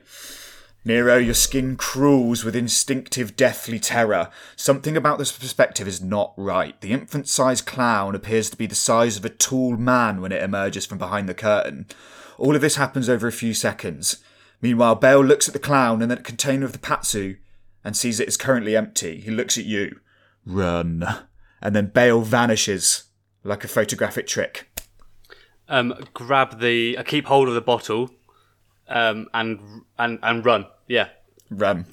Nero, 0.88 1.18
your 1.18 1.35
skin 1.35 1.77
crawls 1.77 2.44
with 2.44 2.57
instinctive 2.57 3.37
deathly 3.37 3.79
terror. 3.79 4.31
Something 4.57 4.96
about 4.96 5.18
this 5.18 5.31
perspective 5.31 5.87
is 5.87 6.01
not 6.01 6.33
right. 6.38 6.81
The 6.81 6.94
infant 6.94 7.29
sized 7.29 7.66
clown 7.66 8.14
appears 8.14 8.48
to 8.48 8.57
be 8.57 8.64
the 8.64 8.74
size 8.74 9.18
of 9.18 9.24
a 9.27 9.29
tall 9.29 9.77
man 9.77 10.22
when 10.22 10.33
it 10.33 10.42
emerges 10.42 10.87
from 10.87 10.96
behind 10.96 11.29
the 11.29 11.35
curtain. 11.35 11.88
All 12.38 12.57
of 12.57 12.62
this 12.62 12.77
happens 12.77 13.07
over 13.07 13.27
a 13.27 13.33
few 13.33 13.53
seconds. 13.53 14.24
Meanwhile, 14.62 14.94
Bael 14.94 15.22
looks 15.22 15.46
at 15.46 15.53
the 15.53 15.61
clown 15.61 16.01
and 16.01 16.11
then 16.11 16.16
the 16.16 16.24
container 16.24 16.64
of 16.64 16.72
the 16.72 16.79
patsu 16.79 17.37
and 17.85 17.94
sees 17.94 18.18
it 18.18 18.27
is 18.27 18.38
currently 18.38 18.74
empty. 18.74 19.20
He 19.20 19.31
looks 19.31 19.59
at 19.59 19.66
you. 19.66 20.01
Run. 20.46 21.05
And 21.61 21.77
then 21.77 21.88
Bael 21.88 22.22
vanishes 22.22 23.05
like 23.44 23.62
a 23.62 23.68
photographic 23.68 24.27
trick. 24.27 24.70
Um, 25.68 25.92
grab 26.14 26.61
the. 26.61 26.96
I 26.96 27.03
keep 27.03 27.27
hold 27.27 27.46
of 27.48 27.55
the 27.55 27.61
bottle, 27.61 28.09
um, 28.88 29.29
and 29.35 29.83
and 29.98 30.18
and 30.22 30.46
run. 30.46 30.64
Yeah. 30.88 31.09
Run. 31.51 31.87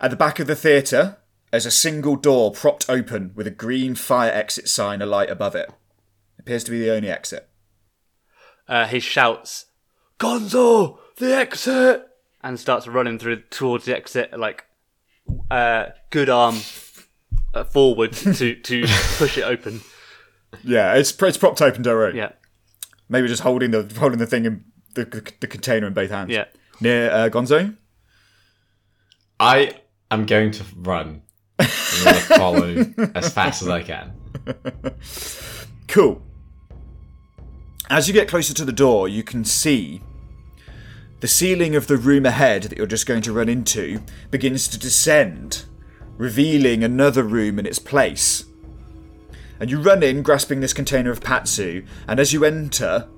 At 0.00 0.10
the 0.10 0.16
back 0.16 0.38
of 0.38 0.46
the 0.46 0.56
theatre, 0.56 1.18
there's 1.50 1.66
a 1.66 1.70
single 1.70 2.16
door 2.16 2.52
propped 2.52 2.88
open 2.88 3.32
with 3.34 3.46
a 3.46 3.50
green 3.50 3.94
fire 3.94 4.30
exit 4.30 4.68
sign 4.68 5.02
alight 5.02 5.30
above 5.30 5.54
it. 5.54 5.70
Appears 6.38 6.64
to 6.64 6.70
be 6.70 6.78
the 6.78 6.92
only 6.92 7.10
exit. 7.10 7.48
Uh, 8.68 8.86
he 8.86 9.00
shouts, 9.00 9.66
"Gonzo, 10.18 10.98
the 11.16 11.34
exit!" 11.34 12.06
and 12.42 12.60
starts 12.60 12.86
running 12.86 13.18
through 13.18 13.42
towards 13.50 13.86
the 13.86 13.96
exit, 13.96 14.38
like 14.38 14.64
uh, 15.50 15.86
good 16.10 16.28
arm 16.28 16.60
uh, 17.54 17.64
forward 17.64 18.12
to 18.12 18.54
to 18.54 18.84
push 19.16 19.38
it 19.38 19.42
open. 19.42 19.80
Yeah, 20.62 20.94
it's 20.94 21.10
it's 21.22 21.38
propped 21.38 21.62
open, 21.62 21.82
don't 21.82 21.96
worry. 21.96 22.16
Yeah. 22.16 22.32
Maybe 23.08 23.26
just 23.26 23.42
holding 23.42 23.70
the 23.70 23.92
holding 23.98 24.18
the 24.18 24.26
thing 24.26 24.44
in 24.44 24.64
the, 24.94 25.04
the, 25.04 25.32
the 25.40 25.46
container 25.46 25.86
in 25.86 25.94
both 25.94 26.10
hands. 26.10 26.30
Yeah. 26.30 26.44
Near 26.80 27.10
uh, 27.10 27.28
Gonzo. 27.30 27.76
I 29.40 29.74
am 30.10 30.26
going 30.26 30.50
to 30.52 30.64
run. 30.76 31.22
I'm 31.58 31.68
going 32.04 32.14
to 32.14 32.20
follow 32.20 33.10
as 33.14 33.32
fast 33.32 33.62
as 33.62 33.68
I 33.68 33.82
can. 33.82 34.12
Cool. 35.88 36.20
As 37.88 38.06
you 38.06 38.12
get 38.14 38.28
closer 38.28 38.52
to 38.52 38.64
the 38.66 38.72
door, 38.72 39.08
you 39.08 39.22
can 39.22 39.42
see 39.42 40.02
the 41.20 41.26
ceiling 41.26 41.74
of 41.74 41.86
the 41.86 41.96
room 41.96 42.26
ahead 42.26 42.64
that 42.64 42.76
you're 42.76 42.86
just 42.86 43.06
going 43.06 43.22
to 43.22 43.32
run 43.32 43.48
into 43.48 44.02
begins 44.30 44.68
to 44.68 44.78
descend, 44.78 45.64
revealing 46.18 46.84
another 46.84 47.22
room 47.22 47.58
in 47.58 47.64
its 47.64 47.78
place. 47.78 48.44
And 49.58 49.70
you 49.70 49.80
run 49.80 50.02
in, 50.02 50.22
grasping 50.22 50.60
this 50.60 50.74
container 50.74 51.10
of 51.10 51.20
Patsu, 51.20 51.86
and 52.06 52.20
as 52.20 52.34
you 52.34 52.44
enter, 52.44 53.08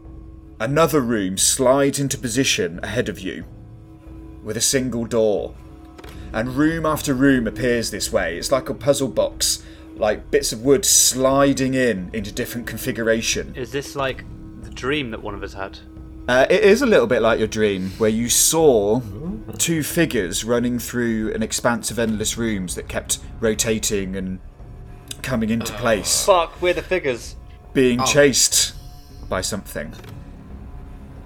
another 0.61 1.00
room 1.00 1.37
slides 1.37 1.98
into 1.98 2.16
position 2.16 2.78
ahead 2.85 3.09
of 3.09 3.18
you 3.18 3.44
with 4.44 4.56
a 4.56 4.62
single 4.62 5.04
door. 5.04 5.54
And 6.33 6.51
room 6.57 6.87
after 6.87 7.12
room 7.14 7.47
appears 7.47 7.90
this 7.90 8.12
way. 8.12 8.38
It's 8.38 8.53
like 8.53 8.69
a 8.69 8.75
puzzle 8.75 9.09
box, 9.09 9.64
like 9.97 10.31
bits 10.31 10.53
of 10.53 10.62
wood 10.62 10.85
sliding 10.85 11.75
in 11.75 12.11
into 12.12 12.31
different 12.33 12.66
configuration. 12.66 13.55
Is 13.57 13.73
this 13.73 13.97
like 13.97 14.25
the 14.62 14.71
dream 14.71 15.11
that 15.11 15.23
one 15.23 15.35
of 15.35 15.43
us 15.43 15.53
had? 15.55 15.79
Uh, 16.29 16.47
it 16.49 16.62
is 16.62 16.83
a 16.83 16.87
little 16.87 17.09
bit 17.09 17.23
like 17.23 17.38
your 17.40 17.49
dream, 17.49 17.90
where 17.99 18.11
you 18.11 18.29
saw 18.29 19.01
two 19.59 19.83
figures 19.83 20.45
running 20.45 20.79
through 20.79 21.33
an 21.35 21.43
expanse 21.43 21.90
of 21.90 21.99
endless 21.99 22.38
rooms 22.38 22.77
that 22.77 22.87
kept 22.87 23.19
rotating 23.40 24.14
and 24.14 24.38
coming 25.23 25.51
into 25.51 25.73
place, 25.73 26.25
Fuck, 26.25 26.62
we're 26.62 26.73
the 26.75 26.83
figures. 26.83 27.35
being 27.73 28.03
chased 28.05 28.75
by 29.29 29.40
something. 29.40 29.93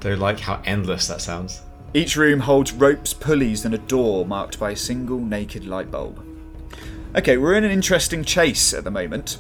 Don't 0.01 0.19
like 0.21 0.41
how 0.41 0.63
endless 0.65 1.07
that 1.09 1.21
sounds. 1.21 1.61
Each 1.95 2.17
room 2.17 2.41
holds 2.41 2.73
ropes, 2.73 3.15
pulleys, 3.15 3.65
and 3.65 3.73
a 3.75 3.79
door 3.79 4.27
marked 4.27 4.59
by 4.59 4.73
a 4.73 4.77
single 4.77 5.21
naked 5.21 5.65
light 5.65 5.91
bulb. 5.91 6.25
Okay, 7.17 7.37
we're 7.37 7.55
in 7.55 7.63
an 7.63 7.71
interesting 7.71 8.25
chase 8.25 8.75
at 8.75 8.83
the 8.83 8.91
moment. 8.91 9.39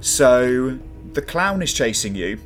So, 0.00 0.78
the 1.12 1.20
clown 1.20 1.60
is 1.62 1.74
chasing 1.74 2.14
you, 2.14 2.38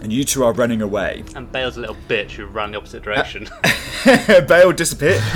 and 0.00 0.10
you 0.10 0.24
two 0.24 0.42
are 0.42 0.54
running 0.54 0.80
away. 0.80 1.22
And 1.34 1.52
Bael's 1.52 1.76
a 1.76 1.80
little 1.80 1.96
bitch 2.08 2.30
who 2.32 2.46
ran 2.46 2.70
the 2.70 2.78
opposite 2.78 3.02
direction. 3.02 3.48
Uh, 3.62 4.40
Bael 4.48 4.72
disappeared. 4.74 5.20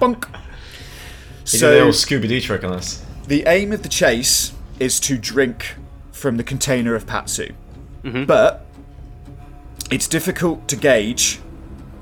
Bonk. 0.00 0.26
He 0.26 0.32
did 0.32 0.40
the 1.52 1.58
So, 1.58 1.84
old 1.86 1.94
Scooby 1.94 2.28
Doo 2.28 2.40
trick 2.40 2.62
on 2.62 2.72
us. 2.72 3.04
the 3.26 3.42
aim 3.48 3.72
of 3.72 3.82
the 3.82 3.88
chase 3.88 4.52
is 4.78 5.00
to 5.00 5.18
drink 5.18 5.74
from 6.12 6.36
the 6.36 6.44
container 6.44 6.94
of 6.94 7.06
Patsu. 7.06 7.52
Mm-hmm. 8.04 8.24
But 8.24 8.64
It's 9.90 10.06
difficult 10.06 10.68
to 10.68 10.76
gauge 10.76 11.40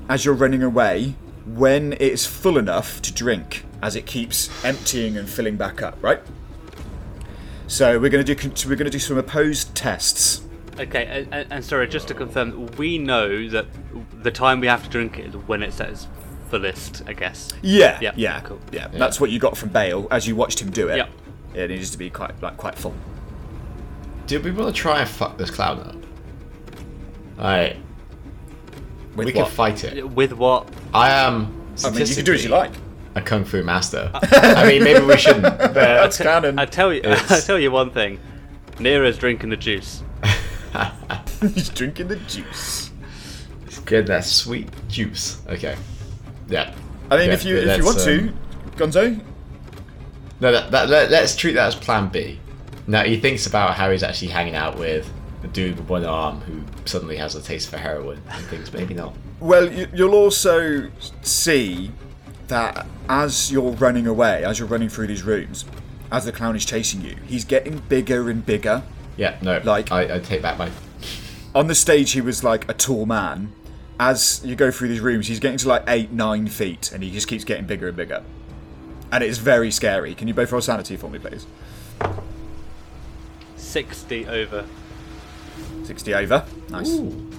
as 0.09 0.25
you're 0.25 0.33
running 0.35 0.63
away 0.63 1.15
when 1.45 1.95
it's 1.99 2.25
full 2.25 2.57
enough 2.57 3.01
to 3.03 3.13
drink 3.13 3.63
as 3.81 3.95
it 3.95 4.05
keeps 4.05 4.49
emptying 4.65 5.15
and 5.17 5.29
filling 5.29 5.55
back 5.55 5.81
up, 5.81 5.97
right? 6.03 6.19
So 7.67 7.99
we're 7.99 8.09
going 8.09 8.25
to 8.25 8.35
do 8.35 8.49
we're 8.67 8.75
going 8.75 8.85
to 8.85 8.89
do 8.91 8.99
some 8.99 9.17
opposed 9.17 9.73
tests. 9.75 10.41
Okay, 10.79 11.27
and, 11.31 11.51
and 11.51 11.63
sorry, 11.65 11.87
just 11.87 12.07
to 12.07 12.13
confirm, 12.13 12.67
we 12.77 12.97
know 12.97 13.47
that 13.49 13.67
the 14.23 14.31
time 14.31 14.59
we 14.59 14.67
have 14.67 14.83
to 14.83 14.89
drink 14.89 15.19
it 15.19 15.27
is 15.27 15.35
when 15.35 15.61
it's 15.61 15.79
at 15.79 15.89
its 15.89 16.07
fullest, 16.49 17.03
I 17.05 17.13
guess. 17.13 17.51
Yeah, 17.61 17.99
Yeah, 18.01 18.13
yeah, 18.15 18.39
cool. 18.41 18.59
yeah. 18.71 18.87
That's 18.87 19.19
what 19.19 19.29
you 19.29 19.39
got 19.39 19.57
from 19.57 19.69
Bael 19.69 20.07
as 20.09 20.25
you 20.27 20.35
watched 20.35 20.61
him 20.61 20.71
do 20.71 20.87
it. 20.89 20.97
Yep. 20.97 21.09
It 21.55 21.69
needs 21.69 21.91
to 21.91 21.97
be 21.97 22.09
quite 22.09 22.41
like 22.41 22.57
quite 22.57 22.75
full. 22.75 22.93
Do 24.27 24.39
we 24.39 24.51
want 24.51 24.73
to 24.73 24.81
try 24.81 25.01
and 25.01 25.09
fuck 25.09 25.37
this 25.37 25.49
clown 25.51 25.79
up? 25.79 25.95
Alright, 27.37 27.77
With 29.19 29.27
we 29.27 29.33
what? 29.33 29.45
can 29.47 29.55
fight 29.55 29.83
it. 29.83 30.09
With 30.09 30.33
what? 30.33 30.67
I 30.93 31.11
am. 31.11 31.75
I 31.83 31.91
mean, 31.91 32.05
you 32.05 32.15
can 32.15 32.25
do 32.25 32.33
as 32.33 32.43
you 32.43 32.49
like. 32.49 32.71
A 33.15 33.21
kung 33.21 33.43
fu 33.43 33.63
master. 33.63 34.11
I 34.13 34.67
mean, 34.67 34.83
maybe 34.83 35.05
we 35.05 35.17
shouldn't. 35.17 35.43
But 35.57 35.73
That's 35.73 36.17
canon. 36.17 36.59
I 36.59 36.65
tell 36.65 36.93
you, 36.93 37.01
I 37.05 37.39
tell 37.39 37.59
you 37.59 37.71
one 37.71 37.91
thing. 37.91 38.19
Nero's 38.79 39.17
drinking 39.17 39.49
the 39.49 39.57
juice. 39.57 40.03
He's 41.41 41.69
drinking 41.69 42.07
the 42.09 42.15
juice. 42.17 42.91
get 43.85 44.07
that 44.07 44.25
sweet 44.25 44.69
juice. 44.87 45.41
Okay. 45.47 45.75
Yeah. 46.47 46.73
I 47.09 47.17
mean, 47.17 47.27
Yeah, 47.27 47.33
if 47.33 47.45
you 47.45 47.57
if 47.57 47.77
you 47.77 47.85
want 47.85 47.97
that's, 47.97 48.05
to, 48.05 48.19
um, 48.29 48.39
Gonzo, 48.75 49.21
No, 50.39 50.51
that, 50.51 50.71
that, 50.71 50.89
let, 50.89 51.09
let's 51.09 51.35
treat 51.35 51.53
that 51.53 51.67
as 51.67 51.75
Plan 51.75 52.09
B. 52.09 52.39
Now 52.87 53.03
he 53.03 53.19
thinks 53.19 53.45
about 53.47 53.75
how 53.75 53.91
he's 53.91 54.03
actually 54.03 54.29
hanging 54.29 54.55
out 54.55 54.77
with 54.77 55.11
a 55.43 55.47
dude 55.47 55.77
with 55.77 55.87
one 55.89 56.05
arm 56.05 56.41
who 56.41 56.61
suddenly 56.85 57.17
has 57.17 57.35
a 57.35 57.41
taste 57.41 57.69
for 57.69 57.77
heroin 57.77 58.21
and 58.29 58.45
thinks 58.47 58.71
maybe 58.73 58.93
not. 58.93 59.15
Well, 59.39 59.71
you, 59.71 59.87
you'll 59.93 60.15
also 60.15 60.91
see 61.21 61.91
that 62.47 62.85
as 63.07 63.51
you're 63.51 63.71
running 63.71 64.07
away, 64.07 64.43
as 64.43 64.59
you're 64.59 64.67
running 64.67 64.89
through 64.89 65.07
these 65.07 65.23
rooms, 65.23 65.65
as 66.11 66.25
the 66.25 66.31
clown 66.31 66.55
is 66.55 66.65
chasing 66.65 67.01
you, 67.01 67.15
he's 67.27 67.45
getting 67.45 67.79
bigger 67.89 68.29
and 68.29 68.45
bigger. 68.45 68.83
Yeah, 69.17 69.37
no. 69.41 69.61
Like- 69.63 69.91
I, 69.91 70.15
I 70.15 70.19
take 70.19 70.41
back 70.41 70.57
my. 70.57 70.69
On 71.55 71.67
the 71.67 71.75
stage, 71.75 72.11
he 72.11 72.21
was 72.21 72.43
like 72.43 72.69
a 72.69 72.73
tall 72.73 73.05
man. 73.05 73.53
As 73.99 74.41
you 74.45 74.55
go 74.55 74.71
through 74.71 74.87
these 74.89 75.01
rooms, 75.01 75.27
he's 75.27 75.39
getting 75.39 75.57
to 75.57 75.67
like 75.67 75.83
eight, 75.87 76.11
nine 76.11 76.47
feet, 76.47 76.91
and 76.93 77.03
he 77.03 77.11
just 77.11 77.27
keeps 77.27 77.43
getting 77.43 77.65
bigger 77.65 77.87
and 77.89 77.97
bigger. 77.97 78.23
And 79.11 79.23
it's 79.23 79.39
very 79.39 79.71
scary. 79.71 80.15
Can 80.15 80.27
you 80.27 80.33
both 80.33 80.51
roll 80.51 80.61
sanity 80.61 80.95
for 80.95 81.09
me, 81.09 81.19
please? 81.19 81.45
60 83.57 84.27
over. 84.27 84.65
60 85.89 86.13
over. 86.13 86.45
Nice. 86.69 86.87
Ooh, 86.87 87.31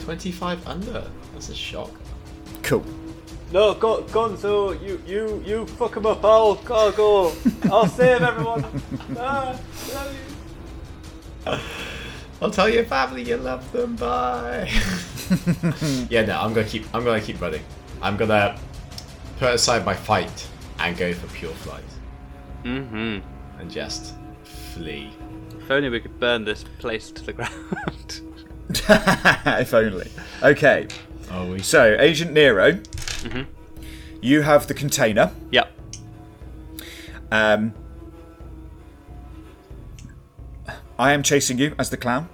twenty-five 0.00 0.68
under. 0.68 1.10
That's 1.32 1.48
a 1.48 1.54
shock. 1.54 1.90
Cool. 2.62 2.84
No, 3.50 3.72
go, 3.72 4.02
Gonzo, 4.04 4.78
you, 4.86 5.00
you, 5.06 5.42
you 5.46 5.66
fuck 5.66 5.96
him 5.96 6.04
up. 6.04 6.22
I'll, 6.22 6.60
I'll 6.70 6.92
go. 6.92 7.32
I'll 7.70 7.86
save 7.88 8.20
everyone. 8.20 8.64
Ah. 11.44 11.60
I'll 12.42 12.50
tell 12.50 12.68
your 12.68 12.84
family 12.84 13.22
you 13.22 13.36
love 13.38 13.64
them. 13.72 13.96
Bye. 13.96 14.68
yeah, 16.10 16.26
no. 16.26 16.38
I'm 16.40 16.52
gonna 16.52 16.68
keep. 16.68 16.84
I'm 16.94 17.04
gonna 17.04 17.20
keep 17.22 17.40
running. 17.40 17.64
I'm 18.02 18.16
gonna 18.18 18.58
put 19.38 19.54
aside 19.54 19.84
my 19.86 19.94
fight 19.94 20.46
and 20.78 20.94
go 20.96 21.12
for 21.14 21.26
pure 21.34 21.52
flight 21.52 21.82
Mm-hmm. 22.64 23.18
and 23.60 23.70
just 23.70 24.14
flee. 24.44 25.10
If 25.72 25.76
only 25.76 25.88
we 25.88 26.00
could 26.00 26.20
burn 26.20 26.44
this 26.44 26.66
place 26.80 27.10
to 27.12 27.24
the 27.24 27.32
ground. 27.38 28.20
if 29.58 29.72
only. 29.72 30.10
Okay. 30.42 30.86
Oh, 31.30 31.50
we. 31.50 31.62
So, 31.62 31.96
Agent 31.98 32.34
Nero, 32.34 32.78
you 34.20 34.42
have 34.42 34.66
the 34.66 34.74
container. 34.74 35.32
yep. 35.50 35.72
Um, 37.30 37.72
I 40.98 41.12
am 41.14 41.22
chasing 41.22 41.56
you 41.56 41.74
as 41.78 41.88
the 41.88 41.96
clown. 41.96 42.28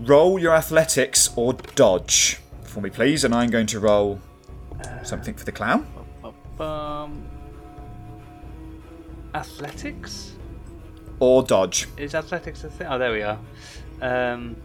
Roll 0.00 0.40
your 0.40 0.54
athletics 0.54 1.30
or 1.36 1.52
dodge 1.76 2.40
for 2.64 2.80
me, 2.80 2.90
please, 2.90 3.22
and 3.22 3.32
I'm 3.32 3.48
going 3.48 3.68
to 3.68 3.78
roll 3.78 4.20
something 5.04 5.34
for 5.36 5.44
the 5.44 5.52
clown. 5.52 5.86
Um, 6.58 7.24
athletics? 9.36 10.32
Or 11.18 11.42
dodge. 11.42 11.88
Is 11.96 12.14
athletics 12.14 12.64
a 12.64 12.70
thing? 12.70 12.86
Oh, 12.90 12.98
there 12.98 13.12
we 13.12 13.22
are. 13.22 13.38
Um, 14.02 14.56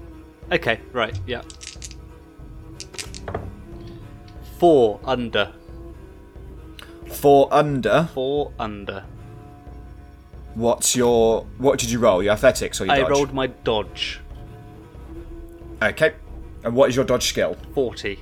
okay, 0.52 0.80
right, 0.92 1.18
yeah. 1.26 1.42
Four 4.60 5.00
under. 5.04 5.54
Four 7.08 7.48
under, 7.54 8.10
Four 8.14 8.52
under. 8.60 9.04
what's 10.56 10.96
your. 10.96 11.46
What 11.58 11.80
did 11.80 11.92
you 11.92 12.00
roll? 12.00 12.24
Your 12.24 12.34
athletics 12.34 12.80
or 12.80 12.86
your 12.86 12.96
dodge? 12.96 13.06
I 13.06 13.08
dodge? 13.08 13.18
rolled 13.18 13.34
my 13.34 13.48
dodge. 13.48 14.20
Okay. 15.82 16.14
And 16.64 16.76
what 16.76 16.90
is 16.90 16.96
your 16.96 17.06
dodge 17.06 17.28
skill? 17.28 17.58
40. 17.74 18.20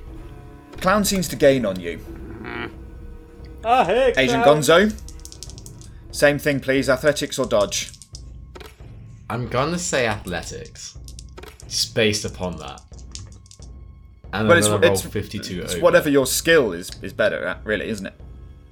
Clown 0.80 1.04
seems 1.04 1.28
to 1.28 1.36
gain 1.36 1.66
on 1.66 1.78
you. 1.78 2.00
Ah, 3.62 3.84
hey, 3.84 4.14
Agent. 4.16 4.44
Gonzo, 4.44 4.98
same 6.10 6.38
thing, 6.38 6.58
please. 6.60 6.88
Athletics 6.88 7.38
or 7.38 7.44
dodge? 7.44 7.92
I'm 9.30 9.46
gonna 9.46 9.78
say 9.78 10.06
athletics, 10.06 10.98
just 11.68 11.94
based 11.94 12.24
upon 12.24 12.56
that. 12.56 12.82
And 14.32 14.48
Well, 14.48 14.58
it's, 14.58 14.66
it's, 14.68 15.02
52 15.02 15.62
it's 15.62 15.76
whatever 15.78 16.08
your 16.10 16.26
skill 16.26 16.72
is 16.72 16.90
is 17.00 17.12
better 17.12 17.44
at, 17.44 17.64
really, 17.64 17.88
isn't 17.88 18.06
it? 18.06 18.14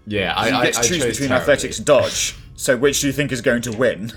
Yeah, 0.06 0.34
I, 0.36 0.48
you 0.48 0.54
I, 0.56 0.64
get 0.64 0.74
to 0.74 0.80
I 0.80 0.82
choose 0.82 0.98
chose 0.98 1.06
between 1.12 1.28
terribly. 1.28 1.42
athletics 1.42 1.78
and 1.78 1.86
dodge. 1.86 2.36
So 2.56 2.76
which 2.76 3.00
do 3.00 3.06
you 3.06 3.12
think 3.12 3.30
is 3.30 3.40
going 3.40 3.62
to 3.62 3.72
win? 3.76 4.12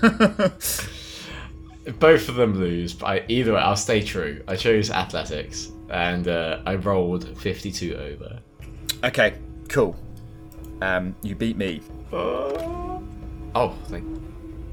Both 2.00 2.28
of 2.28 2.34
them 2.36 2.54
lose, 2.58 2.92
but 2.92 3.06
I, 3.06 3.24
either 3.28 3.52
way, 3.54 3.60
I'll 3.60 3.76
stay 3.76 4.02
true. 4.02 4.42
I 4.48 4.56
chose 4.56 4.90
athletics, 4.90 5.70
and 5.90 6.26
uh, 6.28 6.60
I 6.66 6.74
rolled 6.76 7.36
52 7.38 7.94
over. 7.94 8.40
okay, 9.04 9.34
cool. 9.68 9.96
Um, 10.80 11.14
you 11.22 11.34
beat 11.36 11.56
me. 11.56 11.80
Oh, 12.12 13.76
thank, 13.86 14.04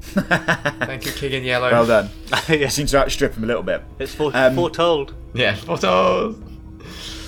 thank 0.00 1.04
you, 1.06 1.12
King 1.12 1.32
in 1.32 1.44
Yellow. 1.44 1.70
Well 1.70 1.86
done. 1.86 2.10
You 2.48 2.56
yes, 2.56 2.74
seem 2.74 2.86
to 2.86 2.98
outstrip 2.98 3.34
him 3.34 3.44
a 3.44 3.46
little 3.46 3.62
bit. 3.62 3.82
it's 3.98 4.14
fore- 4.14 4.32
Um, 4.34 4.54
foretold. 4.54 5.14
Yeah, 5.34 5.54
photos. 5.54 6.36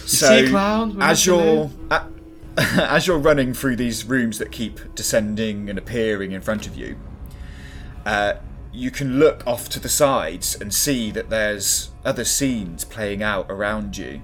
so 0.07 0.27
see 0.41 0.47
a 0.47 0.49
clown? 0.51 0.97
We 0.97 1.03
as 1.03 1.09
must 1.11 1.27
you're 1.27 1.71
a- 1.91 2.07
as 2.57 3.07
you're 3.07 3.19
running 3.19 3.55
through 3.55 3.77
these 3.77 4.05
rooms 4.05 4.39
that 4.39 4.51
keep 4.53 4.95
descending 4.95 5.71
and 5.71 5.79
appearing 5.79 6.33
in 6.33 6.41
front 6.41 6.67
of 6.67 6.77
you, 6.77 6.97
uh, 8.05 8.35
you 8.73 8.91
can 8.91 9.19
look 9.19 9.47
off 9.47 9.69
to 9.71 9.79
the 9.81 9.89
sides 9.89 10.55
and 10.61 10.73
see 10.75 11.11
that 11.13 11.31
there's 11.31 11.91
other 12.05 12.25
scenes 12.25 12.85
playing 12.85 13.23
out 13.23 13.47
around 13.49 13.97
you. 13.97 14.23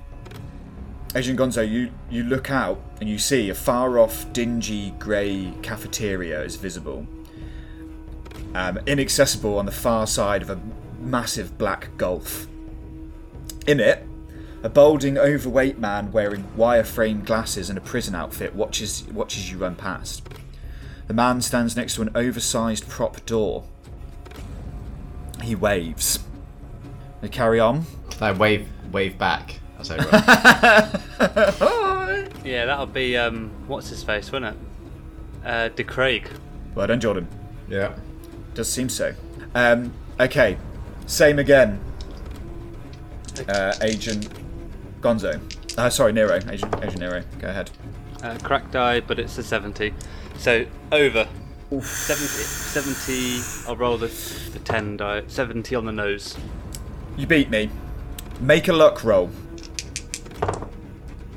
Agent 1.14 1.38
Gonzo, 1.38 1.66
you, 1.70 1.90
you 2.10 2.22
look 2.22 2.50
out 2.50 2.80
and 3.00 3.08
you 3.08 3.18
see 3.18 3.48
a 3.48 3.54
far 3.54 3.98
off, 3.98 4.30
dingy 4.32 4.90
grey 4.98 5.52
cafeteria 5.62 6.42
is 6.42 6.56
visible. 6.56 7.06
Um, 8.54 8.78
inaccessible 8.86 9.58
on 9.58 9.66
the 9.66 9.72
far 9.72 10.06
side 10.06 10.42
of 10.42 10.50
a 10.50 10.58
massive 11.00 11.58
black 11.58 11.90
gulf. 11.96 12.46
In 13.66 13.78
it, 13.80 14.06
a 14.62 14.68
balding, 14.68 15.18
overweight 15.18 15.78
man 15.78 16.10
wearing 16.10 16.44
wire-framed 16.56 17.26
glasses 17.26 17.68
and 17.68 17.78
a 17.78 17.82
prison 17.82 18.14
outfit 18.14 18.54
watches 18.54 19.04
watches 19.12 19.50
you 19.50 19.58
run 19.58 19.74
past. 19.76 20.26
The 21.06 21.14
man 21.14 21.40
stands 21.42 21.76
next 21.76 21.94
to 21.94 22.02
an 22.02 22.10
oversized 22.14 22.88
prop 22.88 23.24
door. 23.26 23.64
He 25.42 25.54
waves. 25.54 26.18
They 27.20 27.28
carry 27.28 27.60
on. 27.60 27.84
Can 28.10 28.22
I 28.22 28.32
wave 28.32 28.68
wave 28.90 29.18
back 29.18 29.60
as 29.78 29.90
I 29.90 29.96
run? 31.18 32.28
Yeah, 32.44 32.64
that'll 32.64 32.86
be, 32.86 33.14
um, 33.16 33.50
what's 33.66 33.90
his 33.90 34.02
face, 34.02 34.32
won't 34.32 34.46
it? 34.46 34.54
Uh, 35.44 35.68
De 35.68 35.84
Craig. 35.84 36.30
Well 36.74 36.86
done, 36.86 36.98
Jordan. 36.98 37.28
yeah. 37.68 37.92
Does 38.58 38.68
seem 38.68 38.88
so. 38.88 39.14
Um, 39.54 39.92
okay, 40.18 40.58
same 41.06 41.38
again. 41.38 41.78
Uh, 43.48 43.72
Agent 43.82 44.28
Gonzo. 45.00 45.40
Uh, 45.78 45.88
sorry, 45.88 46.12
Nero. 46.12 46.40
Agent, 46.50 46.74
Agent 46.82 46.98
Nero. 46.98 47.22
Go 47.38 47.50
ahead. 47.50 47.70
Uh, 48.20 48.36
crack 48.42 48.68
die, 48.72 48.98
but 48.98 49.20
it's 49.20 49.38
a 49.38 49.44
70. 49.44 49.94
So, 50.38 50.66
over. 50.90 51.28
70, 51.70 51.84
70, 51.84 53.68
I'll 53.68 53.76
roll 53.76 53.96
the, 53.96 54.08
the 54.52 54.58
10 54.58 54.96
die. 54.96 55.22
70 55.28 55.76
on 55.76 55.84
the 55.84 55.92
nose. 55.92 56.36
You 57.16 57.28
beat 57.28 57.50
me. 57.50 57.70
Make 58.40 58.66
a 58.66 58.72
luck 58.72 59.04
roll. 59.04 59.30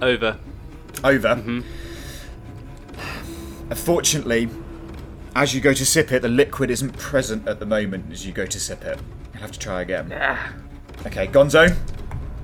Over. 0.02 0.40
Over. 1.04 1.64
Unfortunately, 3.70 4.50
as 5.36 5.54
you 5.54 5.62
go 5.62 5.74
to 5.74 5.86
sip 5.86 6.12
it, 6.12 6.22
the 6.22 6.30
liquid 6.30 6.70
isn't 6.70 6.98
present 6.98 7.48
at 7.48 7.60
the 7.60 7.66
moment 7.66 8.12
as 8.12 8.26
you 8.26 8.34
go 8.34 8.46
to 8.46 8.60
sip 8.60 8.84
it. 8.84 9.00
You'll 9.34 9.42
have 9.42 9.52
to 9.52 9.60
try 9.60 9.82
again. 9.82 10.12
Okay, 11.06 11.28
Gonzo. 11.28 11.76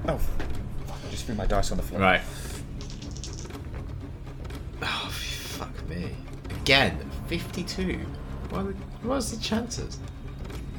Oh, 0.07 0.17
fuck, 0.17 0.97
I 1.05 1.11
just 1.11 1.25
threw 1.25 1.35
my 1.35 1.45
dice 1.45 1.71
on 1.71 1.77
the 1.77 1.83
floor. 1.83 2.01
Right. 2.01 2.21
Oh, 4.81 5.09
fuck 5.11 5.87
me. 5.89 6.11
Again, 6.61 7.09
52. 7.27 7.99
What 8.49 8.59
are 8.59 8.63
the, 8.63 8.73
what's 9.03 9.31
the 9.31 9.41
chances? 9.41 9.99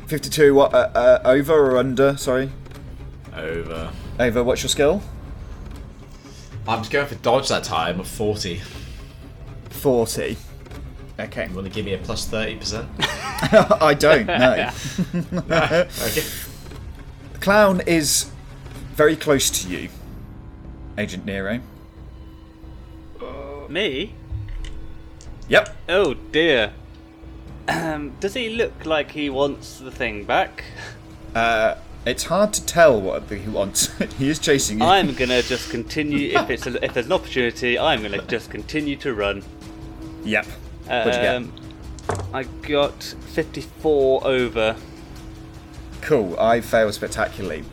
52, 0.06 0.54
what, 0.54 0.72
uh, 0.72 0.90
uh, 0.94 1.20
over 1.24 1.52
or 1.52 1.76
under? 1.76 2.16
Sorry. 2.16 2.50
Over. 3.36 3.92
Over, 4.18 4.42
what's 4.42 4.62
your 4.62 4.70
skill? 4.70 5.02
I'm 6.66 6.80
just 6.80 6.90
going 6.90 7.06
for 7.06 7.14
dodge 7.16 7.48
that 7.48 7.64
time 7.64 8.00
of 8.00 8.08
40. 8.08 8.60
40. 9.70 10.36
Okay. 11.18 11.48
You 11.48 11.54
want 11.54 11.66
to 11.66 11.72
give 11.72 11.84
me 11.84 11.94
a 11.94 11.98
plus 11.98 12.28
30%? 12.28 12.86
I 13.80 13.94
don't, 13.94 14.26
no. 14.26 14.70
okay. 16.06 16.24
The 17.32 17.38
clown 17.40 17.80
is 17.86 18.30
very 18.94 19.16
close 19.16 19.50
to 19.50 19.68
you, 19.68 19.88
Agent 20.96 21.24
Nero. 21.24 21.60
Me? 23.68 24.14
Yep. 25.48 25.76
Oh 25.88 26.14
dear. 26.14 26.72
Um, 27.68 28.14
does 28.20 28.32
he 28.34 28.48
look 28.48 28.86
like 28.86 29.10
he 29.10 29.28
wants 29.28 29.78
the 29.78 29.90
thing 29.90 30.24
back? 30.24 30.64
Uh, 31.34 31.74
it's 32.06 32.24
hard 32.24 32.54
to 32.54 32.64
tell 32.64 32.98
what 32.98 33.30
he 33.30 33.48
wants. 33.48 33.96
he 34.18 34.30
is 34.30 34.38
chasing 34.38 34.78
you. 34.78 34.86
I'm 34.86 35.14
gonna 35.14 35.42
just 35.42 35.70
continue. 35.70 36.38
If 36.38 36.48
it's 36.48 36.66
a, 36.66 36.82
if 36.82 36.94
there's 36.94 37.06
an 37.06 37.12
opportunity, 37.12 37.78
I'm 37.78 38.00
gonna 38.02 38.22
just 38.22 38.50
continue 38.50 38.96
to 38.96 39.12
run. 39.12 39.42
Yep. 40.24 40.46
What'd 40.88 41.14
you 41.14 41.20
get? 41.20 41.36
Um, 41.36 41.52
I 42.34 42.42
got 42.44 43.02
54 43.02 44.26
over. 44.26 44.76
Cool. 46.00 46.38
I 46.38 46.60
failed 46.60 46.94
spectacularly. 46.94 47.64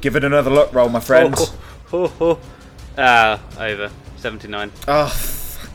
Give 0.00 0.16
it 0.16 0.24
another 0.24 0.50
look 0.50 0.72
roll, 0.72 0.88
my 0.88 1.00
friend. 1.00 1.34
Oh, 1.36 1.58
oh, 1.92 2.04
oh, 2.04 2.12
oh. 2.20 2.40
Ah, 2.96 3.40
over 3.58 3.90
79. 4.18 4.70
Oh, 4.86 5.08
fuck. 5.08 5.70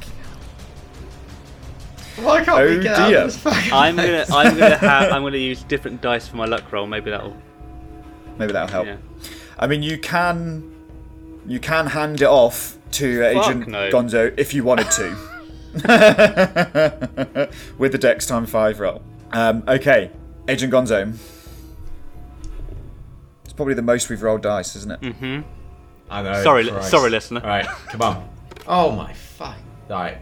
Why 2.23 2.43
can't 2.43 2.59
Oh, 2.59 2.65
we 2.77 2.79
get 2.83 2.97
out 2.97 3.09
dear. 3.09 3.17
of 3.19 3.23
this 3.27 3.37
fucking 3.37 3.73
I'm 3.73 3.95
gonna? 3.95 4.25
I'm 4.31 4.57
gonna 4.57 4.75
have 4.77 5.11
I'm 5.11 5.23
gonna 5.23 5.37
use 5.37 5.63
different 5.63 6.01
dice 6.01 6.27
for 6.27 6.37
my 6.37 6.45
luck 6.45 6.71
roll. 6.71 6.85
Maybe 6.87 7.09
that'll 7.11 7.35
Maybe 8.37 8.53
that'll 8.53 8.69
help. 8.69 8.85
yeah. 8.87 8.97
I 9.57 9.67
mean, 9.67 9.83
you 9.83 9.97
can 9.97 10.73
you 11.45 11.59
can 11.59 11.87
hand 11.87 12.21
it 12.21 12.27
off 12.27 12.77
to 12.91 13.23
Agent 13.25 13.67
no. 13.67 13.89
Gonzo 13.89 14.33
if 14.37 14.53
you 14.53 14.63
wanted 14.63 14.89
to. 14.91 15.15
With 17.77 17.91
the 17.91 17.97
Dex 17.99 18.25
time 18.25 18.45
five 18.45 18.79
roll. 18.79 19.01
Um, 19.31 19.63
okay, 19.67 20.11
Agent 20.47 20.73
Gonzo. 20.73 21.15
It's 23.43 23.53
probably 23.53 23.73
the 23.75 23.81
most 23.83 24.09
we've 24.09 24.21
rolled 24.23 24.41
dice, 24.41 24.75
isn't 24.75 24.91
it? 24.91 25.01
Mm-hmm. 25.01 25.41
I 26.09 26.21
know. 26.23 26.41
Sorry, 26.43 26.63
li- 26.63 26.71
Christ. 26.71 26.89
sorry, 26.89 27.09
listener. 27.11 27.41
Right, 27.41 27.65
come 27.89 28.01
on. 28.01 28.29
Oh 28.71 28.91
my 28.91 29.13
fuck. 29.13 29.57
Right, 29.89 30.19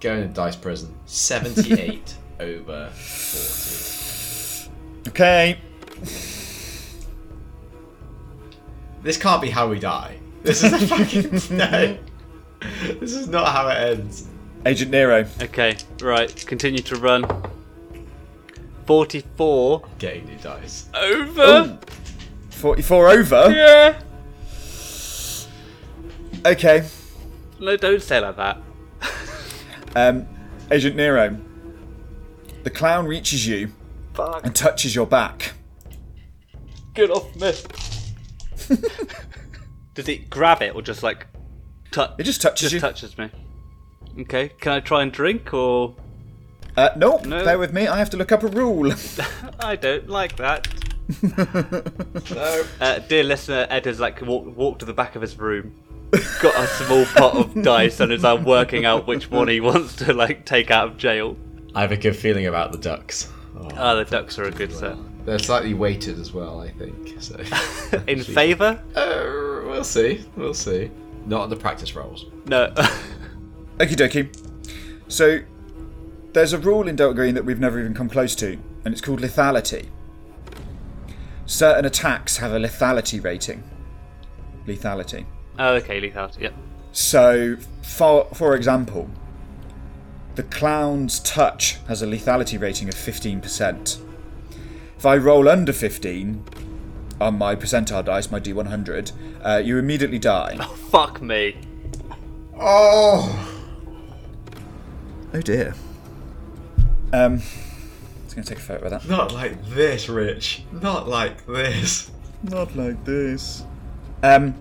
going 0.00 0.22
to 0.22 0.28
dice 0.28 0.56
prison. 0.56 0.94
78 1.04 2.14
over 2.40 2.88
40. 2.94 4.70
Okay. 5.08 5.58
This 9.02 9.18
can't 9.18 9.42
be 9.42 9.50
how 9.50 9.68
we 9.68 9.78
die. 9.78 10.16
This 10.42 10.62
is 10.62 10.72
a 10.72 10.78
fucking. 10.86 11.56
no. 11.58 11.98
This 13.00 13.12
is 13.14 13.28
not 13.28 13.48
how 13.48 13.68
it 13.68 13.98
ends. 13.98 14.26
Agent 14.66 14.90
Nero. 14.90 15.26
Okay, 15.40 15.76
right. 16.02 16.34
Continue 16.46 16.82
to 16.82 16.96
run. 16.96 17.24
44 18.86 19.82
Getting 19.98 20.26
new 20.26 20.36
dice. 20.38 20.88
over. 20.94 21.78
44 22.50 23.08
over. 23.08 23.50
Yeah. 23.50 24.00
Okay. 26.44 26.86
No, 27.58 27.76
don't 27.76 28.02
say 28.02 28.20
like 28.20 28.36
that. 28.36 28.58
Um, 29.96 30.28
Agent 30.70 30.94
Nero. 30.94 31.36
The 32.62 32.70
clown 32.70 33.06
reaches 33.06 33.44
you 33.44 33.72
Fuck. 34.14 34.46
and 34.46 34.54
touches 34.54 34.94
your 34.94 35.04
back. 35.06 35.54
Get 36.94 37.10
off 37.10 37.34
me. 37.34 37.52
Does 39.94 40.08
it 40.08 40.30
grab 40.30 40.62
it 40.62 40.76
or 40.76 40.82
just 40.82 41.02
like 41.02 41.26
touch? 41.90 42.12
It 42.18 42.22
just 42.22 42.40
touches 42.40 42.70
just 42.70 42.74
you. 42.74 42.78
touches 42.80 43.18
me. 43.18 43.30
Okay, 44.18 44.50
can 44.60 44.72
I 44.72 44.80
try 44.80 45.02
and 45.02 45.12
drink 45.12 45.54
or 45.54 45.94
Uh, 46.76 46.90
nope. 46.96 47.24
No. 47.26 47.44
Bear 47.44 47.58
with 47.58 47.72
me. 47.72 47.86
I 47.86 47.98
have 47.98 48.10
to 48.10 48.16
look 48.16 48.32
up 48.32 48.42
a 48.42 48.48
rule. 48.48 48.92
I 49.60 49.76
don't 49.76 50.08
like 50.08 50.36
that. 50.36 50.68
No. 52.30 52.64
Uh, 52.80 52.98
dear 53.00 53.24
listener, 53.24 53.66
Ed 53.68 53.86
has 53.86 53.98
like 53.98 54.20
walked 54.22 54.48
walked 54.56 54.78
to 54.80 54.86
the 54.86 54.92
back 54.92 55.16
of 55.16 55.22
his 55.22 55.36
room, 55.38 55.74
got 56.40 56.54
a 56.56 56.66
small 56.68 57.04
pot 57.06 57.34
of 57.36 57.62
dice, 57.62 57.98
and 58.00 58.12
is 58.12 58.22
now 58.22 58.36
working 58.36 58.84
out 58.84 59.06
which 59.08 59.30
one 59.30 59.48
he 59.48 59.60
wants 59.60 59.96
to 59.96 60.12
like 60.12 60.44
take 60.46 60.70
out 60.70 60.86
of 60.88 60.96
jail. 60.96 61.36
I 61.74 61.80
have 61.82 61.90
a 61.92 61.96
good 61.96 62.14
feeling 62.16 62.46
about 62.46 62.70
the 62.72 62.78
ducks. 62.78 63.30
Oh, 63.58 63.68
Ah, 63.76 63.94
the 63.94 64.04
ducks 64.04 64.38
are 64.38 64.44
a 64.44 64.50
good 64.50 64.72
set. 64.72 64.96
They're 65.24 65.38
slightly 65.38 65.74
weighted 65.74 66.18
as 66.18 66.32
well, 66.32 66.60
I 66.60 66.70
think. 66.70 67.20
So. 67.20 67.36
In 68.06 68.22
favour? 68.22 68.80
Uh, 68.94 69.66
we'll 69.68 69.84
see. 69.84 70.24
We'll 70.36 70.54
see. 70.54 70.90
Not 71.26 71.42
on 71.42 71.50
the 71.50 71.56
practice 71.56 71.94
rolls. 71.94 72.26
No. 72.46 72.72
Okie 73.80 73.96
dokie. 73.96 74.28
So, 75.08 75.40
there's 76.34 76.52
a 76.52 76.58
rule 76.58 76.86
in 76.86 76.96
Delta 76.96 77.14
Green 77.14 77.34
that 77.34 77.46
we've 77.46 77.58
never 77.58 77.80
even 77.80 77.94
come 77.94 78.10
close 78.10 78.34
to, 78.36 78.58
and 78.84 78.92
it's 78.92 79.00
called 79.00 79.20
lethality. 79.22 79.88
Certain 81.46 81.86
attacks 81.86 82.36
have 82.36 82.52
a 82.52 82.58
lethality 82.58 83.24
rating. 83.24 83.62
Lethality. 84.66 85.24
oh, 85.58 85.76
okay, 85.76 85.98
lethality. 85.98 86.42
Yep. 86.42 86.54
So, 86.92 87.56
for, 87.82 88.26
for 88.34 88.54
example, 88.54 89.08
the 90.34 90.42
clown's 90.42 91.18
touch 91.20 91.78
has 91.88 92.02
a 92.02 92.06
lethality 92.06 92.60
rating 92.60 92.88
of 92.88 92.94
15%. 92.94 93.98
If 94.98 95.06
I 95.06 95.16
roll 95.16 95.48
under 95.48 95.72
15 95.72 96.44
on 97.18 97.38
my 97.38 97.56
percentile 97.56 98.04
dice, 98.04 98.30
my 98.30 98.40
D100, 98.40 99.12
uh, 99.42 99.56
you 99.64 99.78
immediately 99.78 100.18
die. 100.18 100.58
Oh, 100.60 100.74
Fuck 100.90 101.22
me. 101.22 101.56
Oh! 102.60 103.49
Oh 105.32 105.40
dear. 105.40 105.74
Um, 107.12 107.34
I 107.34 108.24
was 108.24 108.34
going 108.34 108.44
to 108.44 108.48
take 108.48 108.58
a 108.58 108.62
photo 108.62 108.84
of 108.84 108.90
that. 108.90 109.08
Not 109.08 109.32
like 109.32 109.64
this, 109.70 110.08
Rich. 110.08 110.64
Not 110.72 111.08
like 111.08 111.46
this. 111.46 112.10
Not 112.42 112.74
like 112.76 113.04
this. 113.04 113.64
Um, 114.22 114.54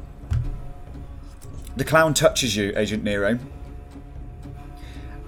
the 1.76 1.84
clown 1.84 2.14
touches 2.14 2.56
you, 2.56 2.74
Agent 2.76 3.04
Nero, 3.04 3.40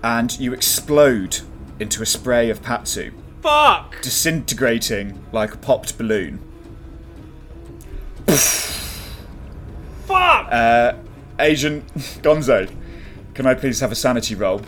and 0.03 0.39
you 0.39 0.53
explode 0.53 1.41
into 1.79 2.01
a 2.01 2.05
spray 2.05 2.49
of 2.49 2.61
Patsu, 2.61 3.13
Fuck! 3.41 4.01
disintegrating 4.01 5.23
like 5.31 5.53
a 5.53 5.57
popped 5.57 5.97
balloon. 5.97 6.39
Fuck! 10.05 10.47
Uh, 10.51 10.93
Agent 11.39 11.87
Gonzo, 12.21 12.69
can 13.33 13.45
I 13.45 13.53
please 13.53 13.79
have 13.79 13.91
a 13.91 13.95
sanity 13.95 14.35
roll? 14.35 14.61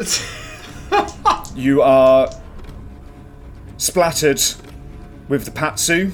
You 1.54 1.82
are 1.82 2.30
splattered 3.76 4.40
with 5.28 5.44
the 5.44 5.50
Patsu. 5.50 6.10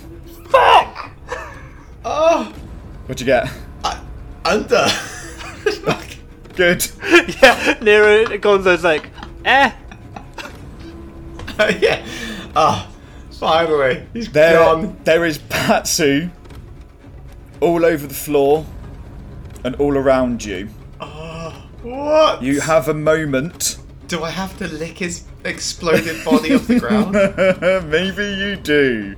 Fuck! 0.51 1.11
Oh! 2.05 2.53
What'd 3.07 3.21
you 3.21 3.27
get? 3.27 3.49
I, 3.85 4.01
under! 4.45 4.87
Good. 6.57 6.89
yeah, 7.41 7.79
Nero 7.81 8.25
Gonzo's 8.39 8.83
like, 8.83 9.11
eh. 9.45 9.71
Oh 11.61 11.69
yeah. 11.81 12.05
Ah, 12.57 12.91
finally. 13.31 14.05
He's 14.13 14.29
There, 14.33 14.59
gone. 14.59 14.97
there 15.05 15.25
is 15.25 15.39
Patsu 15.39 16.31
all 17.61 17.85
over 17.85 18.07
the 18.09 18.15
floor 18.15 18.67
and 19.63 19.77
all 19.77 19.97
around 19.97 20.45
you. 20.45 20.69
What? 21.83 22.43
You 22.43 22.61
have 22.61 22.89
a 22.89 22.95
moment. 22.95 23.79
Do 24.09 24.25
I 24.25 24.31
have 24.31 24.57
to 24.59 24.69
lick 24.69 24.99
his 24.99 25.25
exploded 25.45 26.25
body 26.25 26.55
off 26.55 26.67
the 26.67 26.81
ground? 26.81 27.13
Maybe 27.91 28.25
you 28.25 28.57
do. 28.57 29.17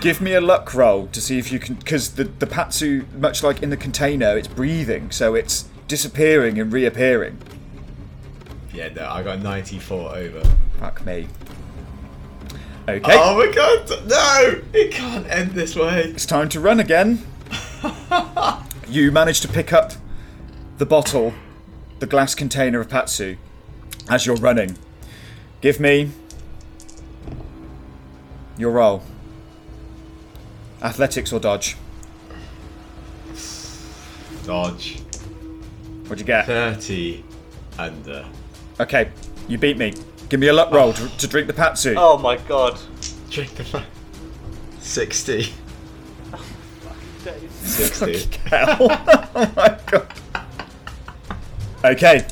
Give 0.00 0.20
me 0.20 0.34
a 0.34 0.40
luck 0.40 0.74
roll 0.74 1.06
to 1.08 1.20
see 1.20 1.38
if 1.38 1.50
you 1.52 1.58
can. 1.58 1.76
Because 1.76 2.14
the, 2.14 2.24
the 2.24 2.46
Patsu, 2.46 3.04
much 3.14 3.42
like 3.42 3.62
in 3.62 3.70
the 3.70 3.76
container, 3.76 4.36
it's 4.36 4.48
breathing, 4.48 5.10
so 5.10 5.34
it's 5.34 5.68
disappearing 5.88 6.58
and 6.58 6.72
reappearing. 6.72 7.38
yeah, 8.72 8.88
no, 8.88 9.08
I 9.08 9.22
got 9.22 9.40
94 9.40 10.16
over. 10.16 10.42
Fuck 10.80 11.04
me. 11.06 11.26
Okay, 12.86 13.12
Oh 13.16 13.38
my 13.38 13.50
god, 13.50 13.88
no! 14.06 14.60
It 14.78 14.92
can't 14.92 15.26
end 15.30 15.52
this 15.52 15.74
way. 15.74 16.02
it's 16.04 16.26
time 16.26 16.50
to 16.50 16.60
run 16.60 16.80
again. 16.80 17.24
you 18.88 19.10
manage 19.10 19.40
to 19.40 19.48
pick 19.48 19.72
up 19.72 19.92
the 20.78 20.86
bottle, 20.86 21.32
the 22.00 22.06
glass 22.06 22.34
container 22.34 22.80
of 22.80 22.88
Patsu, 22.88 23.36
as 24.08 24.26
you're 24.26 24.36
running. 24.36 24.76
Give 25.60 25.80
me 25.80 26.10
your 28.58 28.72
roll. 28.72 29.02
Athletics 30.82 31.32
or 31.32 31.40
dodge? 31.40 31.76
Dodge. 34.44 35.00
What'd 36.02 36.20
you 36.20 36.26
get? 36.26 36.46
30 36.46 37.24
under. 37.78 38.26
Uh, 38.78 38.82
okay, 38.82 39.10
you 39.48 39.56
beat 39.56 39.78
me. 39.78 39.94
Give 40.28 40.40
me 40.40 40.48
a 40.48 40.52
luck 40.52 40.70
roll 40.70 40.92
to, 40.92 41.08
to 41.08 41.26
drink 41.26 41.46
the 41.46 41.52
patsu. 41.52 41.94
Oh 41.96 42.18
my 42.18 42.36
god. 42.36 42.78
Drink 43.30 43.54
the 43.54 43.64
fa- 43.64 43.86
60. 44.80 45.52
60. 47.62 48.38
Hell. 48.50 48.76
oh 48.80 49.52
my 49.56 49.78
god. 49.86 50.12
Okay. 51.84 52.24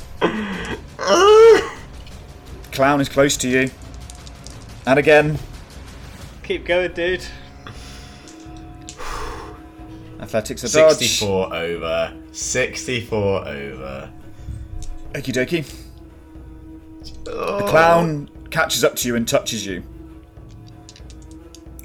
Clown 2.72 3.02
is 3.02 3.08
close 3.10 3.36
to 3.36 3.48
you. 3.48 3.70
And 4.86 4.98
again, 4.98 5.38
Keep 6.42 6.64
going, 6.64 6.92
dude. 6.92 7.24
athletics 10.20 10.64
or 10.64 10.68
dodge. 10.68 10.96
64 10.96 11.54
over. 11.54 12.14
64 12.32 13.48
over. 13.48 14.10
Okie 15.12 15.32
dokie. 15.32 15.74
The 17.24 17.32
oh. 17.32 17.66
clown 17.68 18.30
catches 18.50 18.82
up 18.82 18.96
to 18.96 19.08
you 19.08 19.16
and 19.16 19.28
touches 19.28 19.66
you. 19.66 19.82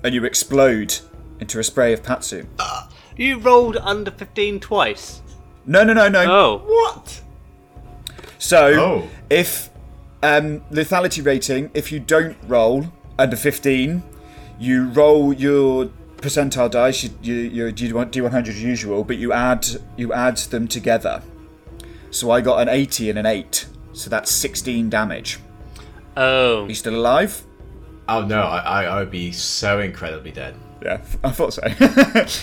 And 0.03 0.15
you 0.15 0.24
explode 0.24 0.99
into 1.39 1.59
a 1.59 1.63
spray 1.63 1.91
of 1.91 2.01
patsu. 2.01 2.47
Uh, 2.59 2.88
you 3.18 3.39
rolled 3.39 3.76
under 3.78 4.11
15 4.11 4.61
twice. 4.61 5.22
No, 5.65 5.84
no, 5.84 5.93
no, 5.93 6.07
no. 6.07 6.24
Oh. 6.32 6.57
What? 6.65 7.22
So, 8.39 8.67
Oh. 8.79 9.07
if 9.29 9.69
um, 10.23 10.61
lethality 10.71 11.25
rating, 11.25 11.69
if 11.73 11.91
you 11.91 11.99
don't 11.99 12.38
roll 12.47 12.85
under 13.19 13.35
15, 13.35 14.03
you 14.59 14.85
roll 14.89 15.33
your 15.33 15.89
percentile 16.17 16.69
dice. 16.69 17.03
You 17.03 17.11
you, 17.21 17.35
you 17.35 17.71
do 17.71 17.93
D100 17.93 18.47
as 18.47 18.63
usual, 18.63 19.03
but 19.03 19.17
you 19.17 19.33
add 19.33 19.67
you 19.95 20.13
add 20.13 20.38
them 20.38 20.67
together. 20.67 21.21
So 22.11 22.31
I 22.31 22.41
got 22.41 22.61
an 22.61 22.69
80 22.69 23.09
and 23.11 23.19
an 23.19 23.25
8. 23.25 23.67
So 23.93 24.09
that's 24.09 24.31
16 24.31 24.89
damage. 24.89 25.39
Oh. 26.15 26.63
Are 26.65 26.67
you 26.69 26.73
still 26.75 26.95
alive? 26.95 27.43
Oh 28.09 28.23
no, 28.25 28.41
I, 28.41 28.57
I, 28.59 28.83
I 28.85 28.99
would 28.99 29.11
be 29.11 29.31
so 29.31 29.79
incredibly 29.79 30.31
dead. 30.31 30.55
Yeah, 30.81 31.01
I 31.23 31.31
thought 31.31 31.53
so. 31.53 31.61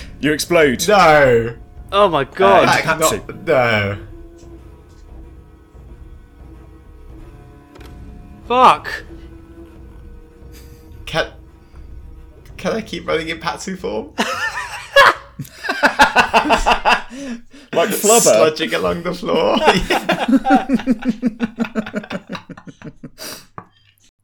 you 0.21 0.33
explode. 0.33 0.87
No! 0.89 1.57
Oh 1.93 2.09
my 2.09 2.25
god. 2.25 2.69
Uh, 2.69 2.73
I 2.73 2.81
Patsy. 2.83 3.19
cannot. 3.21 3.47
No. 3.47 3.99
Fuck. 8.47 9.05
Can, 11.07 11.33
can 12.57 12.73
I 12.73 12.83
keep 12.83 13.07
running 13.07 13.29
in 13.29 13.41
Patsu 13.41 13.77
form? 13.77 14.15
Like 17.75 17.89
Flubber. 17.91 18.55
Sludging 18.55 18.75
along 18.75 19.03
the 19.03 19.15
floor. 19.15 19.57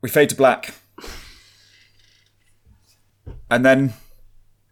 We 0.02 0.08
fade 0.08 0.30
to 0.30 0.34
black. 0.34 0.72
And 3.50 3.66
then 3.66 3.92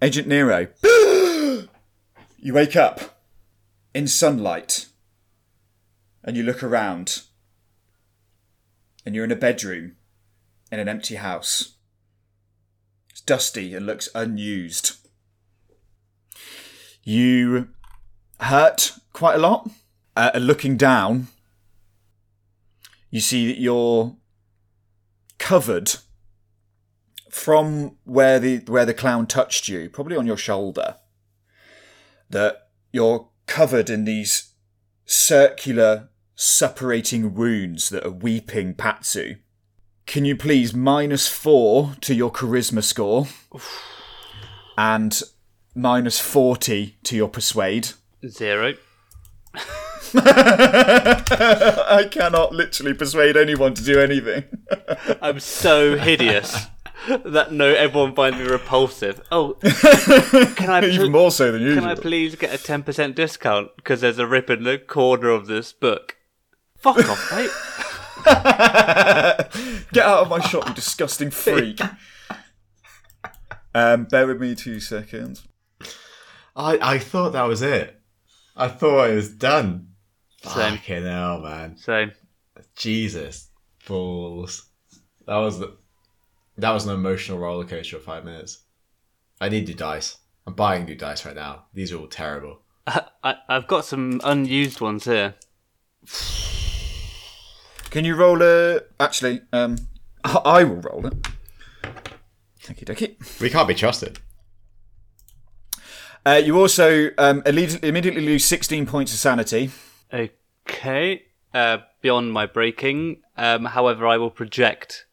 Agent 0.01 0.27
Nero. 0.27 0.69
you 0.83 2.55
wake 2.55 2.77
up 2.77 3.21
in 3.93 4.09
sunlight 4.09 4.87
and 6.25 6.35
you 6.35 6.43
look 6.43 6.63
around 6.63 7.25
and 9.09 9.15
you're 9.15 9.25
in 9.25 9.33
a 9.33 9.37
bedroom 9.37 9.97
in 10.71 10.79
an 10.79 10.87
empty 10.87 11.15
house. 11.15 11.77
It's 13.09 13.23
dusty 13.23 13.75
and 13.75 13.87
looks 13.87 14.11
unused. 14.15 14.97
You 17.03 17.69
hurt 18.39 18.93
quite 19.15 19.37
a 19.37 19.39
lot. 19.39 19.71
Uh, 20.15 20.31
and 20.35 20.47
looking 20.47 20.77
down, 20.77 21.29
you 23.11 23.21
see 23.21 23.47
that 23.47 23.59
you're 23.59 24.15
covered 25.39 25.95
from 27.31 27.97
where 28.05 28.39
the 28.39 28.59
where 28.67 28.85
the 28.85 28.93
clown 28.93 29.27
touched 29.27 29.69
you, 29.69 29.89
probably 29.89 30.19
on 30.19 30.27
your 30.27 30.37
shoulder. 30.37 30.97
That 32.29 32.69
you're 32.93 33.31
covered 33.47 33.89
in 33.89 34.05
these 34.05 34.53
circular, 35.07 36.11
suppurating 36.41 37.35
wounds 37.35 37.89
that 37.89 38.07
are 38.07 38.13
weeping 38.13 38.73
Patsu. 38.73 39.39
Can 40.07 40.25
you 40.25 40.37
please 40.37 40.73
minus 40.73 41.27
four 41.27 41.97
to 42.03 42.15
your 42.15 42.31
charisma 42.31 42.85
score, 42.85 43.27
and 44.79 45.21
minus 45.75 46.21
forty 46.21 46.97
to 47.03 47.17
your 47.17 47.29
persuade? 47.29 47.91
Zero. 48.27 48.75
I 50.15 52.09
cannot 52.09 52.53
literally 52.53 52.95
persuade 52.95 53.37
anyone 53.37 53.75
to 53.75 53.83
do 53.83 53.99
anything. 53.99 54.45
I'm 55.21 55.41
so 55.41 55.99
hideous 55.99 56.67
that 57.09 57.51
no, 57.51 57.67
everyone 57.67 58.15
finds 58.15 58.39
me 58.39 58.45
repulsive. 58.45 59.21
Oh, 59.33 59.55
can 60.55 60.71
I 60.71 60.85
Even 60.89 61.11
more 61.11 61.33
so 61.33 61.51
than 61.51 61.75
can. 61.75 61.85
I 61.85 61.97
please 61.97 62.37
get 62.37 62.55
a 62.55 62.63
ten 62.63 62.85
percent 62.85 63.17
discount 63.17 63.71
because 63.75 64.03
there's 64.03 64.21
a 64.21 64.27
rip 64.27 64.49
in 64.49 64.63
the 64.63 64.79
corner 64.79 65.31
of 65.31 65.49
this 65.49 65.73
book? 65.73 66.15
Fuck 66.79 67.09
off, 67.09 67.33
mate. 67.33 67.51
Get 69.93 70.05
out 70.05 70.23
of 70.23 70.29
my 70.29 70.41
shop, 70.41 70.69
you 70.69 70.75
disgusting 70.75 71.31
freak. 71.31 71.81
Um, 73.75 74.05
bear 74.05 74.27
with 74.27 74.41
me 74.41 74.55
two 74.55 74.81
seconds. 74.81 75.47
I, 76.57 76.79
I 76.81 76.99
thought 76.99 77.33
that 77.33 77.45
was 77.45 77.63
it. 77.63 78.01
I 78.57 78.69
thought 78.69 79.11
it 79.11 79.15
was 79.15 79.31
done. 79.31 79.89
Same. 80.43 80.77
Fucking 80.77 81.05
hell, 81.05 81.41
man. 81.41 81.77
Same. 81.77 82.13
Jesus. 82.75 83.51
Fools. 83.79 84.67
That 85.27 85.37
was 85.37 85.59
the, 85.59 85.77
that 86.57 86.71
was 86.71 86.87
an 86.87 86.95
emotional 86.95 87.39
roller 87.39 87.65
coaster 87.65 87.97
of 87.97 88.05
five 88.05 88.25
minutes. 88.25 88.65
I 89.41 89.49
need 89.49 89.69
new 89.69 89.75
dice. 89.75 90.17
I'm 90.47 90.55
buying 90.55 90.85
new 90.85 90.97
dice 90.97 91.25
right 91.25 91.37
now. 91.37 91.67
These 91.75 91.93
are 91.93 91.99
all 91.99 92.09
terrible. 92.09 92.63
I, 92.87 93.37
I've 93.49 93.67
got 93.67 93.85
some 93.85 94.21
unused 94.25 94.81
ones 94.81 95.05
here. 95.05 95.35
Can 97.91 98.05
you 98.05 98.15
roll 98.17 98.43
a? 98.43 98.81
Actually, 99.01 99.41
um, 99.53 99.77
I 100.25 100.35
I 100.45 100.65
will 100.65 100.77
roll 100.77 101.07
it. 101.07 101.15
Okie 102.63 102.85
dokie. 102.85 103.41
We 103.41 103.49
can't 103.51 103.67
be 103.69 103.75
trusted. 103.75 104.21
Uh, 106.27 106.41
you 106.45 106.59
also 106.61 107.09
um, 107.17 107.43
immediately, 107.47 107.89
immediately 107.89 108.21
lose 108.27 108.45
16 108.45 108.85
points 108.87 109.13
of 109.15 109.19
sanity. 109.19 109.71
Okay. 110.13 111.23
Uh, 111.55 111.79
beyond 112.03 112.33
my 112.33 112.45
breaking. 112.45 113.23
Um, 113.37 113.65
however, 113.65 114.07
I 114.07 114.19
will 114.19 114.31
project. 114.31 115.07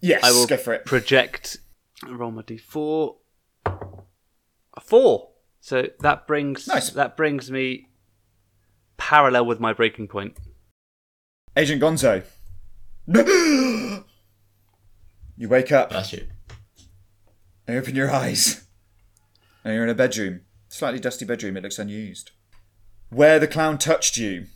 Yes, 0.00 0.22
I 0.22 0.30
will 0.32 0.46
go 0.46 0.58
for 0.58 0.74
it. 0.74 0.84
project. 0.84 1.56
Roll 2.06 2.30
my 2.30 2.42
d4. 2.42 3.14
A 3.66 4.80
four. 4.80 5.30
So 5.60 5.86
that 6.00 6.26
brings 6.26 6.68
Nice. 6.68 6.90
that 6.90 7.16
brings 7.16 7.50
me 7.50 7.88
parallel 8.98 9.46
with 9.46 9.58
my 9.60 9.72
breaking 9.72 10.08
point. 10.08 10.36
Agent 11.58 11.82
Gonzo. 11.82 12.22
you 15.36 15.48
wake 15.48 15.72
up 15.72 15.90
That's 15.90 16.12
you. 16.12 16.28
and 17.66 17.76
open 17.76 17.96
your 17.96 18.12
eyes. 18.12 18.64
And 19.64 19.74
you're 19.74 19.82
in 19.82 19.90
a 19.90 19.94
bedroom. 19.94 20.42
Slightly 20.68 21.00
dusty 21.00 21.24
bedroom, 21.24 21.56
it 21.56 21.64
looks 21.64 21.80
unused. 21.80 22.30
Where 23.10 23.40
the 23.40 23.48
clown 23.48 23.76
touched 23.76 24.16
you, 24.16 24.46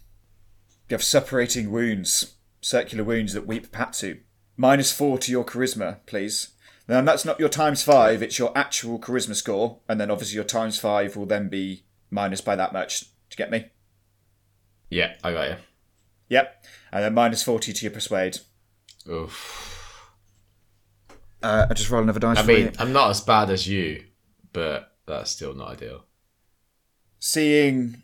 you 0.88 0.92
have 0.92 1.00
suppurating 1.00 1.70
wounds, 1.70 2.34
circular 2.60 3.02
wounds 3.02 3.32
that 3.32 3.48
weep 3.48 3.72
Patsu. 3.72 4.20
Minus 4.56 4.92
four 4.92 5.18
to 5.18 5.32
your 5.32 5.44
charisma, 5.44 6.06
please. 6.06 6.50
Now, 6.86 7.00
that's 7.00 7.24
not 7.24 7.40
your 7.40 7.48
times 7.48 7.82
five, 7.82 8.22
it's 8.22 8.38
your 8.38 8.56
actual 8.56 9.00
charisma 9.00 9.34
score, 9.34 9.80
and 9.88 10.00
then 10.00 10.08
obviously 10.08 10.36
your 10.36 10.44
times 10.44 10.78
five 10.78 11.16
will 11.16 11.26
then 11.26 11.48
be 11.48 11.82
minus 12.12 12.40
by 12.40 12.54
that 12.54 12.72
much. 12.72 13.00
Do 13.00 13.06
you 13.32 13.36
get 13.38 13.50
me? 13.50 13.70
Yeah, 14.88 15.14
I 15.24 15.32
got 15.32 15.48
you. 15.48 15.56
Yep. 16.32 16.64
And 16.92 17.04
then 17.04 17.14
minus 17.14 17.42
40 17.42 17.72
to 17.74 17.82
your 17.84 17.92
persuade. 17.92 18.38
Oof. 19.08 20.10
Uh, 21.42 21.66
I 21.68 21.74
just 21.74 21.90
roll 21.90 22.02
another 22.02 22.20
dice 22.20 22.38
I 22.38 22.42
for 22.42 22.48
mean, 22.48 22.60
you. 22.66 22.72
I'm 22.78 22.92
not 22.92 23.10
as 23.10 23.20
bad 23.20 23.50
as 23.50 23.66
you, 23.68 24.04
but 24.52 24.92
that's 25.06 25.30
still 25.30 25.54
not 25.54 25.72
ideal. 25.72 26.04
seeing 27.18 28.02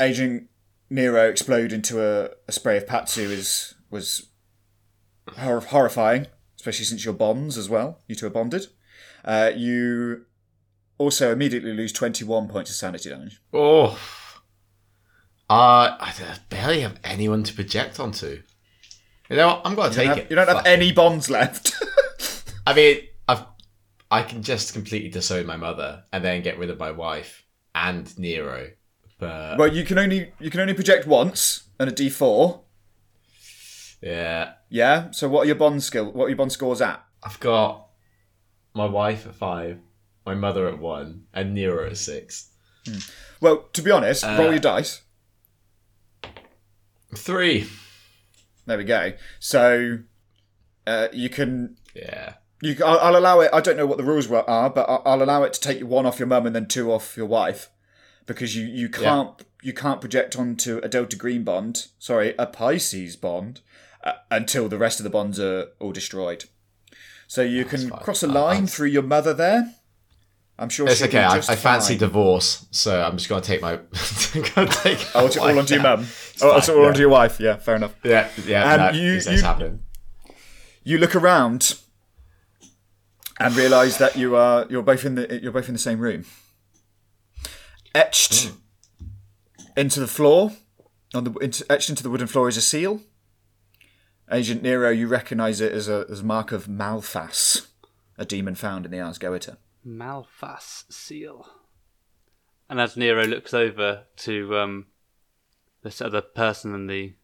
Agent 0.00 0.48
Nero 0.90 1.28
explode 1.28 1.72
into 1.72 2.00
a, 2.02 2.30
a 2.46 2.52
spray 2.52 2.76
of 2.76 2.86
Patsu 2.86 3.22
is 3.30 3.74
was 3.90 4.28
hor- 5.36 5.60
horrifying, 5.60 6.26
especially 6.56 6.84
since 6.84 7.04
you're 7.04 7.14
bonds 7.14 7.58
as 7.58 7.68
well. 7.68 8.00
You 8.06 8.14
two 8.14 8.26
are 8.26 8.30
bonded. 8.30 8.66
Uh, 9.24 9.50
you 9.56 10.26
also 10.98 11.32
immediately 11.32 11.72
lose 11.72 11.92
21 11.92 12.48
points 12.48 12.70
of 12.70 12.76
sanity 12.76 13.08
damage. 13.10 13.40
Oh. 13.52 13.98
Uh, 15.50 15.96
I 15.98 16.12
barely 16.50 16.80
have 16.80 16.98
anyone 17.04 17.42
to 17.44 17.54
project 17.54 17.98
onto. 17.98 18.42
You 19.30 19.36
know 19.36 19.46
what? 19.48 19.62
I'm 19.64 19.74
going 19.74 19.90
to 19.92 19.96
You 19.96 20.00
take 20.00 20.08
have, 20.08 20.18
it. 20.18 20.30
you 20.30 20.36
don't 20.36 20.46
have 20.48 20.58
Fuck 20.58 20.66
any 20.66 20.92
bonds 20.92 21.30
left. 21.30 21.74
I 22.66 22.74
mean, 22.74 22.98
I've 23.28 23.44
I 24.10 24.22
can 24.22 24.42
just 24.42 24.72
completely 24.74 25.08
disown 25.10 25.46
my 25.46 25.56
mother 25.56 26.04
and 26.12 26.24
then 26.24 26.42
get 26.42 26.58
rid 26.58 26.70
of 26.70 26.78
my 26.78 26.90
wife 26.90 27.44
and 27.74 28.16
Nero. 28.18 28.70
But 29.18 29.58
Well, 29.58 29.72
you 29.74 29.84
can 29.84 29.98
only 29.98 30.32
you 30.38 30.50
can 30.50 30.60
only 30.60 30.74
project 30.74 31.06
once 31.06 31.64
and 31.78 31.88
a 31.90 31.92
D4. 31.92 32.60
yeah, 34.02 34.52
Yeah. 34.68 35.10
So 35.12 35.28
what 35.28 35.42
are 35.42 35.46
your 35.46 35.54
bond 35.56 35.82
skill? 35.82 36.12
What 36.12 36.26
are 36.26 36.28
your 36.28 36.36
bond 36.36 36.52
scores 36.52 36.80
at? 36.80 37.04
I've 37.22 37.40
got 37.40 37.86
my 38.74 38.86
wife 38.86 39.26
at 39.26 39.34
five, 39.34 39.78
my 40.24 40.34
mother 40.34 40.68
at 40.68 40.78
one, 40.78 41.24
and 41.34 41.54
Nero 41.54 41.86
at 41.86 41.96
six. 41.96 42.50
Well, 43.40 43.64
to 43.72 43.82
be 43.82 43.90
honest, 43.90 44.24
roll 44.24 44.50
your 44.50 44.58
dice. 44.60 45.02
Three. 47.14 47.66
There 48.66 48.78
we 48.78 48.84
go. 48.84 49.12
So 49.40 49.98
uh, 50.86 51.08
you 51.12 51.28
can 51.30 51.76
Yeah. 51.94 52.34
you 52.62 52.76
I'll, 52.84 52.98
I'll 52.98 53.16
allow 53.16 53.40
it. 53.40 53.50
I 53.52 53.60
don't 53.60 53.76
know 53.76 53.86
what 53.86 53.98
the 53.98 54.04
rules 54.04 54.30
are, 54.30 54.70
but 54.70 54.88
I'll, 54.88 55.02
I'll 55.06 55.22
allow 55.22 55.42
it 55.44 55.52
to 55.54 55.60
take 55.60 55.78
you 55.78 55.86
one 55.86 56.06
off 56.06 56.18
your 56.18 56.28
mum 56.28 56.46
and 56.46 56.54
then 56.54 56.66
two 56.66 56.92
off 56.92 57.16
your 57.16 57.26
wife, 57.26 57.70
because 58.26 58.54
you 58.56 58.66
you 58.66 58.88
can't 58.88 59.42
you 59.62 59.72
can't 59.72 60.00
project 60.00 60.36
onto 60.36 60.78
a 60.82 60.88
Delta 60.88 61.16
Green 61.16 61.44
bond. 61.44 61.86
Sorry, 61.98 62.34
a 62.38 62.46
Pisces 62.46 63.16
bond 63.16 63.62
uh, 64.04 64.12
until 64.30 64.68
the 64.68 64.78
rest 64.78 65.00
of 65.00 65.04
the 65.04 65.10
bonds 65.10 65.40
are 65.40 65.68
all 65.80 65.92
destroyed. 65.92 66.44
So 67.26 67.42
you 67.42 67.64
can 67.64 67.88
fine. 67.90 68.00
cross 68.00 68.22
a 68.22 68.26
line 68.26 68.62
I'll- 68.62 68.66
through 68.66 68.88
your 68.88 69.02
mother 69.02 69.32
there. 69.34 69.74
I'm 70.60 70.68
sure 70.68 70.88
It's 70.88 71.00
okay. 71.02 71.10
be 71.18 71.24
I, 71.24 71.36
I 71.36 71.40
fancy 71.56 71.94
fine. 71.94 71.98
divorce, 72.00 72.66
so 72.72 73.00
I'm 73.00 73.16
just 73.16 73.28
gonna 73.28 73.40
take 73.42 73.62
my. 73.62 73.76
gonna 74.54 74.68
take 74.70 75.06
Oh, 75.14 75.26
it's 75.26 75.36
all 75.36 75.56
onto 75.58 75.74
your 75.74 75.82
mum. 75.82 76.06
Oh, 76.42 76.56
it's 76.56 76.68
all 76.68 76.80
yeah. 76.82 76.86
onto 76.88 77.00
your 77.00 77.08
wife. 77.10 77.38
Yeah, 77.38 77.56
fair 77.56 77.76
enough. 77.76 77.94
Yeah, 78.02 78.28
yeah. 78.44 78.72
Um, 78.72 78.80
no, 78.80 78.90
you- 79.00 79.12
these 79.12 79.24
you- 79.26 79.30
things 79.30 79.42
happen. 79.42 79.84
you 80.82 80.98
look 80.98 81.14
around 81.14 81.78
and 83.38 83.54
realize 83.54 83.98
that 83.98 84.16
you 84.16 84.34
are 84.34 84.66
you're 84.68 84.82
both 84.82 85.04
in 85.04 85.14
the 85.14 85.38
you're 85.40 85.52
both 85.52 85.68
in 85.68 85.74
the 85.74 85.78
same 85.78 86.00
room. 86.00 86.24
Etched 87.94 88.52
into 89.76 90.00
the 90.00 90.06
floor, 90.06 90.52
on 91.14 91.24
the 91.24 91.30
into, 91.34 91.64
etched 91.70 91.88
into 91.88 92.02
the 92.02 92.10
wooden 92.10 92.26
floor 92.26 92.48
is 92.48 92.56
a 92.56 92.60
seal. 92.60 93.00
Agent 94.30 94.62
Nero, 94.62 94.90
you 94.90 95.06
recognise 95.08 95.60
it 95.60 95.72
as 95.72 95.88
a 95.88 96.04
as 96.10 96.20
a 96.20 96.24
mark 96.24 96.52
of 96.52 96.66
Malphas, 96.66 97.68
a 98.18 98.24
demon 98.24 98.54
found 98.56 98.84
in 98.84 98.90
the 98.92 99.00
Ars 99.00 99.18
Goetia. 99.18 99.56
Malphas 99.86 100.84
seal. 100.92 101.46
And 102.68 102.80
as 102.80 102.96
Nero 102.96 103.24
looks 103.26 103.54
over 103.54 104.04
to 104.18 104.56
um, 104.58 104.86
this 105.82 106.00
other 106.00 106.20
person 106.20 106.74
in 106.74 106.86
the 106.86 107.14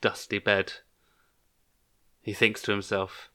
dusty 0.00 0.38
bed, 0.38 0.72
he 2.22 2.32
thinks 2.32 2.62
to 2.62 2.70
himself, 2.72 3.30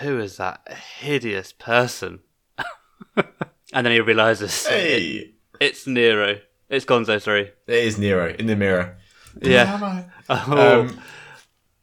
Who 0.00 0.18
is 0.18 0.36
that 0.38 0.66
hideous 1.00 1.52
person? 1.52 2.20
and 3.16 3.86
then 3.86 3.92
he 3.92 4.00
realizes 4.00 4.66
Hey, 4.66 5.32
it's 5.60 5.86
Nero. 5.86 6.38
It's 6.70 6.86
Gonzo, 6.86 7.20
sorry. 7.20 7.50
it 7.66 7.74
is 7.84 7.98
Nero 7.98 8.34
in 8.38 8.46
the 8.46 8.56
mirror. 8.56 8.96
Yeah. 9.40 10.04
Oh, 10.30 10.80
Um, 10.82 11.00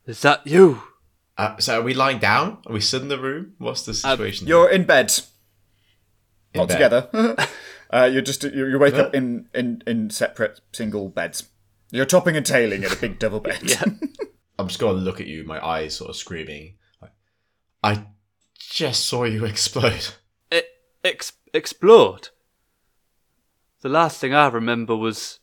is 0.08 0.22
that 0.22 0.48
you? 0.48 0.82
uh, 1.38 1.58
so 1.58 1.80
are 1.80 1.84
we 1.84 1.94
lying 1.94 2.18
down? 2.18 2.60
Are 2.66 2.74
we 2.74 2.80
stood 2.82 3.04
in 3.04 3.10
the 3.10 3.20
room? 3.20 3.54
What's 3.60 3.84
the 3.86 3.94
situation? 3.94 4.48
You're 4.48 4.70
in 4.70 4.86
bed, 4.86 5.12
In 5.12 5.24
not 6.56 6.68
bed. 6.68 6.74
together. 6.74 7.36
uh, 7.92 8.10
you're 8.12 8.22
just 8.22 8.44
you, 8.44 8.68
you 8.68 8.80
wake 8.80 8.96
up 8.96 9.14
in, 9.14 9.48
in 9.54 9.84
in 9.86 10.10
separate 10.10 10.62
single 10.72 11.10
beds. 11.10 11.50
You're 11.92 12.06
topping 12.06 12.38
and 12.38 12.46
tailing 12.46 12.84
in 12.84 12.92
a 12.92 12.96
big 12.96 13.20
double 13.20 13.40
bed. 13.40 13.60
Yeah. 13.64 13.84
I'm 14.60 14.68
just 14.68 14.80
gonna 14.80 14.94
look 14.94 15.22
at 15.22 15.28
you, 15.28 15.44
my 15.44 15.66
eyes 15.66 15.96
sort 15.96 16.10
of 16.10 16.16
screaming. 16.16 16.76
Like, 17.02 17.14
I 17.82 18.08
just 18.58 19.06
saw 19.06 19.24
you 19.24 19.46
explode. 19.46 20.10
it 20.52 20.68
ex- 21.04 21.34
explode. 21.54 22.30
The 23.82 23.90
last 23.90 24.20
thing 24.20 24.34
I 24.34 24.48
remember 24.48 24.96
was 24.96 25.40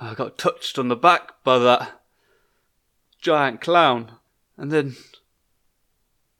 I 0.00 0.14
got 0.14 0.38
touched 0.38 0.78
on 0.78 0.88
the 0.88 0.96
back 0.96 1.42
by 1.42 1.58
that 1.58 2.00
giant 3.20 3.60
clown, 3.60 4.12
and 4.56 4.70
then 4.70 4.96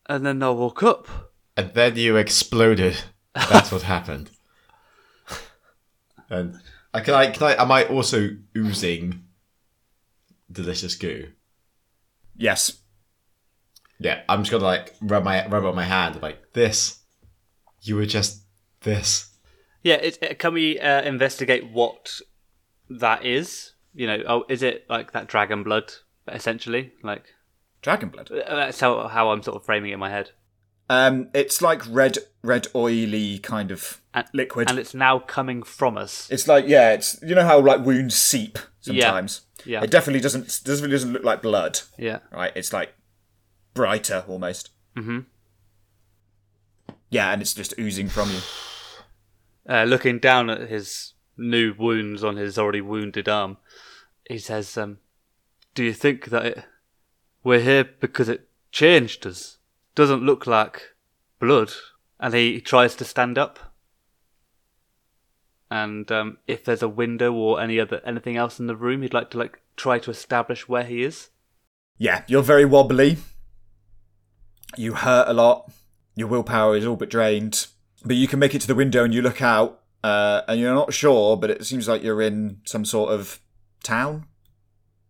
and 0.08 0.24
then 0.24 0.42
I 0.42 0.50
woke 0.50 0.82
up. 0.82 1.32
And 1.56 1.74
then 1.74 1.96
you 1.96 2.16
exploded. 2.16 2.96
That's 3.50 3.70
what 3.72 3.82
happened. 3.82 4.30
And 6.28 6.58
I 6.92 7.00
can 7.00 7.14
I 7.14 7.30
can 7.30 7.42
I 7.44 7.62
am 7.62 7.70
I 7.70 7.84
also 7.84 8.30
oozing 8.56 9.22
delicious 10.50 10.94
goo? 10.96 11.28
Yes. 12.36 12.78
Yeah, 13.98 14.22
I'm 14.28 14.42
just 14.42 14.50
gonna 14.50 14.64
like 14.64 14.94
rub 15.00 15.24
my 15.24 15.46
rub 15.46 15.64
on 15.64 15.74
my 15.74 15.84
hand 15.84 16.20
like 16.22 16.52
this. 16.52 16.98
You 17.82 17.96
were 17.96 18.06
just 18.06 18.42
this. 18.80 19.30
Yeah, 19.82 19.94
it, 19.96 20.18
it- 20.20 20.38
can 20.38 20.52
we 20.54 20.80
uh, 20.80 21.02
investigate 21.02 21.70
what 21.70 22.20
that 22.90 23.24
is? 23.24 23.72
You 23.94 24.06
know, 24.08 24.22
oh, 24.26 24.44
is 24.48 24.62
it 24.62 24.84
like 24.90 25.12
that 25.12 25.28
dragon 25.28 25.62
blood 25.62 25.92
essentially? 26.28 26.92
Like 27.02 27.24
Dragon 27.82 28.08
blood. 28.08 28.30
uh, 28.32 28.56
that's 28.56 28.80
how 28.80 29.06
how 29.08 29.30
I'm 29.30 29.42
sort 29.42 29.56
of 29.56 29.64
framing 29.64 29.90
it 29.90 29.94
in 29.94 30.00
my 30.00 30.10
head. 30.10 30.30
Um, 30.88 31.28
it's 31.34 31.60
like 31.60 31.82
red, 31.88 32.18
red, 32.42 32.68
oily 32.74 33.38
kind 33.40 33.70
of 33.72 34.00
And, 34.14 34.26
liquid. 34.32 34.70
and 34.70 34.78
it's 34.78 34.94
now 34.94 35.18
coming 35.18 35.62
from 35.64 35.96
us. 35.98 36.28
it's 36.30 36.46
like 36.46 36.66
yeah, 36.68 36.92
it's 36.92 37.18
you 37.22 37.34
know 37.34 37.44
how 37.44 37.58
like 37.60 37.84
wounds 37.84 38.14
seep 38.14 38.58
sometimes. 38.80 39.42
Yeah. 39.64 39.82
It 39.82 39.90
definitely 39.90 40.20
doesn't 40.20 40.60
definitely 40.64 40.90
doesn't 40.90 41.12
look 41.12 41.24
like 41.24 41.42
blood, 41.42 41.80
Yeah. 41.98 42.20
right? 42.30 42.52
It's 42.54 42.72
like 42.72 42.94
brighter 43.74 44.24
almost. 44.28 44.70
Mm-hmm. 44.96 45.20
Yeah, 47.10 47.32
and 47.32 47.42
it's 47.42 47.54
just 47.54 47.74
oozing 47.78 48.08
from 48.08 48.30
you. 48.30 48.38
uh, 49.68 49.84
looking 49.84 50.18
down 50.18 50.50
at 50.50 50.68
his 50.68 51.14
new 51.36 51.74
wounds 51.76 52.22
on 52.24 52.36
his 52.36 52.58
already 52.58 52.80
wounded 52.80 53.28
arm, 53.28 53.56
he 54.28 54.38
says, 54.38 54.76
um, 54.76 54.98
"Do 55.74 55.84
you 55.84 55.92
think 55.92 56.26
that 56.26 56.46
it, 56.46 56.64
we're 57.42 57.60
here 57.60 57.84
because 57.84 58.28
it 58.28 58.48
changed 58.72 59.26
us? 59.26 59.58
Doesn't 59.96 60.22
look 60.22 60.46
like 60.46 60.94
blood." 61.40 61.72
And 62.20 62.32
he 62.32 62.60
tries 62.60 62.94
to 62.94 63.04
stand 63.04 63.36
up. 63.36 63.58
And 65.70 66.10
um, 66.12 66.38
if 66.46 66.64
there's 66.64 66.82
a 66.82 66.88
window 66.88 67.32
or 67.32 67.60
any 67.60 67.80
other 67.80 68.00
anything 68.06 68.36
else 68.36 68.60
in 68.60 68.68
the 68.68 68.76
room, 68.76 69.02
he'd 69.02 69.12
like 69.12 69.30
to 69.30 69.38
like 69.38 69.60
try 69.76 69.98
to 69.98 70.10
establish 70.10 70.68
where 70.68 70.84
he 70.84 71.02
is. 71.02 71.30
Yeah, 71.98 72.22
you're 72.26 72.42
very 72.42 72.64
wobbly. 72.64 73.18
You 74.76 74.94
hurt 74.94 75.28
a 75.28 75.32
lot. 75.32 75.70
Your 76.14 76.28
willpower 76.28 76.76
is 76.76 76.86
all 76.86 76.96
but 76.96 77.10
drained. 77.10 77.66
But 78.04 78.16
you 78.16 78.28
can 78.28 78.38
make 78.38 78.54
it 78.54 78.60
to 78.60 78.66
the 78.66 78.74
window 78.74 79.04
and 79.04 79.12
you 79.12 79.22
look 79.22 79.42
out, 79.42 79.80
uh, 80.04 80.42
and 80.46 80.60
you're 80.60 80.74
not 80.74 80.92
sure, 80.92 81.36
but 81.36 81.50
it 81.50 81.66
seems 81.66 81.88
like 81.88 82.02
you're 82.02 82.22
in 82.22 82.60
some 82.64 82.84
sort 82.84 83.12
of 83.12 83.40
town. 83.82 84.26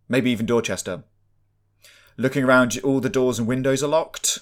Maybe 0.08 0.30
even 0.30 0.46
Dorchester. 0.46 1.04
Looking 2.16 2.44
around, 2.44 2.78
all 2.82 3.00
the 3.00 3.10
doors 3.10 3.38
and 3.38 3.46
windows 3.46 3.82
are 3.82 3.88
locked. 3.88 4.38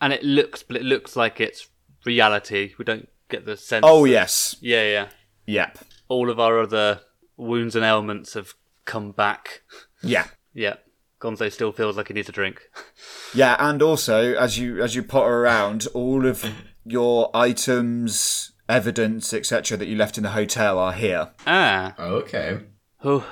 And 0.00 0.12
it 0.12 0.22
looks, 0.22 0.62
but 0.62 0.76
it 0.76 0.82
looks 0.82 1.16
like 1.16 1.40
it's 1.40 1.68
reality. 2.04 2.74
We 2.78 2.84
don't 2.84 3.08
get 3.28 3.46
the 3.46 3.56
sense. 3.56 3.84
Oh, 3.86 4.04
that- 4.04 4.10
yes. 4.10 4.56
yeah, 4.60 4.82
yeah. 4.84 5.08
Yep. 5.46 5.78
all 6.08 6.28
of 6.30 6.38
our 6.40 6.60
other 6.60 7.00
wounds 7.36 7.76
and 7.76 7.84
ailments 7.84 8.34
have 8.34 8.54
come 8.84 9.12
back. 9.12 9.62
Yeah. 10.02 10.26
Yeah, 10.58 10.76
Gonzo 11.20 11.52
still 11.52 11.70
feels 11.70 11.98
like 11.98 12.08
he 12.08 12.14
needs 12.14 12.30
a 12.30 12.32
drink. 12.32 12.62
Yeah, 13.34 13.56
and 13.58 13.82
also 13.82 14.32
as 14.36 14.58
you 14.58 14.82
as 14.82 14.94
you 14.94 15.02
potter 15.02 15.28
around, 15.42 15.86
all 15.92 16.24
of 16.24 16.42
your 16.86 17.30
items, 17.34 18.52
evidence, 18.68 19.34
etc., 19.34 19.76
that 19.76 19.86
you 19.86 19.96
left 19.96 20.16
in 20.16 20.22
the 20.22 20.30
hotel 20.30 20.78
are 20.78 20.94
here. 20.94 21.32
Ah, 21.46 21.94
Okay. 21.98 22.60
oh, 23.04 23.26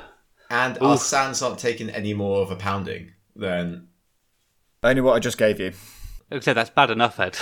And 0.50 0.76
our 0.82 0.98
sands 0.98 1.40
aren't 1.40 1.58
taking 1.58 1.88
any 1.88 2.12
more 2.12 2.42
of 2.42 2.50
a 2.50 2.56
pounding 2.56 3.12
than 3.34 3.88
Only 4.82 5.00
what 5.00 5.14
I 5.16 5.18
just 5.20 5.38
gave 5.38 5.58
you. 5.58 5.72
Like 6.30 6.42
I 6.42 6.44
said, 6.44 6.56
that's 6.56 6.70
bad 6.70 6.90
enough, 6.90 7.18
Ed. 7.20 7.38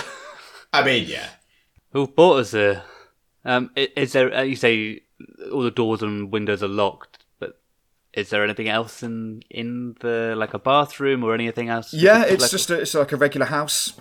I 0.73 0.83
mean, 0.83 1.07
yeah. 1.07 1.29
Who 1.91 2.07
bought 2.07 2.39
us 2.39 2.51
here? 2.51 2.83
Um, 3.45 3.71
is 3.75 4.13
there? 4.13 4.33
Uh, 4.33 4.41
you 4.41 4.55
say 4.55 5.01
all 5.51 5.61
the 5.61 5.71
doors 5.71 6.01
and 6.01 6.31
windows 6.31 6.63
are 6.63 6.67
locked, 6.67 7.25
but 7.39 7.59
is 8.13 8.29
there 8.29 8.43
anything 8.43 8.69
else 8.69 9.03
in 9.03 9.43
in 9.49 9.95
the 9.99 10.33
like 10.37 10.53
a 10.53 10.59
bathroom 10.59 11.23
or 11.23 11.33
anything 11.33 11.69
else? 11.69 11.93
Yeah, 11.93 12.23
it's 12.23 12.49
just 12.49 12.69
a, 12.69 12.81
it's 12.81 12.93
like 12.95 13.11
a 13.11 13.17
regular 13.17 13.47
house. 13.47 13.93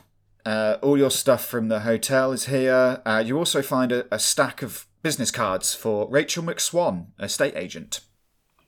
Uh, 0.46 0.76
all 0.82 0.96
your 0.98 1.10
stuff 1.10 1.44
from 1.44 1.68
the 1.68 1.80
hotel 1.80 2.32
is 2.32 2.46
here. 2.46 3.00
Uh, 3.04 3.22
you 3.24 3.38
also 3.38 3.62
find 3.62 3.92
a, 3.92 4.12
a 4.12 4.18
stack 4.18 4.62
of 4.62 4.86
business 5.02 5.30
cards 5.30 5.74
for 5.74 6.08
Rachel 6.10 6.42
McSwan, 6.42 7.06
estate 7.20 7.54
agent, 7.56 8.00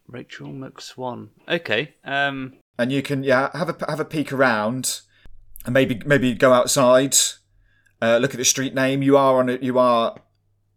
Rachel 0.07 0.49
McSwan. 0.49 1.31
Okay. 1.49 1.95
Um. 2.05 2.55
and 2.79 2.93
you 2.93 3.03
can 3.03 3.23
yeah 3.25 3.51
have 3.57 3.69
a 3.69 3.87
have 3.89 4.01
a 4.01 4.05
peek 4.05 4.33
around, 4.33 5.01
and 5.65 5.73
maybe 5.75 6.01
maybe 6.05 6.35
go 6.35 6.53
outside, 6.53 7.17
uh, 8.03 8.19
look 8.19 8.33
at 8.35 8.39
the 8.39 8.45
street 8.45 8.75
name. 8.75 9.03
You 9.03 9.17
are 9.17 9.39
on 9.39 9.49
a, 9.49 9.59
you 9.61 9.79
are 9.79 10.17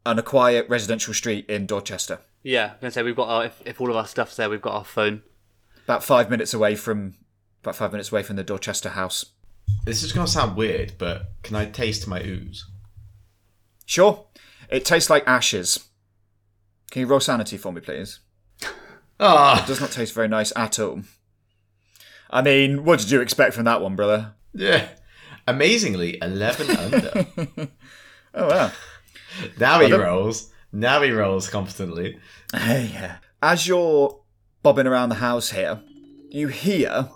on 0.05 0.17
a 0.19 0.23
quiet 0.23 0.67
residential 0.69 1.13
street 1.13 1.45
in 1.49 1.65
Dorchester, 1.65 2.19
Yeah, 2.43 2.71
I'm 2.73 2.77
gonna 2.81 2.91
say 2.91 3.03
we've 3.03 3.15
got 3.15 3.27
our 3.29 3.45
if, 3.45 3.61
if 3.65 3.81
all 3.81 3.89
of 3.89 3.95
our 3.97 4.07
stuff's 4.07 4.35
there, 4.37 4.49
we've 4.49 4.61
got 4.61 4.73
our 4.73 4.85
phone. 4.85 5.21
about 5.83 6.03
five 6.03 6.29
minutes 6.29 6.53
away 6.53 6.75
from 6.75 7.15
about 7.63 7.75
five 7.75 7.91
minutes 7.91 8.11
away 8.11 8.23
from 8.23 8.35
the 8.37 8.43
Dorchester 8.43 8.89
house. 8.89 9.25
This 9.85 10.03
is 10.03 10.13
gonna 10.13 10.27
sound 10.27 10.55
weird, 10.55 10.93
but 10.97 11.31
can 11.43 11.55
I 11.57 11.65
taste 11.65 12.07
my 12.07 12.21
ooze? 12.21 12.65
Sure. 13.85 14.25
It 14.69 14.85
tastes 14.85 15.09
like 15.09 15.27
ashes. 15.27 15.79
Can 16.91 17.01
you 17.01 17.07
roll 17.07 17.19
sanity 17.19 17.57
for 17.57 17.71
me, 17.73 17.81
please? 17.81 18.19
Ah, 19.19 19.63
Does 19.67 19.81
not 19.81 19.91
taste 19.91 20.13
very 20.13 20.27
nice 20.27 20.53
at 20.55 20.77
all. 20.79 21.01
I 22.29 22.41
mean, 22.41 22.83
what 22.85 22.99
did 22.99 23.09
you 23.11 23.19
expect 23.21 23.53
from 23.55 23.65
that 23.65 23.81
one, 23.81 23.95
brother? 23.95 24.35
Yeah. 24.57 24.87
Amazingly, 25.47 26.17
eleven 26.21 26.69
under. 26.77 27.25
Oh, 28.33 28.47
wow. 28.47 28.71
Now 29.59 29.79
he 29.79 29.93
rolls. 29.93 30.51
Now 30.71 31.01
he 31.01 31.11
rolls 31.11 31.49
competently. 31.49 32.17
yeah. 32.53 33.17
As 33.41 33.67
you're 33.67 34.19
bobbing 34.63 34.87
around 34.87 35.09
the 35.09 35.15
house 35.15 35.51
here, 35.51 35.81
you 36.29 36.47
hear 36.49 37.09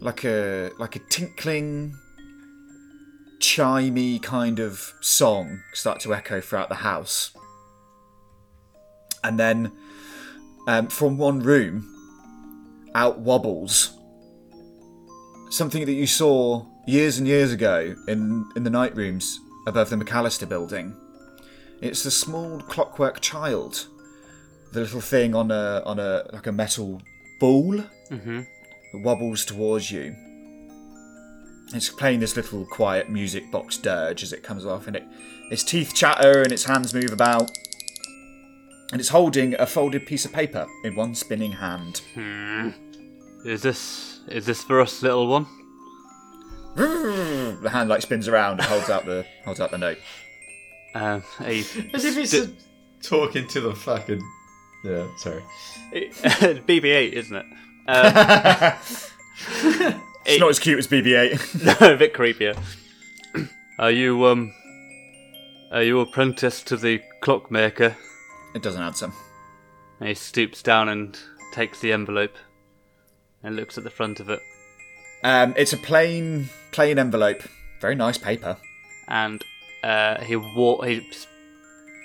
like 0.00 0.24
a 0.24 0.70
like 0.78 0.96
a 0.96 1.00
tinkling, 1.10 1.94
chimey 3.38 4.20
kind 4.22 4.58
of 4.58 4.94
song 5.00 5.60
start 5.72 6.00
to 6.00 6.14
echo 6.14 6.40
throughout 6.40 6.68
the 6.68 6.76
house, 6.76 7.32
and 9.22 9.38
then 9.38 9.72
um, 10.66 10.88
from 10.88 11.18
one 11.18 11.40
room 11.40 11.97
out 13.02 13.18
wobbles 13.20 13.74
something 15.50 15.86
that 15.86 15.92
you 15.92 16.06
saw 16.06 16.66
years 16.86 17.18
and 17.18 17.26
years 17.26 17.52
ago 17.52 17.94
in 18.08 18.44
in 18.56 18.64
the 18.64 18.70
night 18.80 18.94
rooms 18.96 19.38
above 19.66 19.88
the 19.90 19.96
McAllister 19.96 20.48
building. 20.48 20.94
It's 21.80 22.02
the 22.02 22.10
small 22.10 22.60
clockwork 22.60 23.20
child, 23.20 23.86
the 24.72 24.80
little 24.80 25.00
thing 25.00 25.34
on 25.34 25.50
a 25.50 25.82
on 25.86 25.98
a 26.00 26.28
like 26.32 26.46
a 26.48 26.52
metal 26.52 27.00
ball 27.40 27.84
Mm-hmm. 28.10 28.38
that 28.92 29.02
wobbles 29.04 29.44
towards 29.44 29.90
you. 29.90 30.16
It's 31.74 31.90
playing 31.90 32.20
this 32.20 32.34
little 32.36 32.64
quiet 32.64 33.10
music 33.10 33.44
box 33.52 33.76
dirge 33.76 34.22
as 34.22 34.32
it 34.32 34.42
comes 34.42 34.64
off, 34.64 34.86
and 34.86 34.96
it 34.96 35.04
its 35.50 35.62
teeth 35.62 35.92
chatter 35.94 36.42
and 36.42 36.50
its 36.52 36.64
hands 36.64 36.94
move 36.94 37.12
about, 37.12 37.50
and 38.90 38.98
it's 39.00 39.10
holding 39.10 39.54
a 39.54 39.66
folded 39.66 40.06
piece 40.06 40.24
of 40.24 40.32
paper 40.32 40.66
in 40.84 40.96
one 40.96 41.14
spinning 41.14 41.52
hand. 41.52 42.00
Is 43.44 43.62
this 43.62 44.20
is 44.28 44.46
this 44.46 44.62
for 44.62 44.80
us, 44.80 45.02
little 45.02 45.26
one? 45.26 45.46
The 47.60 47.70
hand 47.70 47.88
like 47.88 48.02
spins 48.02 48.28
around 48.28 48.60
and 48.60 48.62
holds 48.62 48.88
out 48.88 49.04
the 49.04 49.26
holds 49.44 49.58
out 49.60 49.72
the 49.72 49.78
note. 49.78 49.98
Um, 50.94 51.24
a, 51.40 51.58
As 51.92 52.04
if 52.04 52.14
he's 52.16 52.30
sti- 52.30 52.52
talking 53.02 53.48
to 53.48 53.60
the 53.60 53.74
fucking. 53.74 54.22
Yeah, 54.84 55.08
sorry. 55.16 55.42
BB-8, 55.92 57.12
isn't 57.14 57.36
it? 57.36 57.46
Um, 57.88 58.74
It's 60.24 60.40
not 60.40 60.50
as 60.50 60.58
cute 60.60 60.78
as 60.78 60.86
BB-8. 60.86 61.80
no, 61.80 61.94
a 61.94 61.96
bit 61.96 62.12
creepier. 62.14 62.56
Are 63.80 63.90
you 63.90 64.24
um? 64.26 64.52
Are 65.72 65.82
you 65.82 65.98
apprentice 66.00 66.62
to 66.64 66.76
the 66.76 67.00
clockmaker? 67.22 67.96
it 68.54 68.62
doesn't 68.62 68.82
answer. 68.82 69.10
And 70.00 70.08
he 70.08 70.14
stoops 70.14 70.62
down 70.62 70.88
and 70.88 71.18
takes 71.52 71.80
the 71.80 71.92
envelope 71.92 72.36
and 73.42 73.56
looks 73.56 73.78
at 73.78 73.84
the 73.84 73.90
front 73.90 74.20
of 74.20 74.28
it. 74.28 74.40
Um, 75.22 75.54
it's 75.56 75.72
a 75.72 75.76
plain 75.76 76.48
plain 76.72 76.98
envelope. 76.98 77.42
Very 77.80 77.94
nice 77.94 78.18
paper. 78.18 78.56
and 79.08 79.42
uh, 79.82 80.20
he 80.20 80.38
he 80.84 81.08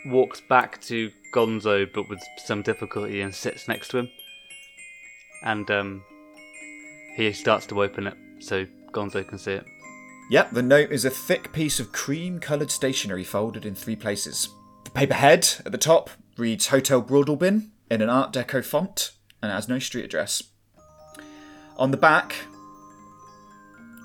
walks 0.05 0.41
back 0.41 0.81
to 0.81 1.11
Gonzo, 1.33 1.91
but 1.91 2.09
with 2.09 2.21
some 2.45 2.61
difficulty, 2.61 3.21
and 3.21 3.33
sits 3.33 3.67
next 3.67 3.89
to 3.89 3.99
him. 3.99 4.09
And 5.43 5.69
um, 5.71 6.03
he 7.15 7.31
starts 7.33 7.65
to 7.67 7.83
open 7.83 8.07
it 8.07 8.15
so 8.39 8.65
Gonzo 8.91 9.27
can 9.27 9.37
see 9.37 9.53
it. 9.53 9.65
Yep, 10.29 10.51
the 10.51 10.61
note 10.63 10.91
is 10.91 11.05
a 11.05 11.09
thick 11.09 11.51
piece 11.51 11.79
of 11.79 11.91
cream 11.91 12.39
coloured 12.39 12.71
stationery 12.71 13.23
folded 13.23 13.65
in 13.65 13.75
three 13.75 13.95
places. 13.95 14.49
The 14.85 14.91
paper 14.91 15.15
head 15.15 15.47
at 15.65 15.71
the 15.71 15.77
top 15.77 16.09
reads 16.37 16.67
Hotel 16.67 17.01
Broadalbin 17.01 17.69
in 17.91 18.01
an 18.01 18.09
Art 18.09 18.31
Deco 18.31 18.63
font 18.63 19.11
and 19.41 19.51
has 19.51 19.67
no 19.67 19.79
street 19.79 20.05
address. 20.05 20.43
On 21.77 21.91
the 21.91 21.97
back, 21.97 22.35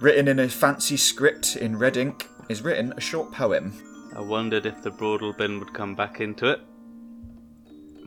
written 0.01 0.29
in 0.29 0.39
a 0.39 0.49
fancy 0.49 0.97
script 0.97 1.57
in 1.57 1.79
red 1.79 1.97
ink, 1.97 2.27
is 2.49 2.62
written 2.62 2.95
a 2.97 3.01
short 3.01 3.31
poem. 3.33 3.73
I 4.16 4.21
wondered 4.21 4.64
if 4.64 4.83
the 4.83 4.91
Broadalbin 4.91 5.59
would 5.59 5.75
come 5.75 5.95
back 5.95 6.21
into 6.21 6.51
it. 6.51 6.61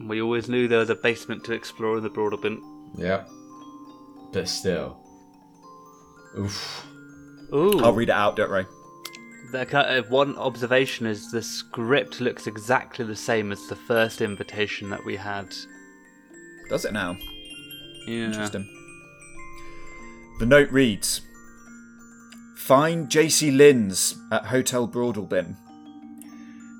We 0.08 0.22
always 0.22 0.50
knew 0.50 0.68
there 0.68 0.80
was 0.80 0.90
a 0.90 0.96
basement 0.96 1.44
to 1.46 1.54
explore 1.54 1.98
in 1.98 2.04
the 2.04 2.10
Broadalbin. 2.10 2.60
Yeah. 2.96 3.24
But 4.34 4.48
still. 4.50 4.98
Oof. 6.38 6.88
Ooh, 7.54 7.80
I'll 7.84 7.94
read 7.94 8.10
it 8.10 8.14
out, 8.14 8.36
don't 8.36 8.50
worry. 8.50 8.66
The 9.52 9.78
uh, 9.78 10.02
one 10.10 10.38
observation 10.38 11.06
is 11.06 11.30
the 11.30 11.42
script 11.42 12.22
looks 12.22 12.48
exactly 12.48 13.06
the 13.06 13.16
same 13.16 13.52
as 13.52 13.68
the 13.68 13.76
first 13.76 14.22
invitation 14.22 14.90
that 14.90 15.04
we 15.04 15.18
had. 15.18 15.54
Does 16.70 16.86
it 16.86 16.94
now? 16.94 17.18
Yeah. 18.08 18.26
Interesting. 18.26 18.68
The 20.40 20.46
note 20.46 20.72
reads 20.72 21.22
Find 22.56 23.10
JC 23.10 23.56
Linz 23.56 24.18
at 24.32 24.46
Hotel 24.46 24.88
Broadalbin. 24.88 25.56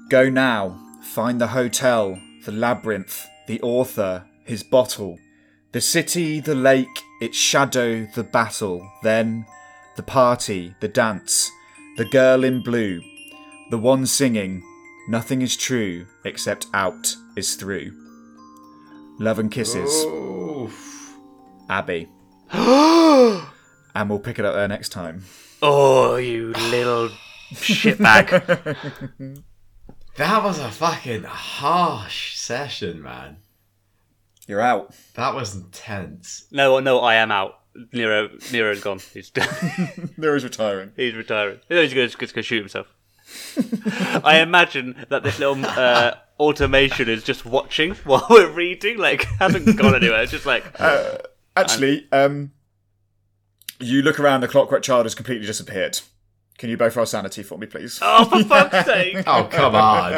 Go 0.10 0.30
now. 0.30 0.80
Find 1.02 1.42
the 1.42 1.48
hotel, 1.48 2.20
the 2.46 2.52
labyrinth, 2.52 3.28
the 3.48 3.60
author, 3.62 4.26
his 4.46 4.64
bottle, 4.64 5.18
the 5.72 5.82
city, 5.82 6.40
the 6.40 6.56
lake, 6.56 6.88
its 7.20 7.38
shadow, 7.38 8.06
the 8.14 8.24
battle, 8.24 8.88
then 9.04 9.46
the 9.96 10.04
party, 10.04 10.76
the 10.80 10.88
dance, 10.88 11.52
the 11.98 12.06
girl 12.06 12.44
in 12.44 12.62
blue, 12.62 13.02
the 13.72 13.78
one 13.78 14.06
singing, 14.06 14.64
nothing 15.10 15.42
is 15.42 15.58
true 15.58 16.06
except 16.24 16.68
out 16.74 17.16
is 17.36 17.56
through. 17.56 17.92
Love 19.20 19.40
and 19.40 19.52
kisses. 19.52 20.06
Oof. 20.06 21.18
Abby. 21.70 22.08
and 23.96 24.10
we'll 24.10 24.20
pick 24.20 24.40
it 24.40 24.46
up 24.46 24.54
there 24.56 24.68
next 24.68 24.90
time. 24.90 25.24
Oh, 25.62 26.16
you 26.16 26.54
little 26.54 27.10
shitbag. 27.54 28.78
That 30.18 30.44
was 30.44 30.60
a 30.60 30.70
fucking 30.70 31.24
harsh 31.24 32.38
session, 32.38 33.02
man. 33.02 33.38
You're 34.46 34.60
out. 34.60 34.94
That 35.14 35.34
was 35.34 35.56
intense. 35.56 36.48
no, 36.52 36.80
no, 36.80 37.00
I 37.00 37.16
am 37.16 37.32
out. 37.32 37.60
Nero, 37.94 38.30
Nero's 38.52 38.82
gone. 38.82 39.00
He's 39.14 39.32
Nero's 40.18 40.44
retiring. 40.44 40.92
he's 40.98 41.16
retiring. 41.16 41.60
He's 41.70 41.94
going 41.94 42.10
to 42.10 42.34
go 42.36 42.42
shoot 42.42 42.60
himself. 42.60 42.88
I 44.26 44.42
imagine 44.42 45.06
that 45.08 45.24
this 45.24 45.40
little 45.40 45.66
uh, 45.66 46.16
automation 46.38 47.08
is 47.08 47.24
just 47.24 47.46
watching 47.46 47.96
while 48.04 48.28
we're 48.30 48.52
reading. 48.52 48.98
Like 48.98 49.24
hasn't 49.40 49.78
gone 49.78 49.96
anywhere. 49.96 50.24
It's 50.24 50.34
just 50.34 50.46
like 50.46 50.66
Actually, 51.56 52.08
um, 52.12 52.52
you 53.82 54.02
look 54.02 54.20
around, 54.20 54.42
the 54.42 54.48
clockwork 54.48 54.84
child 54.84 55.06
has 55.06 55.16
completely 55.16 55.46
disappeared. 55.48 56.00
Can 56.58 56.70
you 56.70 56.78
both 56.78 56.96
roll 56.96 57.06
sanity 57.08 57.42
for 57.44 57.58
me, 57.58 57.66
please? 57.68 57.98
oh, 58.02 58.26
for 58.26 58.44
fuck's 58.44 58.86
sake. 58.86 59.24
Oh, 59.26 59.48
come 59.50 59.74
on. 59.76 60.12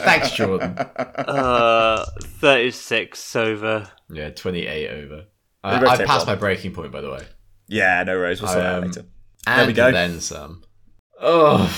Thanks, 0.00 0.30
Jordan. 0.32 0.76
Uh, 0.78 2.04
thirty-six 2.22 3.36
over. 3.36 3.90
Yeah, 4.10 4.30
28 4.30 4.88
over. 4.90 5.16
We 5.16 5.24
I, 5.70 5.80
both 5.80 5.88
I 6.00 6.04
passed 6.06 6.26
my 6.26 6.34
breaking 6.36 6.72
point, 6.72 6.92
by 6.92 7.00
the 7.02 7.10
way. 7.10 7.26
Yeah, 7.68 8.02
no 8.04 8.16
worries. 8.16 8.40
We'll 8.40 8.50
sort 8.52 8.62
that 8.62 8.74
out 8.76 8.82
Um, 8.84 8.88
later. 8.88 9.04
And 9.48 9.66
we 9.66 9.72
go. 9.74 9.90
then 9.92 10.20
some. 10.20 10.62
Oh. 11.20 11.68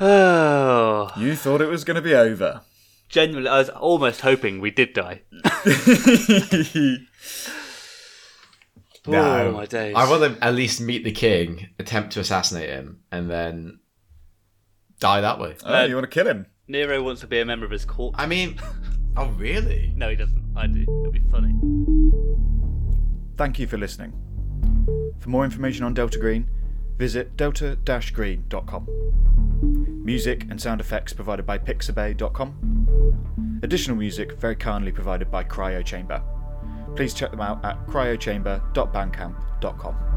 Oh, 0.00 1.10
You 1.16 1.34
thought 1.34 1.60
it 1.60 1.68
was 1.68 1.84
going 1.84 1.94
to 1.96 2.02
be 2.02 2.14
over. 2.14 2.60
genuinely, 3.08 3.48
I 3.48 3.58
was 3.58 3.68
almost 3.70 4.20
hoping 4.20 4.60
we 4.60 4.70
did 4.70 4.92
die. 4.92 5.22
No. 9.10 9.48
Oh 9.48 9.52
my 9.52 9.66
days. 9.66 9.94
I 9.96 10.08
want 10.08 10.36
to 10.38 10.44
at 10.44 10.54
least 10.54 10.80
meet 10.80 11.04
the 11.04 11.12
king, 11.12 11.68
attempt 11.78 12.12
to 12.14 12.20
assassinate 12.20 12.70
him, 12.70 13.00
and 13.10 13.30
then 13.30 13.80
die 15.00 15.20
that 15.20 15.38
way. 15.38 15.56
oh, 15.64 15.84
you 15.84 15.94
want 15.94 16.04
to 16.04 16.10
kill 16.14 16.26
him? 16.26 16.46
Nero 16.66 17.02
wants 17.02 17.20
to 17.22 17.26
be 17.26 17.40
a 17.40 17.44
member 17.44 17.64
of 17.64 17.70
his 17.72 17.84
court. 17.84 18.14
I 18.18 18.26
mean, 18.26 18.58
oh 19.16 19.28
really? 19.30 19.92
No, 19.96 20.10
he 20.10 20.16
doesn't. 20.16 20.44
I 20.56 20.66
do. 20.66 20.84
It'd 21.02 21.12
be 21.12 21.22
funny. 21.30 21.54
Thank 23.36 23.58
you 23.58 23.66
for 23.66 23.78
listening. 23.78 24.12
For 25.20 25.30
more 25.30 25.44
information 25.44 25.84
on 25.84 25.94
Delta 25.94 26.18
Green, 26.18 26.48
visit 26.96 27.36
delta-green.com. 27.36 28.88
Music 30.04 30.46
and 30.50 30.60
sound 30.60 30.80
effects 30.80 31.12
provided 31.12 31.46
by 31.46 31.58
pixabay.com. 31.58 33.60
Additional 33.62 33.96
music 33.96 34.38
very 34.38 34.56
kindly 34.56 34.92
provided 34.92 35.30
by 35.30 35.44
Cryo 35.44 35.84
Chamber. 35.84 36.22
Please 36.96 37.14
check 37.14 37.30
them 37.30 37.40
out 37.40 37.64
at 37.64 37.86
cryochamber.bandcamp.com. 37.86 40.07